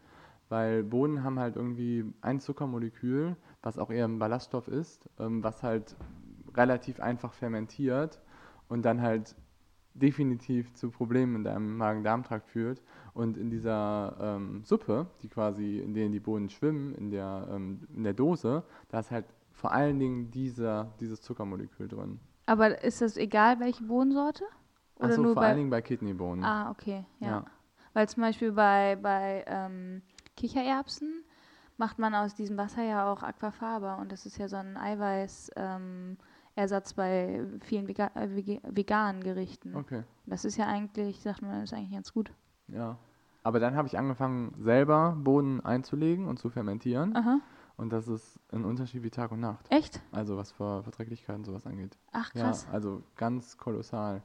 Weil 0.49 0.85
Bohnen 0.85 1.25
haben 1.25 1.41
halt 1.41 1.57
irgendwie 1.57 2.05
ein 2.21 2.39
Zuckermolekül, 2.41 3.37
was 3.63 3.79
auch 3.79 3.91
eher 3.91 4.07
ein 4.07 4.19
Ballaststoff 4.21 4.69
ist, 4.69 5.11
ähm, 5.19 5.43
was 5.43 5.63
halt 5.65 5.97
relativ 6.55 7.01
einfach 7.01 7.33
fermentiert 7.33 8.21
und 8.69 8.83
dann 8.85 9.03
halt 9.03 9.35
definitiv 9.99 10.73
zu 10.75 10.91
Problemen 10.91 11.37
in 11.37 11.45
deinem 11.45 11.77
Magen-Darm-Trakt 11.77 12.49
führt. 12.49 12.83
Und 13.15 13.37
in 13.37 13.51
dieser 13.51 14.17
ähm, 14.21 14.63
Suppe, 14.65 15.07
die 15.23 15.29
quasi, 15.29 15.79
in 15.79 15.95
der 15.95 16.09
die 16.09 16.21
Bohnen 16.21 16.51
schwimmen, 16.51 16.95
in 16.95 17.11
der, 17.11 17.49
ähm, 17.51 17.87
in 17.95 18.05
der 18.05 18.15
Dose, 18.15 18.63
da 18.89 19.01
ist 19.01 19.11
halt 19.11 19.27
vor 19.53 19.73
allen 19.73 19.99
Dingen 19.99 20.31
dieser, 20.31 20.93
dieses 21.01 21.23
Zuckermolekül 21.23 21.89
drin. 21.89 22.21
Aber 22.45 22.83
ist 22.85 23.01
das 23.01 23.17
egal, 23.17 23.59
welche 23.59 23.85
Bohnensorte? 23.85 24.45
Oder 24.97 25.09
Achso, 25.09 25.23
nur 25.23 25.33
vor 25.33 25.43
bei 25.43 25.49
allen 25.49 25.59
Dingen 25.59 25.71
bei 25.71 25.83
Kidneybohnen. 25.83 26.45
Ah, 26.45 26.71
okay, 26.71 27.05
ja. 27.21 27.29
Ja. 27.29 27.45
Weil 27.93 28.09
zum 28.09 28.23
Beispiel 28.23 28.53
bei, 28.53 28.97
bei 29.01 29.45
ähm, 29.47 30.03
Kichererbsen 30.37 31.25
macht 31.79 31.99
man 31.99 32.15
aus 32.15 32.35
diesem 32.35 32.57
Wasser 32.57 32.83
ja 32.83 33.11
auch 33.11 33.23
Aquafaba 33.23 33.97
und 33.97 34.13
das 34.13 34.27
ist 34.27 34.39
ja 34.39 34.49
so 34.49 34.57
ein 34.57 34.77
Eiweißersatz 34.77 35.51
ähm, 35.57 36.19
Ersatz 36.57 36.95
bei 36.95 37.45
vielen 37.61 37.87
Vega 37.87 38.11
äh, 38.15 38.29
veganen 38.35 39.23
Gerichten. 39.23 39.77
Okay, 39.77 40.03
Das 40.27 40.45
ist 40.45 40.57
ja 40.57 40.67
eigentlich, 40.67 41.21
sagt 41.21 41.43
man, 41.43 41.53
das 41.61 41.71
ist 41.71 41.75
eigentlich 41.75 41.93
ganz 41.93 42.13
gut. 42.13 42.33
ja. 42.69 42.99
Aber 43.45 43.61
dann 43.61 43.77
habe 43.77 43.87
ich 43.87 43.97
angefangen, 43.97 44.53
selber 44.59 45.15
Bohnen 45.17 45.61
einzulegen 45.65 46.27
und 46.27 46.41
zu 46.41 46.51
fermentieren. 46.51 47.15
Aha, 47.15 47.39
Und 47.77 47.93
das 47.93 48.09
ist 48.09 48.41
ein 48.51 48.65
Unterschied 48.65 49.05
wie 49.05 49.11
Tag 49.11 49.31
und 49.31 49.39
Nacht. 49.39 49.67
echt? 49.71 50.01
Also 50.11 50.37
was 50.37 50.51
für 50.51 50.83
Verträglichkeiten 50.83 51.45
sowas 51.45 51.65
angeht. 51.65 51.97
Ach, 52.11 52.35
Ja, 52.35 52.43
krass. 52.47 52.67
also 52.73 53.05
ganz 53.15 53.57
kolossal. 53.57 54.21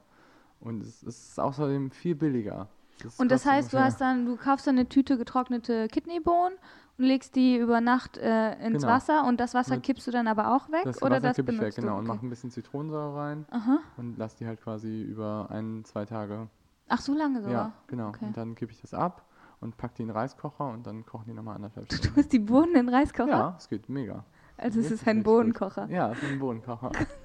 Und 0.58 0.82
es 0.82 1.04
ist 1.04 1.38
außerdem 1.38 1.92
viel 1.92 2.16
billiger. 2.16 2.66
Es 3.04 3.18
und 3.18 3.30
das 3.30 3.46
heißt, 3.46 3.72
du 3.72 3.78
hast 3.80 4.00
dann, 4.00 4.26
du 4.26 4.36
kaufst 4.36 4.66
dann 4.66 4.76
eine 4.76 4.88
Tüte 4.88 5.16
getrocknete 5.18 5.88
Kidneybohnen 5.88 6.54
und 6.98 7.04
legst 7.04 7.34
die 7.34 7.56
über 7.56 7.80
Nacht 7.80 8.16
äh, 8.18 8.52
ins 8.64 8.82
Genau. 8.82 8.94
Wasser 8.94 9.24
und 9.26 9.40
das 9.40 9.54
Wasser 9.54 9.74
Mit- 9.76 9.84
kippst 9.84 10.06
du 10.06 10.10
dann 10.10 10.28
aber 10.28 10.54
auch 10.54 10.70
weg 10.70 10.82
das 10.84 11.02
oder 11.02 11.16
Wasser 11.16 11.20
das 11.28 11.36
kippe 11.36 11.52
ich 11.52 11.60
weg, 11.60 11.74
genau. 11.74 11.92
du? 11.92 11.92
Und 11.94 12.04
Okay. 12.06 12.14
mache 12.16 12.26
ein 12.26 12.30
bisschen 12.30 12.50
Zitronensäure 12.50 13.16
rein 13.16 13.46
Aha. 13.50 13.78
und 13.96 14.18
lass 14.18 14.36
die 14.36 14.46
halt 14.46 14.60
quasi 14.62 15.02
über 15.02 15.48
ein, 15.50 15.84
zwei 15.84 16.04
Tage. 16.04 16.48
Ach, 16.88 17.00
so 17.00 17.14
lange 17.14 17.40
sogar. 17.42 17.52
Ja, 17.52 17.72
genau. 17.86 18.08
Okay. 18.10 18.26
Und 18.26 18.36
dann 18.36 18.54
kippe 18.54 18.72
ich 18.72 18.80
das 18.80 18.92
ab 18.94 19.24
und 19.60 19.76
packe 19.76 19.94
die 19.96 20.02
in 20.02 20.08
den 20.08 20.16
Reiskocher 20.16 20.68
und 20.68 20.86
dann 20.86 21.06
kochen 21.06 21.24
die 21.28 21.32
nochmal 21.34 21.56
anderthalb 21.56 21.88
Du 21.88 21.96
Stunden. 21.96 22.14
tust 22.16 22.32
die 22.32 22.38
Bohnen 22.38 22.74
in 22.74 22.86
den 22.86 22.88
Reiskocher? 22.90 23.28
Ja, 23.30 23.54
es 23.58 23.68
geht 23.68 23.88
mega. 23.88 24.24
Also 24.58 24.78
es 24.80 24.90
ist 24.90 25.02
ein 25.08 25.16
richtig 25.16 25.24
gut. 25.24 25.24
Bohnenkocher. 25.24 25.88
Ja, 25.88 26.12
es 26.12 26.22
ist 26.22 26.30
ein 26.30 26.38
Bohnenkocher. 26.38 26.92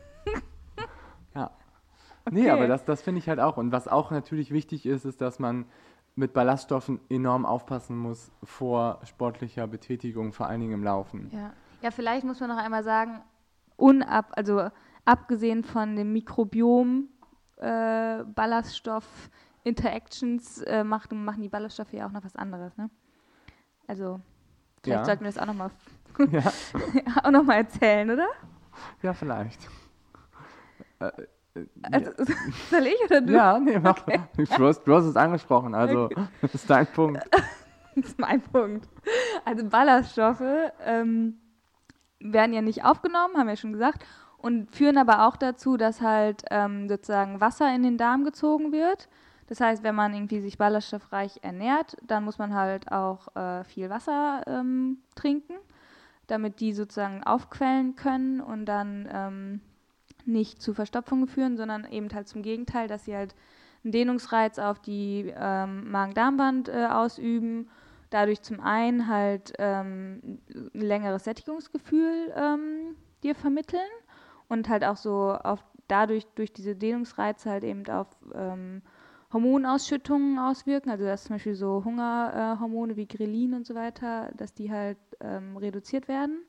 Nee, 2.32 2.50
aber 2.50 2.68
das, 2.68 2.86
das 2.86 3.02
finde 3.02 3.20
ich 3.20 3.30
halt 3.30 3.40
auch. 3.40 3.58
Und 3.58 3.72
was 3.72 3.88
auch 3.88 4.12
natürlich 4.12 4.52
wichtig 4.52 4.86
ist, 4.86 5.06
ist, 5.06 5.22
dass 5.22 5.40
man 5.40 5.66
mit 6.16 6.34
Ballaststoffen 6.34 7.00
enorm 7.10 7.46
aufpassen 7.46 7.98
muss 7.98 8.32
vor 8.44 9.00
sportlicher 9.04 9.68
Betätigung, 9.68 10.34
vor 10.34 10.48
allen 10.48 10.62
Dingen 10.62 10.74
im 10.74 10.84
Laufen. 10.84 11.30
Ja. 11.32 11.54
ja, 11.82 11.92
vielleicht 11.92 12.26
muss 12.26 12.40
man 12.40 12.50
noch 12.50 12.58
einmal 12.58 12.84
sagen, 12.84 13.22
unab, 13.76 14.32
also 14.36 14.70
abgesehen 15.06 15.64
von 15.64 15.96
dem 15.96 16.14
Mikrobiom, 16.14 17.08
äh, 17.58 18.24
Ballaststoff, 18.24 19.30
Interactions, 19.64 20.62
äh, 20.64 20.84
machen, 20.84 21.24
machen 21.24 21.42
die 21.44 21.50
Ballaststoffe 21.50 21.94
ja 21.94 22.08
auch 22.08 22.12
noch 22.12 22.24
was 22.24 22.36
anderes, 22.36 22.76
ne? 22.78 22.90
Also, 23.86 24.20
vielleicht 24.84 25.00
Ja. 25.02 25.06
sollten 25.06 25.24
wir 25.24 25.32
das 25.32 25.38
auch 25.38 25.46
nochmal 25.46 25.70
Ja, 26.32 26.52
auch 27.24 27.32
noch 27.32 27.44
mal 27.44 27.56
erzählen, 27.58 28.10
oder? 28.10 28.28
ja, 29.04 29.14
vielleicht. 29.14 29.70
Äh, 31.00 31.12
Also, 31.92 32.12
soll 32.70 32.88
ich 32.88 33.04
oder 33.06 33.22
du? 33.22 33.34
ja, 33.34 33.60
nee, 33.60 33.80
mach. 33.80 34.00
Du, 34.04 34.68
hast, 34.68 34.84
du 34.84 34.96
hast 34.96 35.06
es 35.06 35.16
angesprochen, 35.16 35.74
also 35.76 36.10
das 36.42 36.56
ist 36.56 36.70
dein 36.70 36.88
Punkt. 36.88 37.24
Das 37.96 38.12
ist 38.12 38.20
mein 38.20 38.42
Punkt. 38.42 38.88
Also 39.44 39.68
Ballaststoffe 39.68 40.44
ähm, 40.86 41.40
werden 42.20 42.54
ja 42.54 42.62
nicht 42.62 42.86
aufgenommen, 42.86 43.36
haben 43.36 43.48
wir 43.48 43.56
schon 43.56 43.74
gesagt, 43.74 44.06
und 44.38 44.70
führen 44.76 45.00
aber 45.00 45.28
auch 45.28 45.36
dazu, 45.36 45.78
dass 45.78 46.00
halt 46.00 46.44
ähm, 46.52 46.88
sozusagen 46.88 47.42
Wasser 47.42 47.74
in 47.74 47.82
den 47.82 47.98
Darm 47.98 48.24
gezogen 48.24 48.72
wird. 48.72 49.10
Das 49.48 49.62
heißt, 49.62 49.82
wenn 49.84 49.96
man 49.96 50.14
irgendwie 50.14 50.42
sich 50.42 50.58
ballaststoffreich 50.58 51.40
ernährt, 51.42 51.98
dann 52.06 52.24
muss 52.24 52.38
man 52.38 52.54
halt 52.54 52.92
auch 52.92 53.36
äh, 53.36 53.64
viel 53.64 53.90
Wasser 53.90 54.44
ähm, 54.46 55.00
trinken, 55.16 55.54
damit 56.28 56.60
die 56.60 56.74
sozusagen 56.74 57.24
aufquellen 57.24 57.96
können 57.96 58.42
und 58.42 58.66
dann 58.66 59.10
ähm, 59.12 59.62
nicht 60.28 60.62
zu 60.62 60.74
Verstopfungen 60.74 61.28
führen, 61.28 61.58
sondern 61.58 61.86
eben 61.86 62.10
halt 62.14 62.28
zum 62.28 62.42
Gegenteil, 62.42 62.88
dass 62.88 63.06
sie 63.06 63.16
halt 63.16 63.36
einen 63.84 63.92
Dehnungsreiz 63.92 64.60
auf 64.60 64.80
die 64.80 65.34
ähm, 65.36 65.90
Magen-Darm-Wand 65.92 66.70
äh, 66.70 66.88
ausüben, 66.88 67.70
dadurch 68.10 68.42
zum 68.42 68.60
einen 68.60 69.08
halt 69.08 69.54
ähm, 69.60 70.40
ein 70.54 70.82
längeres 70.82 71.24
Sättigungsgefühl 71.24 72.34
ähm, 72.36 72.96
dir 73.24 73.36
vermitteln 73.36 73.82
und 74.48 74.70
halt 74.70 74.84
auch 74.84 74.98
so 74.98 75.32
auf 75.32 75.64
dadurch 75.88 76.26
durch 76.36 76.52
diese 76.52 76.76
Dehnungsreize 76.76 77.50
halt 77.50 77.64
eben 77.64 77.88
auf 77.90 78.08
ähm, 78.34 78.82
Hormonausschüttungen 79.32 80.40
auswirken, 80.40 80.90
also 80.90 81.04
dass 81.04 81.26
zum 81.26 81.36
Beispiel 81.36 81.56
so 81.56 81.84
Hungerhormone 81.84 82.96
wie 82.96 83.08
Grelin 83.08 83.54
und 83.54 83.66
so 83.66 83.76
weiter, 83.76 84.32
dass 84.38 84.54
die 84.54 84.72
halt 84.72 84.98
ähm, 85.20 85.58
reduziert 85.58 86.08
werden. 86.08 86.46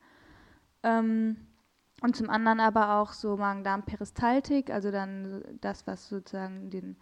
Und 2.01 2.14
zum 2.14 2.30
anderen 2.30 2.61
aber 2.61 3.01
auch 3.01 3.12
so 3.12 3.36
Magen-Darm-Peristaltik, 3.36 4.70
also 4.70 4.90
dann 4.90 5.42
das, 5.61 5.86
was 5.86 6.09
sozusagen 6.09 6.70
den, 6.70 6.96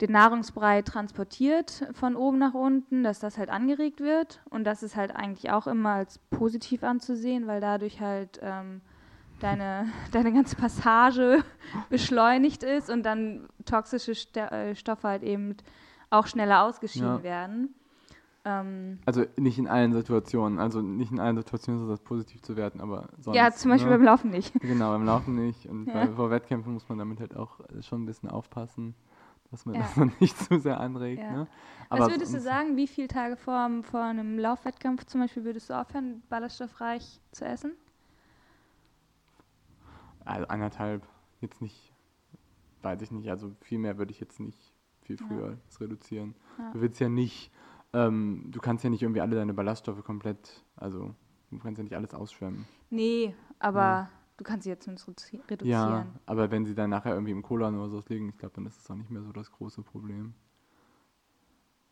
den 0.00 0.10
Nahrungsbrei 0.10 0.82
transportiert 0.82 1.86
von 1.92 2.16
oben 2.16 2.38
nach 2.38 2.54
unten, 2.54 3.04
dass 3.04 3.20
das 3.20 3.38
halt 3.38 3.48
angeregt 3.48 4.00
wird. 4.00 4.40
Und 4.50 4.64
das 4.64 4.82
ist 4.82 4.96
halt 4.96 5.14
eigentlich 5.14 5.50
auch 5.50 5.68
immer 5.68 5.90
als 5.90 6.18
positiv 6.18 6.82
anzusehen, 6.82 7.46
weil 7.46 7.60
dadurch 7.60 8.00
halt 8.00 8.40
ähm, 8.42 8.80
deine, 9.38 9.86
deine 10.12 10.32
ganze 10.32 10.56
Passage 10.56 11.44
beschleunigt 11.88 12.64
ist 12.64 12.90
und 12.90 13.04
dann 13.04 13.48
toxische 13.64 14.14
St 14.16 14.36
äh, 14.36 14.74
Stoffe 14.74 15.06
halt 15.06 15.22
eben 15.22 15.56
auch 16.10 16.26
schneller 16.26 16.64
ausgeschieden 16.64 17.18
Ja. 17.18 17.22
werden. 17.22 17.74
Ähm, 18.44 18.98
Also 19.06 19.24
nicht 19.36 19.58
in 19.58 19.68
allen 19.68 19.92
Situationen, 19.92 20.58
also 20.58 20.80
nicht 20.82 21.12
in 21.12 21.20
allen 21.20 21.36
Situationen 21.36 21.82
ist 21.82 21.88
das 21.88 22.00
positiv 22.00 22.42
zu 22.42 22.56
werten, 22.56 22.80
aber 22.80 23.08
sonst. 23.18 23.36
ja, 23.36 23.50
zum 23.52 23.70
Beispiel 23.70 23.90
ne? 23.90 23.98
beim 23.98 24.04
Laufen 24.06 24.30
nicht. 24.30 24.52
Genau, 24.60 24.90
beim 24.90 25.04
Laufen 25.04 25.34
nicht. 25.34 25.66
Und 25.66 25.86
Ja. 25.86 25.92
bei, 25.94 26.08
vor 26.08 26.30
Wettkämpfen 26.30 26.72
muss 26.72 26.88
man 26.88 26.98
damit 26.98 27.20
halt 27.20 27.36
auch 27.36 27.60
schon 27.82 28.02
ein 28.02 28.06
bisschen 28.06 28.28
aufpassen, 28.30 28.94
dass 29.50 29.64
man 29.66 29.76
Ja. 29.76 29.82
das 29.82 29.94
dann 29.96 30.12
nicht 30.20 30.36
zu 30.38 30.58
sehr 30.58 30.80
anregt. 30.80 31.22
Ja. 31.22 31.30
Ne? 31.32 31.46
Was 31.90 32.00
Aber 32.00 32.10
würdest 32.10 32.34
du 32.34 32.40
sagen, 32.40 32.76
wie 32.76 32.86
viele 32.86 33.08
Tage 33.08 33.36
vor, 33.36 33.68
vor 33.82 34.02
einem 34.02 34.38
Laufwettkampf 34.38 35.04
zum 35.06 35.20
Beispiel 35.20 35.44
würdest 35.44 35.70
du 35.70 35.74
aufhören, 35.78 36.22
ballaststoffreich 36.28 37.20
zu 37.32 37.44
essen? 37.44 37.72
Also 40.24 40.46
anderthalb, 40.46 41.06
jetzt 41.40 41.60
nicht, 41.60 41.92
weiß 42.82 43.02
ich 43.02 43.10
nicht, 43.10 43.28
also 43.30 43.52
viel 43.60 43.78
mehr 43.78 43.98
würde 43.98 44.12
ich 44.12 44.20
jetzt 44.20 44.38
nicht 44.40 44.58
viel 45.02 45.16
Ja. 45.16 45.26
früher 45.26 45.58
das 45.66 45.80
reduzieren. 45.80 46.34
Ja. 46.58 46.70
Du 46.72 46.80
willst 46.80 47.00
ja 47.00 47.08
nicht, 47.08 47.50
ähm, 47.92 48.46
du 48.50 48.60
kannst 48.60 48.84
ja 48.84 48.90
nicht 48.90 49.02
irgendwie 49.02 49.20
alle 49.20 49.36
deine 49.36 49.54
Ballaststoffe 49.54 50.02
komplett, 50.04 50.64
also 50.76 51.14
du 51.50 51.58
kannst 51.58 51.78
ja 51.78 51.84
nicht 51.84 51.96
alles 51.96 52.14
ausschwemmen. 52.14 52.66
Nee, 52.90 53.34
aber 53.58 54.08
du 54.36 54.44
kannst 54.44 54.64
sie 54.64 54.70
jetzt 54.70 54.84
zumindest 54.84 55.08
reduzi- 55.08 55.50
reduzieren. 55.50 55.68
Ja, 55.68 56.06
aber 56.26 56.50
wenn 56.50 56.64
sie 56.64 56.74
dann 56.74 56.90
nachher 56.90 57.12
irgendwie 57.12 57.32
im 57.32 57.42
Cola 57.42 57.68
oder 57.68 57.88
sowas 57.88 58.08
liegen, 58.08 58.28
ich 58.30 58.38
glaube, 58.38 58.54
dann 58.54 58.66
ist 58.66 58.80
es 58.80 58.90
auch 58.90 58.96
nicht 58.96 59.10
mehr 59.10 59.22
so 59.22 59.32
das 59.32 59.50
große 59.52 59.82
Problem. 59.82 60.34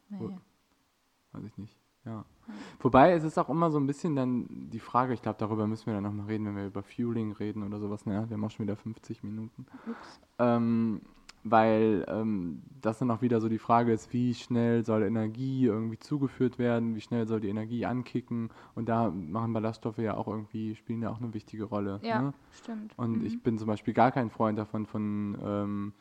Nee. 0.08 0.38
Weiß 1.32 1.44
ich 1.44 1.56
nicht. 1.58 1.76
Ja. 2.04 2.24
Wobei 2.80 3.12
es 3.12 3.24
ist 3.24 3.38
auch 3.38 3.50
immer 3.50 3.70
so 3.70 3.78
ein 3.78 3.86
bisschen 3.86 4.16
dann 4.16 4.46
die 4.70 4.80
Frage, 4.80 5.12
ich 5.12 5.22
glaube, 5.22 5.38
darüber 5.38 5.66
müssen 5.66 5.86
wir 5.86 5.94
dann 5.94 6.02
nochmal 6.02 6.26
reden, 6.26 6.46
wenn 6.46 6.56
wir 6.56 6.66
über 6.66 6.82
Fueling 6.82 7.32
reden 7.32 7.62
oder 7.62 7.78
sowas. 7.78 8.06
Naja, 8.06 8.28
wir 8.28 8.34
haben 8.36 8.44
auch 8.44 8.50
schon 8.50 8.64
wieder 8.66 8.76
50 8.76 9.22
Minuten. 9.22 9.66
Ups. 9.86 10.20
Ähm, 10.38 11.02
weil 11.42 12.04
ähm, 12.08 12.62
das 12.80 12.98
dann 12.98 13.10
auch 13.10 13.22
wieder 13.22 13.40
so 13.40 13.48
die 13.48 13.58
Frage 13.58 13.92
ist, 13.92 14.12
wie 14.12 14.34
schnell 14.34 14.84
soll 14.84 15.02
Energie 15.02 15.64
irgendwie 15.66 15.98
zugeführt 15.98 16.58
werden, 16.58 16.94
wie 16.94 17.00
schnell 17.00 17.26
soll 17.26 17.40
die 17.40 17.48
Energie 17.48 17.86
ankicken 17.86 18.50
und 18.74 18.88
da 18.88 19.10
machen 19.10 19.52
Ballaststoffe 19.52 19.98
ja 19.98 20.16
auch 20.16 20.28
irgendwie, 20.28 20.74
spielen 20.74 21.02
ja 21.02 21.10
auch 21.10 21.20
eine 21.20 21.32
wichtige 21.34 21.64
Rolle. 21.64 22.00
Ja, 22.02 22.20
Ne? 22.20 22.34
stimmt. 22.52 22.92
Und 22.98 23.20
Mhm. 23.20 23.26
ich 23.26 23.42
bin 23.42 23.58
zum 23.58 23.68
Beispiel 23.68 23.94
gar 23.94 24.12
kein 24.12 24.30
Freund 24.30 24.58
davon, 24.58 24.86
von, 24.86 25.38
ähm, 25.42 25.92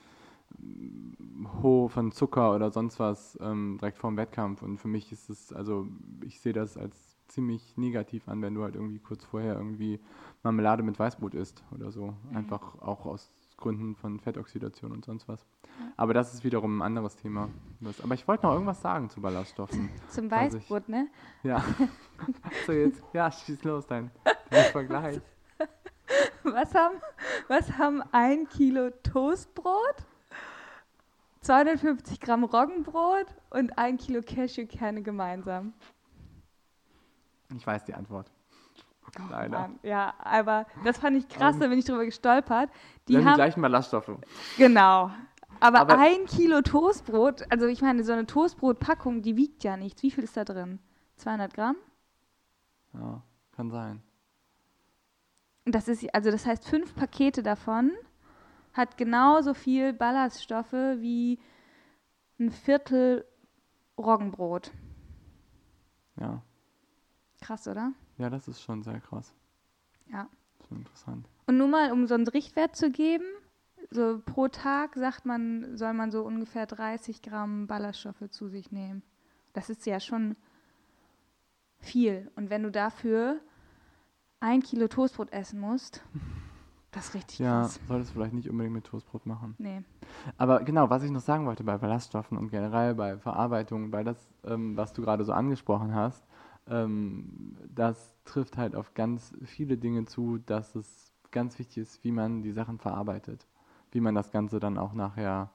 ho 1.62 1.88
von 1.88 2.12
Zucker 2.12 2.56
oder 2.56 2.72
sonst 2.72 3.00
was 3.00 3.38
ähm, 3.42 3.78
direkt 3.80 3.98
vorm 3.98 4.18
Wettkampf. 4.18 4.62
Und 4.62 4.78
für 4.78 4.88
mich 4.88 5.12
ist 5.12 5.30
es, 5.30 5.54
also 5.54 5.88
ich 6.26 6.40
sehe 6.42 6.54
das 6.54 6.78
als 6.78 7.18
ziemlich 7.28 7.78
negativ 7.78 8.28
an, 8.28 8.42
wenn 8.42 8.56
du 8.56 8.64
halt 8.64 8.76
irgendwie 8.76 9.00
kurz 9.00 9.24
vorher 9.24 9.56
irgendwie 9.56 10.00
Marmelade 10.44 10.84
mit 10.84 10.98
Weißbrot 10.98 11.36
isst 11.36 11.64
oder 11.72 11.92
so. 11.92 12.16
Mhm. 12.30 12.36
Einfach 12.38 12.82
auch 12.82 13.06
aus 13.06 13.32
Gründen 13.60 13.95
von 13.95 14.20
Fettoxidation 14.20 14.91
und 14.91 15.05
sonst 15.05 15.28
was. 15.28 15.45
Aber 15.97 16.14
das 16.14 16.34
ist 16.34 16.43
wiederum 16.43 16.80
ein 16.80 16.82
anderes 16.82 17.16
Thema. 17.16 17.49
Aber 18.01 18.14
ich 18.14 18.28
wollte 18.28 18.45
noch 18.45 18.53
irgendwas 18.53 18.82
sagen 18.82 19.10
zu 19.10 19.22
Ballaststoffen. 19.22 19.89
Zum 20.10 20.26
ich. 20.26 20.32
Weißbrot, 20.32 20.89
ne? 20.89 21.07
Ja. 21.43 21.64
so 22.66 22.72
jetzt, 22.72 23.03
ja, 23.14 23.32
schieß 23.32 23.64
los, 23.64 23.86
dein, 23.88 24.12
dein 24.49 24.72
Vergleich. 24.72 25.22
Was 26.43 26.74
haben, 26.74 26.95
was 27.47 27.78
haben 27.78 28.01
ein 28.12 28.47
Kilo 28.47 28.89
Toastbrot, 29.03 30.05
250 31.41 32.20
Gramm 32.20 32.43
Roggenbrot 32.45 33.28
und 33.51 33.78
ein 33.78 33.97
Kilo 33.97 34.22
Cashewkerne 34.22 35.03
gemeinsam? 35.03 35.74
Ich 37.55 37.68
weiß 37.68 37.84
die 37.84 37.93
Antwort. 37.93 38.32
Leider. 39.30 39.57
Oh 39.57 39.62
Mann, 39.62 39.80
ja, 39.84 40.14
aber 40.20 40.66
das 40.84 40.97
fand 40.97 41.18
ich 41.18 41.28
krass, 41.28 41.57
da 41.60 41.68
bin 41.68 41.80
ich 41.80 41.86
drüber 41.86 42.05
gestolpert. 42.05 42.70
Die 43.07 43.18
haben 43.18 43.26
die 43.28 43.34
gleichen 43.34 43.62
Ballaststoffe. 43.62 44.12
genau. 44.57 45.12
Aber, 45.62 45.80
Aber- 45.80 45.97
ein 45.99 46.26
Kilo 46.26 46.62
Toastbrot, 46.62 47.45
also 47.51 47.66
ich 47.68 47.82
meine, 47.82 48.03
so 48.03 48.14
eine 48.14 48.26
Toastbrotpackung, 48.26 49.22
die 49.22 49.36
wiegt 49.36 49.64
ja 49.64 49.76
nichts. 49.78 50.03
Wie 50.03 50.12
viel 50.12 50.24
ist 50.24 50.38
da 50.38 50.45
drin? 50.45 50.80
200 51.18 51.53
Gramm? 51.53 51.76
Ja, 52.93 53.22
kann 53.55 53.70
sein. 53.70 54.01
Das 55.66 55.88
ist, 55.88 56.14
also 56.16 56.32
das 56.32 56.45
heißt, 56.45 56.68
fünf 56.68 56.95
Pakete 56.95 57.43
davon 57.43 57.91
hat 58.74 58.97
genauso 58.97 59.53
viel 59.53 59.91
Ballaststoffe 59.93 60.72
wie 60.72 61.39
ein 62.39 62.51
Viertel 62.51 63.26
Roggenbrot. 63.97 64.72
Ja. 66.20 66.41
Krass, 67.41 67.68
oder? 67.68 67.91
Ja, 68.20 68.30
das 68.30 68.48
ist 68.48 68.62
schon 68.62 68.84
sehr 68.84 69.00
krass. 69.00 69.34
Ja. 70.12 70.28
Schon 70.68 70.78
interessant. 70.80 71.28
Und 71.48 71.58
nur 71.58 71.68
mal, 71.68 71.92
um 71.92 72.06
so 72.06 72.14
einen 72.14 72.28
Richtwert 72.28 72.76
zu 72.76 72.92
geben, 72.92 73.26
so 73.90 74.22
pro 74.24 74.48
Tag 74.50 74.96
sagt 74.96 75.26
man, 75.26 75.76
soll 75.78 75.94
man 75.94 76.12
so 76.12 76.22
ungefähr 76.24 76.68
30 76.68 77.22
Gramm 77.24 77.66
Ballaststoffe 77.66 78.30
zu 78.30 78.48
sich 78.50 78.72
nehmen. 78.72 79.02
Das 79.54 79.70
ist 79.72 79.86
ja 79.88 80.00
schon 80.00 80.36
viel. 81.80 82.30
Und 82.36 82.50
wenn 82.50 82.62
du 82.64 82.72
dafür 82.72 83.40
ein 84.42 84.62
Kilo 84.62 84.88
Toastbrot 84.88 85.32
essen 85.32 85.60
musst, 85.60 86.04
das 86.92 87.08
ist 87.10 87.14
richtig 87.16 87.40
Ja, 87.40 87.62
krass. 87.62 87.80
solltest 87.88 88.12
du 88.12 88.16
vielleicht 88.16 88.34
nicht 88.34 88.50
unbedingt 88.50 88.76
mit 88.76 88.86
Toastbrot 88.86 89.26
machen. 89.26 89.56
Nee. 89.58 89.82
Aber 90.38 90.62
genau, 90.64 90.90
was 90.90 91.04
ich 91.04 91.12
noch 91.12 91.22
sagen 91.22 91.46
wollte 91.46 91.64
bei 91.64 91.78
Ballaststoffen 91.78 92.38
und 92.38 92.50
generell 92.50 92.96
bei 92.96 93.18
Verarbeitung, 93.18 93.92
bei 93.92 94.04
das, 94.04 94.30
ähm, 94.44 94.76
was 94.78 94.94
du 94.94 95.02
gerade 95.02 95.24
so 95.24 95.32
angesprochen 95.34 95.96
hast, 95.96 96.24
ähm, 96.70 97.58
das 97.74 98.16
trifft 98.26 98.58
halt 98.58 98.76
auf 98.76 98.94
ganz 98.94 99.34
viele 99.46 99.78
Dinge 99.78 100.06
zu, 100.06 100.38
dass 100.38 100.76
es 100.76 101.14
ganz 101.32 101.58
wichtig 101.60 101.78
ist, 101.78 102.04
wie 102.04 102.12
man 102.12 102.42
die 102.42 102.52
Sachen 102.52 102.80
verarbeitet. 102.80 103.48
Wie 103.92 104.02
man 104.02 104.16
das 104.16 104.32
Ganze 104.32 104.60
dann 104.60 104.78
auch 104.78 104.94
nachher 104.94 105.50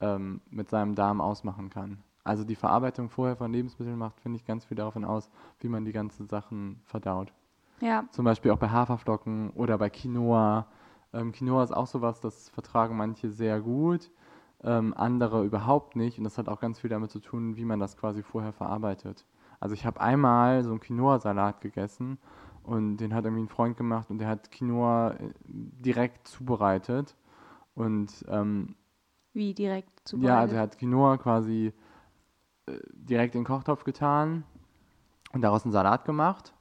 ähm, 0.00 0.40
mit 0.50 0.68
seinem 0.68 0.94
Darm 0.94 1.20
ausmachen 1.20 1.70
kann. 1.70 1.98
Also 2.24 2.44
die 2.44 2.56
Verarbeitung 2.56 3.08
vorher 3.08 3.36
von 3.36 3.52
Lebensmitteln 3.52 3.96
macht, 3.96 4.20
finde 4.20 4.36
ich, 4.36 4.44
ganz 4.44 4.64
viel 4.64 4.76
davon 4.76 5.04
aus, 5.04 5.30
wie 5.60 5.68
man 5.68 5.84
die 5.84 5.92
ganzen 5.92 6.26
Sachen 6.26 6.80
verdaut. 6.84 7.32
Ja, 7.80 8.04
Zum 8.10 8.24
Beispiel 8.24 8.50
auch 8.50 8.58
bei 8.58 8.70
Haferflocken 8.70 9.50
oder 9.50 9.78
bei 9.78 9.90
Quinoa. 9.90 10.66
Ähm, 11.12 11.32
Quinoa 11.32 11.62
ist 11.62 11.72
auch 11.72 11.86
sowas, 11.86 12.20
das 12.20 12.48
vertragen 12.48 12.96
manche 12.96 13.30
sehr 13.30 13.60
gut, 13.60 14.10
ähm, 14.64 14.94
andere 14.96 15.44
überhaupt 15.44 15.94
nicht. 15.94 16.18
Und 16.18 16.24
das 16.24 16.38
hat 16.38 16.48
auch 16.48 16.60
ganz 16.60 16.80
viel 16.80 16.90
damit 16.90 17.10
zu 17.10 17.20
tun, 17.20 17.56
wie 17.56 17.64
man 17.64 17.78
das 17.78 17.96
quasi 17.96 18.22
vorher 18.22 18.52
verarbeitet. 18.52 19.24
Also 19.60 19.74
ich 19.74 19.86
habe 19.86 20.00
einmal 20.00 20.62
so 20.64 20.70
einen 20.70 20.80
Quinoa-Salat 20.80 21.60
gegessen 21.60 22.18
und 22.62 22.98
den 22.98 23.14
hat 23.14 23.24
irgendwie 23.24 23.44
ein 23.44 23.48
Freund 23.48 23.76
gemacht 23.76 24.10
und 24.10 24.18
der 24.18 24.28
hat 24.28 24.50
Quinoa 24.50 25.12
äh, 25.12 25.32
direkt 25.44 26.28
zubereitet. 26.28 27.16
Und 27.74 28.24
ähm, 28.28 28.74
wie 29.32 29.54
direkt 29.54 30.08
zu 30.08 30.18
ja, 30.18 30.38
also 30.38 30.56
er 30.56 30.62
hat 30.62 30.78
Quinoa 30.78 31.16
quasi 31.18 31.72
äh, 32.66 32.78
direkt 32.92 33.34
in 33.34 33.42
den 33.42 33.46
Kochtopf 33.46 33.84
getan 33.84 34.44
und 35.32 35.42
daraus 35.42 35.64
einen 35.64 35.72
Salat 35.72 36.04
gemacht. 36.04 36.54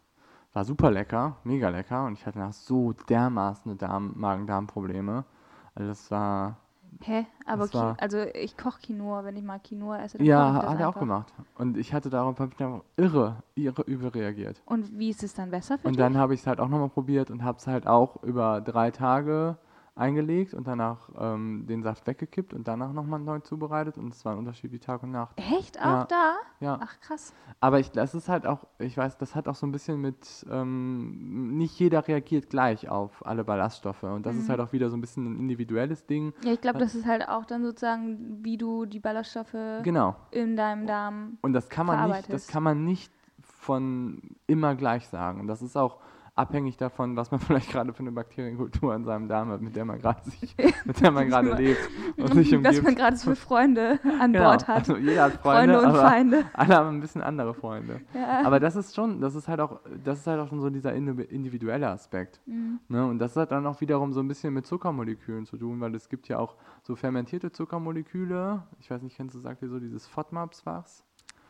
War 0.53 0.63
super 0.63 0.91
lecker, 0.91 1.37
mega 1.43 1.69
lecker 1.69 2.05
und 2.05 2.13
ich 2.13 2.25
hatte 2.25 2.39
danach 2.39 2.53
so 2.53 2.93
dermaßen 2.93 3.77
Darm- 3.77 4.13
Magen-Darm-Probleme. 4.15 5.25
Also 5.73 5.89
das 5.89 6.11
war, 6.11 6.57
Hä? 7.03 7.25
Aber 7.45 7.71
war- 7.73 7.97
also 7.99 8.19
ich 8.33 8.57
koche 8.57 8.79
Quinoa, 8.81 9.23
wenn 9.23 9.35
ich 9.35 9.43
mal 9.43 9.59
Quinoa 9.59 9.99
esse. 10.03 10.17
dann 10.17 10.25
ja, 10.27 10.53
hat 10.53 10.79
er 10.79 10.89
auch 10.89 10.97
gemacht. 10.97 11.33
Und 11.57 11.77
ich 11.77 11.93
hatte 11.93 12.09
darauf 12.09 12.39
hab 12.39 12.53
ich 12.53 12.63
einfach 12.63 12.81
irre, 12.97 13.43
irre 13.55 13.81
überreagiert. 13.83 14.61
Und 14.65 14.97
wie 14.97 15.09
ist 15.09 15.21
es 15.23 15.33
dann 15.33 15.51
besser 15.51 15.77
für 15.77 15.87
Und 15.87 15.93
dich? 15.95 15.99
dann 15.99 16.17
habe 16.17 16.33
ich 16.33 16.41
es 16.41 16.47
halt 16.47 16.59
auch 16.59 16.69
nochmal 16.69 16.89
probiert 16.89 17.29
und 17.31 17.43
habe 17.43 17.57
es 17.57 17.67
halt 17.67 17.85
auch 17.87 18.23
über 18.23 18.61
drei 18.61 18.91
Tage 18.91 19.57
eingelegt 19.95 20.53
und 20.53 20.67
danach 20.67 21.09
ähm, 21.17 21.65
den 21.67 21.81
Saft 21.81 22.05
weggekippt 22.05 22.53
und 22.53 22.67
danach 22.67 22.91
nochmal 22.91 23.19
neu 23.21 23.39
zubereitet 23.39 23.97
und 23.97 24.13
es 24.13 24.25
war 24.25 24.33
ein 24.33 24.39
Unterschied 24.39 24.73
wie 24.73 24.79
Tag 24.79 25.03
und 25.03 25.11
Nacht. 25.11 25.35
Echt? 25.37 25.79
Auch 25.79 25.85
Ja. 25.85 26.03
da? 26.05 26.35
Ja, 26.59 26.79
Ach 26.81 26.99
krass. 26.99 27.33
aber 27.61 27.79
ich, 27.79 27.91
das 27.91 28.13
ist 28.13 28.27
halt 28.27 28.45
auch, 28.45 28.65
ich 28.77 28.97
weiß, 28.97 29.17
das 29.17 29.35
hat 29.35 29.47
auch 29.47 29.55
so 29.55 29.65
ein 29.65 29.71
bisschen 29.71 30.01
mit, 30.01 30.45
ähm, 30.51 31.55
nicht 31.57 31.79
jeder 31.79 32.05
reagiert 32.07 32.49
gleich 32.49 32.89
auf 32.89 33.25
alle 33.25 33.45
Ballaststoffe 33.45 34.03
und 34.03 34.25
das 34.25 34.35
ist 34.35 34.47
Mhm. 34.47 34.51
halt 34.51 34.59
auch 34.61 34.73
wieder 34.73 34.89
so 34.89 34.97
ein 34.97 35.01
bisschen 35.01 35.25
ein 35.27 35.39
individuelles 35.39 36.05
Ding. 36.05 36.33
Ja, 36.43 36.51
ich 36.51 36.61
glaube, 36.61 36.79
das 36.79 36.93
ist 36.93 37.05
halt 37.05 37.29
auch 37.29 37.45
dann 37.45 37.63
sozusagen, 37.63 38.43
wie 38.43 38.57
du 38.57 38.85
die 38.85 38.99
Ballaststoffe 38.99 39.55
Genau. 39.83 40.15
in 40.31 40.57
deinem 40.57 40.87
Darm. 40.87 41.37
Und 41.41 41.53
das 41.53 41.69
kann 41.69 41.85
man 41.87 42.09
nicht, 42.09 42.31
das 42.33 42.47
kann 42.47 42.63
man 42.63 42.83
nicht 42.83 43.13
von 43.39 44.21
immer 44.47 44.75
gleich 44.75 45.07
sagen. 45.07 45.39
Und 45.39 45.47
das 45.47 45.61
ist 45.61 45.77
auch 45.77 45.99
abhängig 46.35 46.75
davon, 46.77 47.15
was 47.15 47.31
man 47.31 47.39
vielleicht 47.41 47.71
gerade 47.71 47.93
für 47.93 48.01
eine 48.01 48.11
Bakterienkultur 48.11 48.93
in 48.93 49.05
seinem 49.05 49.27
Darm 49.27 49.49
hat, 49.49 49.61
mit 49.61 49.75
der 49.75 49.85
man 49.85 49.99
gerade 49.99 50.29
sich, 50.29 50.55
mit 50.85 50.99
der 51.01 51.11
man 51.11 51.27
gerade 51.29 51.53
lebt 51.55 51.79
und 52.17 52.33
sich 52.33 52.51
Was 52.51 52.57
umgibt. 52.57 52.83
man 52.83 52.95
gerade 52.95 53.15
so 53.17 53.29
für 53.31 53.35
Freunde 53.35 53.99
an 54.19 54.33
Genau. 54.33 54.49
Bord 54.49 54.67
hat. 54.67 54.77
Also 54.89 54.97
jeder 54.97 55.23
hat 55.23 55.33
Freunde, 55.33 55.73
Freunde 55.79 55.87
und 55.87 55.95
Feinde. 56.01 56.45
alle 56.53 56.75
haben 56.75 56.89
ein 56.89 56.99
bisschen 57.01 57.21
andere 57.21 57.53
Freunde. 57.53 58.01
Ja. 58.13 58.41
Aber 58.45 58.59
das 58.59 58.75
ist 58.75 58.93
schon, 58.95 59.21
das 59.21 59.33
ist 59.35 59.47
halt 59.47 59.61
auch, 59.61 59.79
das 60.03 60.19
ist 60.19 60.27
halt 60.27 60.39
auch 60.41 60.49
schon 60.49 60.59
so 60.61 60.69
dieser 60.69 60.91
indi- 60.91 61.21
individuelle 61.29 61.87
Aspekt. 61.89 62.41
Mhm. 62.45 62.79
Ne? 62.89 63.05
Und 63.05 63.19
das 63.19 63.35
hat 63.37 63.51
dann 63.51 63.65
auch 63.65 63.79
wiederum 63.81 64.11
so 64.13 64.19
ein 64.19 64.27
bisschen 64.27 64.53
mit 64.53 64.65
Zuckermolekülen 64.67 65.45
zu 65.45 65.57
tun, 65.57 65.79
weil 65.79 65.95
es 65.95 66.09
gibt 66.09 66.27
ja 66.27 66.37
auch 66.37 66.55
so 66.83 66.95
fermentierte 66.95 67.51
Zuckermoleküle. 67.51 68.63
Ich 68.79 68.91
weiß 68.91 69.01
nicht, 69.01 69.15
kennst 69.15 69.35
du, 69.35 69.39
sagt 69.39 69.61
ihr 69.61 69.69
so 69.69 69.79
dieses 69.79 70.05
FODMAPs-Fachs? 70.07 71.03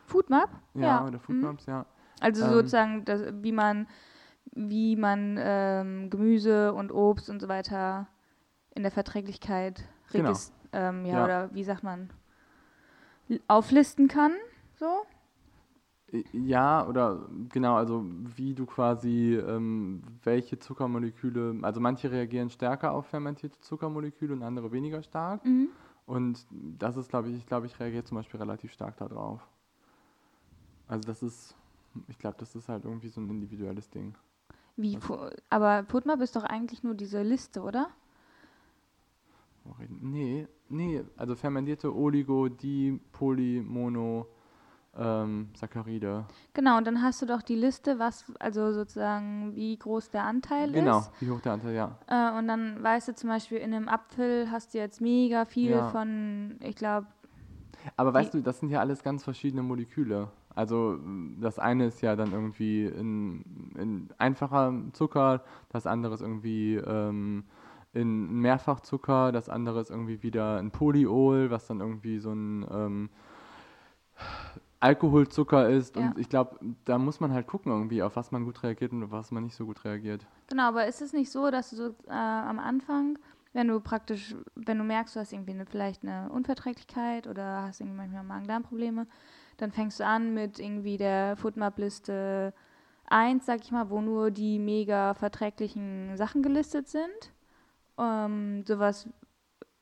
Foodmap? 0.06 0.48
Ja, 0.74 1.02
oder 1.02 1.18
Mhm. 1.18 1.20
Foodmaps, 1.20 1.66
ja. 1.66 1.86
Also 2.20 2.44
Ähm, 2.44 2.50
sozusagen, 2.52 3.04
das, 3.04 3.22
wie 3.42 3.52
man, 3.52 3.88
wie 4.56 4.96
man 4.96 5.36
ähm, 5.38 6.10
Gemüse 6.10 6.72
und 6.72 6.90
Obst 6.90 7.30
und 7.30 7.40
so 7.40 7.48
weiter 7.48 8.08
in 8.74 8.82
der 8.82 8.90
Verträglichkeit 8.90 9.84
Genau. 10.12 10.32
ähm, 10.72 11.04
ja, 11.04 11.18
Ja. 11.18 11.24
oder 11.24 11.54
wie 11.54 11.64
sagt 11.64 11.82
man, 11.82 12.10
auflisten 13.48 14.08
kann. 14.08 14.32
So? 14.74 14.86
Ja, 16.32 16.86
oder 16.86 17.28
genau, 17.48 17.74
also 17.74 18.04
wie 18.36 18.54
du 18.54 18.64
quasi, 18.64 19.34
ähm, 19.34 20.02
welche 20.22 20.58
Zuckermoleküle, 20.58 21.58
also 21.62 21.80
manche 21.80 22.10
reagieren 22.10 22.48
stärker 22.48 22.92
auf 22.92 23.06
fermentierte 23.06 23.58
Zuckermoleküle 23.60 24.32
und 24.32 24.42
andere 24.42 24.70
weniger 24.70 25.02
stark. 25.02 25.44
Mhm. 25.44 25.68
Und 26.06 26.46
das 26.78 26.96
ist, 26.96 27.08
glaube 27.08 27.28
ich, 27.30 27.36
ich 27.36 27.46
glaube, 27.46 27.66
ich 27.66 27.78
reagiere 27.80 28.04
zum 28.04 28.16
Beispiel 28.16 28.38
relativ 28.38 28.72
stark 28.72 28.96
darauf. 28.98 29.46
Also 30.86 31.08
das 31.08 31.22
ist, 31.24 31.56
ich 32.06 32.18
glaube, 32.18 32.36
das 32.38 32.54
ist 32.54 32.68
halt 32.68 32.84
irgendwie 32.84 33.08
so 33.08 33.20
ein 33.20 33.28
individuelles 33.28 33.90
Ding. 33.90 34.14
Wie, 34.76 34.98
aber 35.48 35.84
Foodmap 35.88 36.20
ist 36.20 36.36
doch 36.36 36.44
eigentlich 36.44 36.82
nur 36.82 36.94
diese 36.94 37.22
Liste, 37.22 37.62
oder? 37.62 37.88
Nee, 39.88 40.46
nee, 40.68 41.02
also 41.16 41.34
fermentierte 41.34 41.94
Oligo, 41.94 42.48
Di, 42.48 43.00
Poly, 43.12 43.60
Mono, 43.66 44.26
ähm, 44.96 45.48
Saccharide. 45.54 46.26
Genau, 46.54 46.76
und 46.78 46.86
dann 46.86 47.02
hast 47.02 47.20
du 47.22 47.26
doch 47.26 47.42
die 47.42 47.56
Liste, 47.56 47.98
was, 47.98 48.32
also 48.38 48.72
sozusagen, 48.72 49.54
wie 49.54 49.76
groß 49.76 50.10
der 50.10 50.24
Anteil 50.24 50.72
Genau, 50.72 51.00
ist. 51.00 51.10
wie 51.20 51.30
hoch 51.30 51.40
der 51.40 51.52
Anteil, 51.52 51.74
ja. 51.74 51.98
Äh, 52.06 52.38
und 52.38 52.46
dann 52.48 52.82
weißt 52.82 53.08
du 53.08 53.14
zum 53.14 53.28
Beispiel, 53.30 53.58
in 53.58 53.74
einem 53.74 53.88
Apfel 53.88 54.50
hast 54.50 54.74
du 54.74 54.78
jetzt 54.78 55.00
mega 55.00 55.44
viel 55.44 55.70
Ja. 55.72 55.88
von, 55.88 56.56
ich 56.62 56.76
glaube, 56.76 57.06
Aber 57.96 58.12
weißt 58.14 58.34
du, 58.34 58.42
das 58.42 58.60
sind 58.60 58.70
ja 58.70 58.80
alles 58.80 59.02
ganz 59.02 59.24
verschiedene 59.24 59.62
Moleküle. 59.62 60.28
Also 60.56 60.94
m, 60.94 61.36
das 61.40 61.58
eine 61.58 61.86
ist 61.86 62.00
ja 62.00 62.16
dann 62.16 62.32
irgendwie 62.32 62.86
in, 62.86 63.72
in 63.78 64.08
einfacher 64.18 64.72
Zucker, 64.94 65.44
das 65.68 65.86
andere 65.86 66.14
ist 66.14 66.22
irgendwie 66.22 66.76
ähm, 66.76 67.44
in 67.92 68.40
Mehrfachzucker, 68.40 69.32
das 69.32 69.48
andere 69.48 69.80
ist 69.80 69.90
irgendwie 69.90 70.22
wieder 70.22 70.58
ein 70.58 70.70
Polyol, 70.70 71.50
was 71.50 71.66
dann 71.66 71.80
irgendwie 71.80 72.18
so 72.18 72.32
ein 72.32 72.66
ähm, 72.70 73.10
Alkoholzucker 74.80 75.68
ist. 75.68 75.96
Ja. 75.96 76.08
Und 76.08 76.18
ich 76.18 76.28
glaube, 76.28 76.58
da 76.84 76.98
muss 76.98 77.20
man 77.20 77.32
halt 77.32 77.46
gucken 77.46 77.72
irgendwie, 77.72 78.02
auf 78.02 78.16
was 78.16 78.32
man 78.32 78.44
gut 78.44 78.62
reagiert 78.62 78.92
und 78.92 79.04
auf 79.04 79.10
was 79.10 79.30
man 79.30 79.44
nicht 79.44 79.54
so 79.54 79.66
gut 79.66 79.84
reagiert. 79.84 80.26
Genau, 80.48 80.64
aber 80.68 80.86
ist 80.86 81.02
es 81.02 81.12
nicht 81.12 81.30
so, 81.30 81.50
dass 81.50 81.70
du 81.70 81.76
so 81.76 81.94
äh, 82.08 82.12
am 82.12 82.58
Anfang, 82.58 83.18
wenn 83.52 83.68
du 83.68 83.80
praktisch, 83.80 84.34
wenn 84.54 84.78
du 84.78 84.84
merkst, 84.84 85.16
du 85.16 85.20
hast 85.20 85.32
irgendwie 85.32 85.52
eine, 85.52 85.66
vielleicht 85.66 86.02
eine 86.02 86.30
Unverträglichkeit 86.30 87.26
oder 87.26 87.62
hast 87.62 87.80
irgendwie 87.80 87.96
manchmal 87.98 88.24
Magen-Darm-Probleme, 88.24 89.06
dann 89.56 89.72
fängst 89.72 90.00
du 90.00 90.04
an 90.06 90.34
mit 90.34 90.58
irgendwie 90.58 90.96
der 90.96 91.36
Foodmap-Liste 91.36 92.52
1, 93.08 93.46
sag 93.46 93.60
ich 93.62 93.70
mal, 93.72 93.88
wo 93.90 94.00
nur 94.00 94.30
die 94.30 94.58
mega 94.58 95.14
verträglichen 95.14 96.16
Sachen 96.16 96.42
gelistet 96.42 96.88
sind. 96.88 97.32
Ähm, 97.98 98.64
sowas 98.66 99.08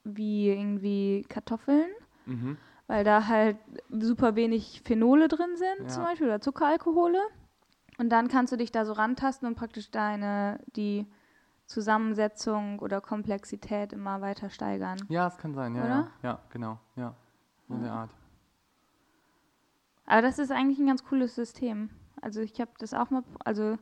wie 0.04 0.50
irgendwie 0.50 1.24
Kartoffeln, 1.28 1.88
Mhm. 2.26 2.58
weil 2.86 3.04
da 3.04 3.26
halt 3.26 3.56
super 3.90 4.36
wenig 4.36 4.82
Phenole 4.84 5.28
drin 5.28 5.56
sind, 5.56 5.80
Ja. 5.82 5.88
zum 5.88 6.02
Beispiel, 6.04 6.26
oder 6.26 6.40
Zuckeralkohole. 6.40 7.18
Und 7.98 8.10
dann 8.10 8.28
kannst 8.28 8.52
du 8.52 8.56
dich 8.56 8.70
da 8.72 8.84
so 8.84 8.92
rantasten 8.92 9.48
und 9.48 9.54
praktisch 9.54 9.90
deine, 9.90 10.60
die 10.76 11.06
Zusammensetzung 11.66 12.78
oder 12.80 13.00
Komplexität 13.00 13.92
immer 13.94 14.20
weiter 14.20 14.50
steigern. 14.50 14.98
Ja, 15.08 15.26
es 15.28 15.38
kann 15.38 15.54
sein, 15.54 15.74
ja, 15.74 15.82
Oder? 15.84 15.90
ja. 15.90 16.10
Ja, 16.22 16.38
genau, 16.50 16.78
ja. 16.96 17.14
So 17.68 17.74
in 17.74 17.82
der 17.82 17.92
Art. 17.92 18.10
Aber 20.06 20.22
das 20.22 20.38
ist 20.38 20.50
eigentlich 20.50 20.78
ein 20.78 20.86
ganz 20.86 21.04
cooles 21.04 21.34
System. 21.34 21.90
Also 22.20 22.40
ich 22.40 22.60
habe 22.60 22.70
das 22.78 22.94
auch 22.94 23.10
mal, 23.10 23.22
also 23.44 23.76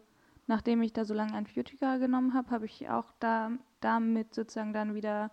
nachdem 0.47 0.83
ich 0.83 0.93
da 0.93 1.05
so 1.05 1.15
lange 1.15 1.35
Antibiotika 1.35 1.97
genommen 1.99 2.35
habe, 2.35 2.51
habe 2.51 2.67
ich 2.67 2.89
auch 2.89 3.13
da 3.21 3.51
damit 3.81 4.35
sozusagen 4.35 4.73
dann 4.73 4.95
wieder 4.95 5.31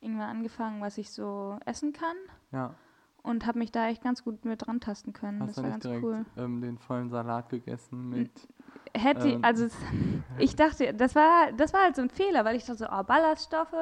irgendwann 0.00 0.28
angefangen, 0.30 0.80
was 0.80 0.98
ich 0.98 1.10
so 1.10 1.58
essen 1.64 1.92
kann 1.92 2.16
Ja. 2.52 2.74
und 3.22 3.46
habe 3.46 3.58
mich 3.58 3.72
da 3.72 3.86
echt 3.88 4.02
ganz 4.02 4.22
gut 4.24 4.44
mit 4.44 4.66
rantasten 4.68 5.12
können. 5.12 5.40
Hast 5.40 5.50
das 5.50 5.56
du 5.56 5.62
war 5.62 5.68
nicht 5.70 5.82
ganz 5.82 5.84
direkt 5.84 6.04
cool. 6.04 6.26
ähm, 6.36 6.60
den 6.60 6.78
vollen 6.78 7.08
Salat 7.10 7.48
gegessen 7.48 8.08
mit 8.10 8.30
Hätte, 8.96 9.28
Ähm. 9.30 9.44
also 9.44 9.66
ich 10.38 10.54
dachte, 10.54 10.92
das 10.94 11.14
war, 11.16 11.50
das 11.52 11.72
war 11.72 11.82
halt 11.82 11.96
so 11.96 12.02
ein 12.02 12.10
Fehler, 12.10 12.44
weil 12.44 12.54
ich 12.56 12.64
dachte 12.64 12.78
so, 12.78 12.86
oh, 12.90 13.02
Ballaststoffe, 13.02 13.72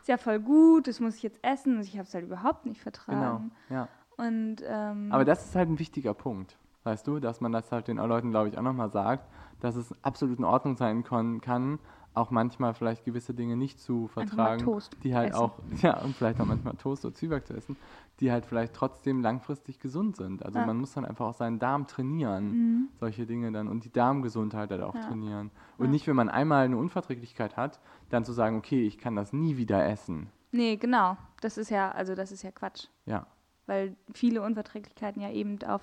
ist 0.00 0.08
ja 0.08 0.16
voll 0.16 0.40
gut, 0.40 0.88
das 0.88 0.98
muss 0.98 1.14
ich 1.16 1.22
jetzt 1.22 1.38
essen. 1.44 1.76
Und 1.76 1.82
ich 1.84 1.94
habe 1.98 2.04
es 2.08 2.14
halt 2.14 2.24
überhaupt 2.24 2.66
nicht 2.66 2.82
Genau, 2.82 2.92
vertragen. 2.92 3.52
ja. 3.68 3.88
Und 4.16 4.56
ähm, 4.66 5.08
Aber 5.12 5.24
das 5.24 5.44
ist 5.46 5.54
halt 5.56 5.68
ein 5.68 5.78
wichtiger 5.78 6.14
Punkt, 6.14 6.56
weißt 6.84 7.06
du, 7.06 7.20
dass 7.20 7.40
man 7.40 7.52
das 7.52 7.70
halt 7.72 7.88
den 7.88 7.98
Leuten, 7.98 8.30
glaube 8.30 8.48
ich, 8.48 8.56
auch 8.56 8.62
nochmal 8.62 8.90
sagt, 8.90 9.28
dass 9.60 9.76
es 9.76 9.94
absolut 10.02 10.38
in 10.38 10.44
Ordnung 10.44 10.76
sein 10.76 11.02
kann, 11.04 11.78
auch 12.14 12.30
manchmal 12.30 12.72
vielleicht 12.72 13.04
gewisse 13.04 13.34
Dinge 13.34 13.56
nicht 13.58 13.78
zu 13.78 14.08
vertragen, 14.08 14.64
Toast 14.64 14.96
die 15.02 15.14
halt 15.14 15.32
essen. 15.32 15.38
auch, 15.38 15.58
ja, 15.82 16.00
und 16.02 16.16
vielleicht 16.16 16.40
auch 16.40 16.46
manchmal 16.46 16.74
Toast 16.76 17.04
oder 17.04 17.14
Zwieback 17.14 17.46
zu 17.46 17.52
essen, 17.52 17.76
die 18.20 18.32
halt 18.32 18.46
vielleicht 18.46 18.72
trotzdem 18.72 19.20
langfristig 19.20 19.80
gesund 19.80 20.16
sind. 20.16 20.42
Also 20.42 20.58
Ja. 20.58 20.64
man 20.64 20.78
muss 20.78 20.94
dann 20.94 21.04
einfach 21.04 21.26
auch 21.26 21.34
seinen 21.34 21.58
Darm 21.58 21.86
trainieren, 21.86 22.48
mhm. 22.52 22.88
solche 22.98 23.26
Dinge 23.26 23.52
dann 23.52 23.68
und 23.68 23.84
die 23.84 23.92
Darmgesundheit 23.92 24.70
halt 24.70 24.80
auch 24.82 24.94
Ja. 24.94 25.02
trainieren. 25.02 25.50
Und 25.76 25.86
Ja. 25.86 25.90
nicht, 25.90 26.06
wenn 26.06 26.16
man 26.16 26.30
einmal 26.30 26.64
eine 26.64 26.78
Unverträglichkeit 26.78 27.58
hat, 27.58 27.80
dann 28.08 28.24
zu 28.24 28.32
sagen, 28.32 28.56
okay, 28.56 28.86
ich 28.86 28.96
kann 28.96 29.14
das 29.14 29.34
nie 29.34 29.58
wieder 29.58 29.86
essen. 29.86 30.30
nee, 30.52 30.76
genau. 30.76 31.18
Das 31.42 31.58
ist 31.58 31.68
ja, 31.68 31.90
also 31.90 32.14
das 32.14 32.32
ist 32.32 32.42
ja 32.42 32.50
Quatsch. 32.50 32.86
Ja, 33.04 33.26
Weil 33.66 33.96
viele 34.14 34.42
Unverträglichkeiten 34.42 35.20
ja 35.22 35.30
eben 35.30 35.62
auf, 35.64 35.82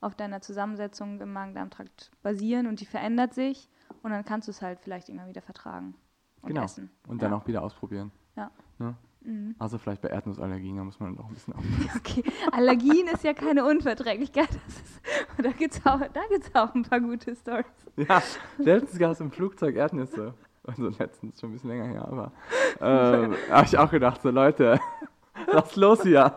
auf 0.00 0.14
deiner 0.14 0.40
Zusammensetzung 0.40 1.20
im 1.20 1.32
Magen-Darm-Trakt 1.32 2.10
basieren 2.22 2.66
und 2.66 2.80
die 2.80 2.86
verändert 2.86 3.34
sich 3.34 3.68
und 4.02 4.10
dann 4.10 4.24
kannst 4.24 4.48
du 4.48 4.50
es 4.50 4.62
halt 4.62 4.80
vielleicht 4.80 5.08
immer 5.08 5.26
wieder 5.28 5.42
vertragen 5.42 5.94
und 6.42 6.48
Genau. 6.50 6.64
essen. 6.64 6.90
und 7.08 7.22
ja. 7.22 7.28
dann 7.28 7.38
auch 7.40 7.46
wieder 7.46 7.62
ausprobieren. 7.62 8.10
Ja. 8.36 8.50
Ne? 8.78 8.94
Mhm. 9.22 9.54
Also 9.58 9.78
vielleicht 9.78 10.02
bei 10.02 10.08
Erdnussallergien, 10.08 10.76
da 10.76 10.84
muss 10.84 11.00
man 11.00 11.18
auch 11.18 11.28
ein 11.28 11.34
bisschen 11.34 11.54
aufpassen. 11.54 11.90
Okay, 11.96 12.24
Allergien 12.52 13.08
ist 13.08 13.24
ja 13.24 13.34
keine 13.34 13.64
Unverträglichkeit. 13.64 14.48
Ist, 14.68 15.00
da 15.42 15.50
gibt 15.50 15.74
es 15.74 15.86
auch, 15.86 15.98
da 16.00 16.20
gibt's 16.30 16.54
auch 16.54 16.74
ein 16.74 16.82
paar 16.82 17.00
gute 17.00 17.34
Stories. 17.36 17.66
Ja, 17.96 18.22
letztens 18.58 18.98
gab 18.98 19.12
es 19.12 19.20
im 19.20 19.30
Flugzeug 19.30 19.74
Erdnüsse. 19.76 20.34
Also 20.64 20.88
letztens 20.88 21.40
schon 21.40 21.50
ein 21.50 21.52
bisschen 21.54 21.70
länger 21.70 21.86
her, 21.86 22.04
aber 22.06 22.32
ähm, 22.80 23.34
habe 23.50 23.66
ich 23.66 23.78
auch 23.78 23.90
gedacht, 23.90 24.20
so 24.20 24.30
Leute, 24.30 24.78
was 25.52 25.70
ist 25.70 25.76
los 25.76 26.02
hier? 26.02 26.36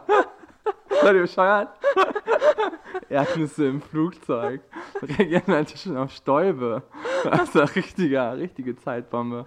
Seid 1.02 1.16
ihr 1.16 1.22
bescheuert? 1.22 1.70
Erdnüsse 3.10 3.68
im 3.68 3.82
Flugzeug. 3.82 4.62
Reagieren 5.02 5.44
Leute 5.48 5.78
schon 5.78 5.98
auf 5.98 6.12
Stäube. 6.12 6.84
Das 7.24 7.44
ist 7.44 7.58
eine 7.58 7.76
richtige, 7.76 8.38
richtige 8.38 8.76
Zeitbombe. 8.76 9.46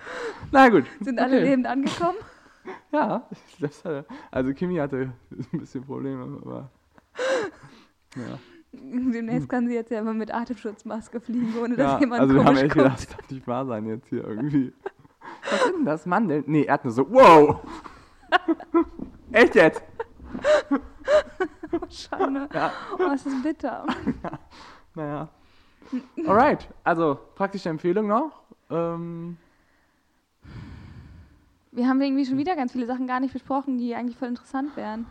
Na 0.50 0.68
gut. 0.68 0.84
Sind 1.00 1.18
alle 1.18 1.36
okay. 1.36 1.44
lebend 1.44 1.66
angekommen? 1.66 2.18
Ja, 2.92 3.26
das 3.58 3.84
hatte, 3.84 4.04
also 4.30 4.52
Kimi 4.52 4.76
hatte 4.76 5.12
ein 5.30 5.58
bisschen 5.58 5.84
Probleme, 5.84 6.38
aber 6.42 6.70
ja. 8.14 8.38
Demnächst 8.72 9.48
kann 9.48 9.66
sie 9.66 9.74
jetzt 9.74 9.90
ja 9.90 9.98
immer 9.98 10.14
mit 10.14 10.32
Atemschutzmaske 10.32 11.20
fliegen, 11.20 11.54
ohne 11.60 11.74
dass 11.74 11.94
ja 11.94 12.00
jemand 12.00 12.20
also 12.20 12.34
wir 12.34 12.44
haben 12.44 12.56
echt 12.56 12.74
gedacht, 12.74 12.98
das 12.98 13.08
darf 13.08 13.30
nicht 13.30 13.46
wahr 13.48 13.66
sein 13.66 13.86
jetzt 13.86 14.06
hier 14.10 14.22
irgendwie. 14.22 14.72
Was 15.50 15.64
sind 15.64 15.76
denn 15.78 15.84
das? 15.86 16.06
Mandeln? 16.06 16.44
Nee, 16.46 16.62
Erdnüsse. 16.62 17.04
Wow! 17.10 17.62
Echt 19.32 19.54
jetzt? 19.54 19.82
Schande. 21.92 22.48
Ja. 22.54 22.72
Oh, 22.98 23.12
es 23.14 23.26
ist 23.26 23.42
bitter. 23.42 23.86
Naja. 24.94 25.28
Alright, 26.26 26.68
also 26.84 27.18
praktische 27.34 27.68
Empfehlung 27.70 28.06
noch. 28.06 28.42
Ähm, 28.70 29.36
Wir 31.70 31.88
haben 31.88 32.00
irgendwie 32.02 32.26
schon 32.26 32.36
wieder 32.38 32.56
ganz 32.56 32.72
viele 32.72 32.86
Sachen 32.86 33.06
gar 33.06 33.20
nicht 33.20 33.32
besprochen, 33.32 33.78
die 33.78 33.94
eigentlich 33.94 34.16
voll 34.18 34.28
interessant 34.28 34.76
wären. 34.76 35.06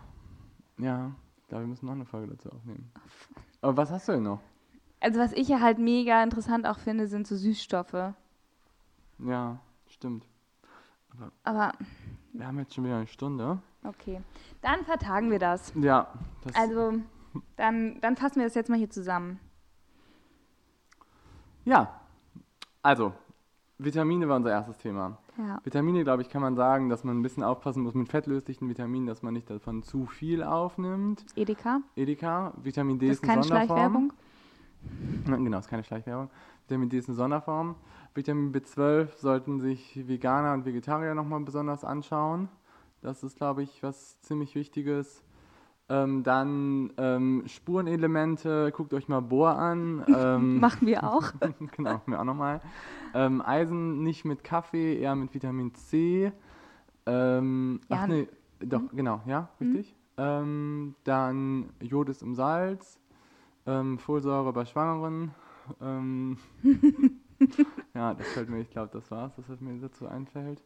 ja, 0.77 1.11
ich 1.41 1.47
glaube, 1.47 1.63
wir 1.63 1.67
müssen 1.69 1.86
noch 1.88 1.93
eine 1.93 2.05
Folge 2.05 2.27
dazu 2.36 2.49
aufnehmen. 2.49 2.91
Aber 3.61 3.75
was 3.77 3.91
hast 3.91 4.07
du 4.07 4.13
denn 4.13 4.23
noch? 4.23 4.39
Also 5.01 5.19
was 5.19 5.34
ich 5.34 5.47
ja 5.47 5.59
halt 5.59 5.79
mega 5.79 6.21
interessant 6.23 6.65
auch 6.67 6.77
finde, 6.79 7.07
sind 7.07 7.27
so 7.27 7.36
Süßstoffe. 7.36 8.13
Ja, 9.19 9.59
stimmt. 9.88 10.25
Aber 11.43 11.73
Wir 12.34 12.47
haben 12.47 12.59
jetzt 12.59 12.73
schon 12.73 12.86
wieder 12.86 12.97
eine 12.97 13.07
Stunde. 13.07 13.59
Okay, 13.84 14.21
dann 14.61 14.84
vertagen 14.86 15.32
wir 15.32 15.39
das. 15.39 15.73
Ja, 15.75 16.07
das 16.43 16.55
Also 16.55 16.93
dann, 17.55 17.99
dann 18.01 18.15
fassen 18.15 18.38
wir 18.38 18.45
das 18.45 18.55
jetzt 18.55 18.69
mal 18.69 18.77
hier 18.77 18.89
zusammen. 18.89 19.39
Ja, 21.63 22.01
also, 22.84 23.13
Vitamine 23.77 24.27
war 24.27 24.38
unser 24.38 24.51
erstes 24.51 24.77
Thema. 24.77 25.17
Ja. 25.38 25.59
Vitamine, 25.63 26.03
glaube 26.03 26.23
ich, 26.23 26.29
kann 26.29 26.41
man 26.41 26.55
sagen, 26.55 26.89
dass 26.89 27.03
man 27.03 27.19
ein 27.19 27.21
bisschen 27.21 27.43
aufpassen 27.43 27.84
muss 27.84 27.93
mit 27.93 28.09
fettlöslichen 28.09 28.67
Vitaminen, 28.67 29.07
dass 29.07 29.21
man 29.21 29.34
nicht 29.34 29.49
davon 29.49 29.84
zu 29.84 30.05
viel 30.05 30.43
aufnimmt. 30.43 31.25
Edeka, 31.36 31.82
Edeka, 31.95 32.53
Vitamin 32.61 32.99
D 32.99 33.07
das 33.07 33.17
ist 33.17 33.23
ist 33.23 33.29
eine 33.29 33.41
keine 33.41 33.43
Sonderform. 33.43 34.11
Schleichwerbung. 35.25 35.43
Genau, 35.43 35.59
ist 35.59 35.67
keine 35.67 35.84
Schleichwerbung. 35.84 36.29
Vitamin 36.67 36.89
D 36.89 36.97
ist 36.97 37.07
eine 37.07 37.15
Sonderform. 37.15 37.75
Vitamin 38.13 38.51
B12 38.51 39.17
sollten 39.17 39.59
sich 39.59 40.07
Veganer 40.07 40.53
und 40.53 40.65
Vegetarier 40.65 41.13
nochmal 41.13 41.39
besonders 41.41 41.84
anschauen. 41.84 42.49
Das 43.02 43.24
ist, 43.24 43.38
glaube 43.38 43.64
ich, 43.64 43.82
was 43.84 44.20
ziemlich 44.22 44.56
Wichtiges. 44.56 45.24
Ähm, 45.89 46.24
dann 46.24 46.93
ähm, 46.97 47.43
Spurenelemente, 47.47 48.72
guckt 48.72 48.93
euch 48.93 49.08
mal 49.08 49.22
Bohr 49.22 49.58
an. 49.58 50.06
Ähm, 50.08 50.60
Machen 50.62 50.88
wir 50.88 51.04
auch. 51.04 51.34
genau, 51.76 51.93
machen 51.93 52.12
wir 52.12 52.20
auch 52.20 52.26
nochmal. 52.26 52.62
Ähm, 53.14 53.41
Eisen 53.41 54.04
nicht 54.04 54.24
mit 54.24 54.43
Kaffee, 54.43 54.99
eher 54.99 55.16
mit 55.16 55.34
Vitamin 55.34 55.74
C. 55.74 56.32
Ähm, 57.06 57.82
Ja, 57.89 57.97
ach 58.04 58.08
nee, 58.08 58.28
doch, 58.60 58.84
genau, 58.93 59.22
ja, 59.26 59.49
richtig. 59.60 59.95
Ähm, 60.18 60.95
dann 61.04 61.72
Jod 61.82 62.08
ist 62.10 62.22
im 62.22 62.36
Salz, 62.36 62.99
ähm, 63.66 63.97
Folsäure 63.97 64.54
bei 64.54 64.66
Schwangeren. 64.66 65.32
Ja, 67.95 68.14
das 68.14 68.28
fällt 68.28 68.49
mir, 68.49 68.60
ich 68.60 68.70
glaube, 68.70 68.91
das 68.93 69.10
war's, 69.10 69.36
das 69.36 69.49
was 69.49 69.60
mir 69.62 69.78
dazu 69.80 70.08
einfällt. 70.08 70.62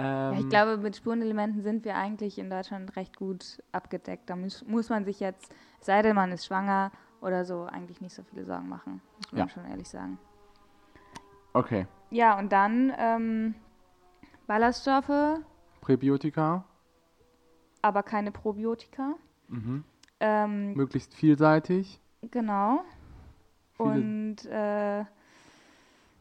Ähm, 0.00 0.32
Ja, 0.34 0.38
ich 0.40 0.48
glaube, 0.48 0.76
mit 0.78 0.96
Spurenelementen 0.96 1.62
sind 1.62 1.84
wir 1.84 1.96
eigentlich 1.96 2.38
in 2.38 2.50
Deutschland 2.50 2.96
recht 2.96 3.16
gut 3.16 3.62
abgedeckt. 3.72 4.28
Da 4.30 4.36
muss, 4.36 4.64
muss 4.66 4.88
man 4.88 5.04
sich 5.04 5.20
jetzt, 5.20 5.52
sei 5.80 6.02
denn, 6.02 6.14
man 6.16 6.32
ist 6.32 6.46
schwanger 6.46 6.90
oder 7.20 7.44
so, 7.44 7.64
eigentlich 7.64 8.00
nicht 8.00 8.14
so 8.14 8.22
viele 8.22 8.44
Sorgen 8.44 8.68
machen. 8.68 9.00
Muss 9.18 9.32
man 9.32 9.40
Ja. 9.40 9.48
schon 9.48 9.64
ehrlich 9.66 9.88
sagen. 9.88 10.18
Okay, 11.52 11.86
Ja, 12.10 12.38
und 12.38 12.50
dann 12.52 12.92
ähm, 12.96 13.54
Ballaststoffe, 14.46 15.40
Präbiotika, 15.80 16.64
aber 17.82 18.02
keine 18.02 18.30
Probiotika. 18.32 19.14
mhm. 19.48 19.84
Ähm, 20.20 20.74
möglichst 20.74 21.14
vielseitig. 21.14 22.00
genau. 22.30 22.84
Viele- 23.76 23.92
Und 23.94 24.44
äh, 24.46 25.04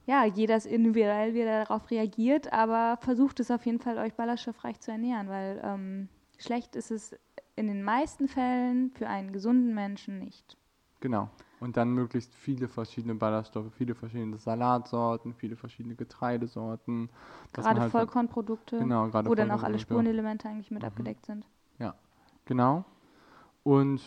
ja, 0.10 0.26
jeder 0.26 0.56
ist 0.58 0.66
individuell, 0.66 1.36
wie 1.36 1.42
er 1.42 1.66
darauf 1.66 1.92
reagiert, 1.92 2.52
aber 2.52 2.98
versucht 3.00 3.40
es 3.40 3.52
auf 3.52 3.64
jeden 3.68 3.80
Fall, 3.80 4.00
euch 4.00 4.16
ballaststoffreich 4.16 4.80
zu 4.80 4.90
ernähren, 4.92 5.30
weil 5.30 5.62
ähm, 5.64 6.10
schlecht 6.40 6.76
ist 6.76 6.90
es 6.90 7.16
in 7.56 7.68
den 7.68 7.84
meisten 7.84 8.28
Fällen 8.28 8.90
für 8.92 9.08
einen 9.08 9.32
gesunden 9.32 9.76
Menschen 9.76 10.18
nicht. 10.18 10.58
Genau. 11.00 11.30
Und 11.60 11.78
dann 11.78 11.92
möglichst 11.92 12.34
viele 12.34 12.68
verschiedene 12.70 13.14
Ballaststoffe, 13.16 13.72
viele 13.78 13.94
verschiedene 13.94 14.38
Salatsorten, 14.38 15.34
viele 15.36 15.56
verschiedene 15.56 15.94
Getreidesorten. 15.96 17.10
Gerade 17.54 17.82
halt- 17.82 17.92
Vollkornprodukte, 17.92 18.80
Genau, 18.80 19.08
gerade 19.10 19.30
wo 19.30 19.36
dann 19.36 19.52
auch 19.52 19.62
alle 19.64 19.78
Vollkornprodukte. 19.78 19.84
Spurenelemente 19.84 20.50
eigentlich 20.50 20.72
mit 20.72 20.82
Mhm. 20.82 20.88
abgedeckt 20.88 21.26
sind. 21.26 21.46
Genau. 22.46 22.84
Und 23.64 24.02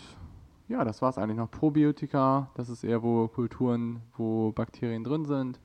ja, 0.67 0.83
das 0.85 1.01
war 1.01 1.11
es 1.11 1.19
eigentlich 1.19 1.37
noch. 1.37 1.49
Probiotika, 1.49 2.51
das 2.57 2.69
ist 2.69 2.83
eher 2.83 3.01
wo 3.05 3.29
Kulturen, 3.29 4.03
wo 4.17 4.51
Bakterien 4.51 5.05
drin 5.05 5.27
sind. 5.27 5.61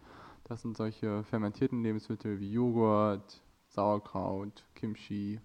Das 0.48 0.62
sind 0.62 0.78
solche 0.78 1.24
fermentierten 1.26 1.84
Lebensmittel 1.84 2.40
wie 2.40 2.52
Joghurt, 2.52 3.42
Sauerkraut, 3.68 4.64
Kimchi. 4.76 5.42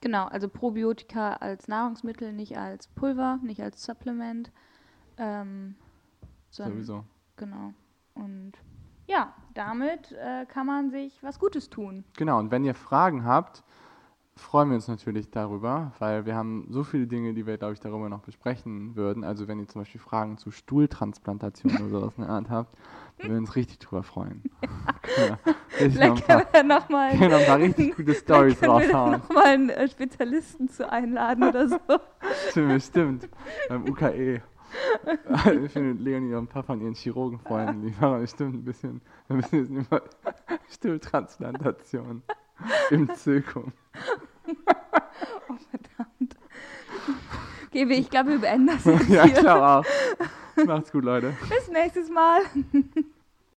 Genau, 0.00 0.26
also 0.26 0.48
Probiotika 0.48 1.34
als 1.34 1.68
Nahrungsmittel, 1.68 2.32
nicht 2.32 2.56
als 2.56 2.88
Pulver, 2.88 3.38
nicht 3.42 3.60
als 3.60 3.82
Supplement. 3.82 4.50
Ähm, 5.16 5.74
Sowieso. 6.50 7.04
Genau. 7.36 7.72
Und 8.14 8.52
ja, 9.06 9.34
damit 9.54 10.12
äh, 10.12 10.46
kann 10.46 10.66
man 10.66 10.90
sich 10.90 11.22
was 11.22 11.38
Gutes 11.38 11.70
tun. 11.70 12.04
Genau, 12.16 12.38
und 12.38 12.50
wenn 12.50 12.64
ihr 12.64 12.74
Fragen 12.74 13.24
habt, 13.24 13.64
freuen 14.36 14.68
wir 14.70 14.76
uns 14.76 14.88
natürlich 14.88 15.30
darüber, 15.30 15.92
weil 15.98 16.26
wir 16.26 16.34
haben 16.34 16.66
so 16.68 16.82
viele 16.82 17.06
Dinge, 17.06 17.34
die 17.34 17.46
wir, 17.46 17.56
glaube 17.56 17.74
ich, 17.74 17.80
darüber 17.80 18.08
noch 18.08 18.20
besprechen 18.20 18.96
würden. 18.96 19.22
Also 19.22 19.46
wenn 19.46 19.60
ihr 19.60 19.68
zum 19.68 19.82
Beispiel 19.82 20.00
Fragen 20.00 20.38
zu 20.38 20.50
Stuhltransplantation 20.50 21.76
oder 21.76 21.88
sowas 21.88 22.14
in 22.16 22.24
der 22.24 22.32
Art 22.32 22.50
habt, 22.50 22.76
würden 23.18 23.32
wir 23.32 23.38
uns 23.38 23.54
richtig 23.54 23.78
drüber 23.78 24.02
freuen. 24.02 24.42
Ein 24.60 25.38
Vielleicht 25.92 26.26
können 26.26 26.46
wir 26.50 26.62
nochmal 26.64 27.16
noch 27.16 27.38
ein 27.38 27.46
paar 27.46 27.58
richtig 27.58 27.94
gute 27.96 28.14
Stories 28.14 28.62
raushauen. 28.62 29.12
nochmal 29.12 29.46
einen 29.46 29.70
äh, 29.70 29.88
Spezialisten 29.88 30.68
zu 30.68 30.90
einladen 30.90 31.44
oder 31.44 31.68
so. 31.68 31.78
Stimmt, 32.50 32.68
bestimmt. 32.74 33.28
Beim 33.68 33.88
UKE. 33.88 34.42
Ich 35.64 35.70
finde 35.70 36.02
Leonie 36.02 36.34
und 36.34 36.44
ein 36.44 36.46
paar 36.48 36.64
von 36.64 36.80
ihren 36.80 36.94
Chirurgenfreunden, 36.94 37.82
die 37.82 37.94
machen 38.00 38.20
bestimmt 38.22 38.54
ein 38.54 38.64
bisschen, 38.64 39.00
ein 39.28 39.36
bisschen 39.36 39.76
über 39.76 40.02
Stuhltransplantation 40.68 42.24
im 42.90 43.14
Zirkum. 43.14 43.72
Oh, 45.48 45.56
verdammt. 45.70 46.36
Okay, 47.68 47.88
wir- 47.88 47.98
ich 47.98 48.10
glaube, 48.10 48.30
wir 48.30 48.38
beenden 48.38 48.66
das 48.68 48.84
jetzt 48.84 49.08
Ja, 49.08 49.24
hier. 49.24 49.34
klar 49.34 49.80
auch. 49.80 50.64
Macht's 50.64 50.90
gut, 50.92 51.04
Leute. 51.04 51.34
Bis 51.48 51.68
nächstes 51.68 52.08
Mal. 52.10 52.40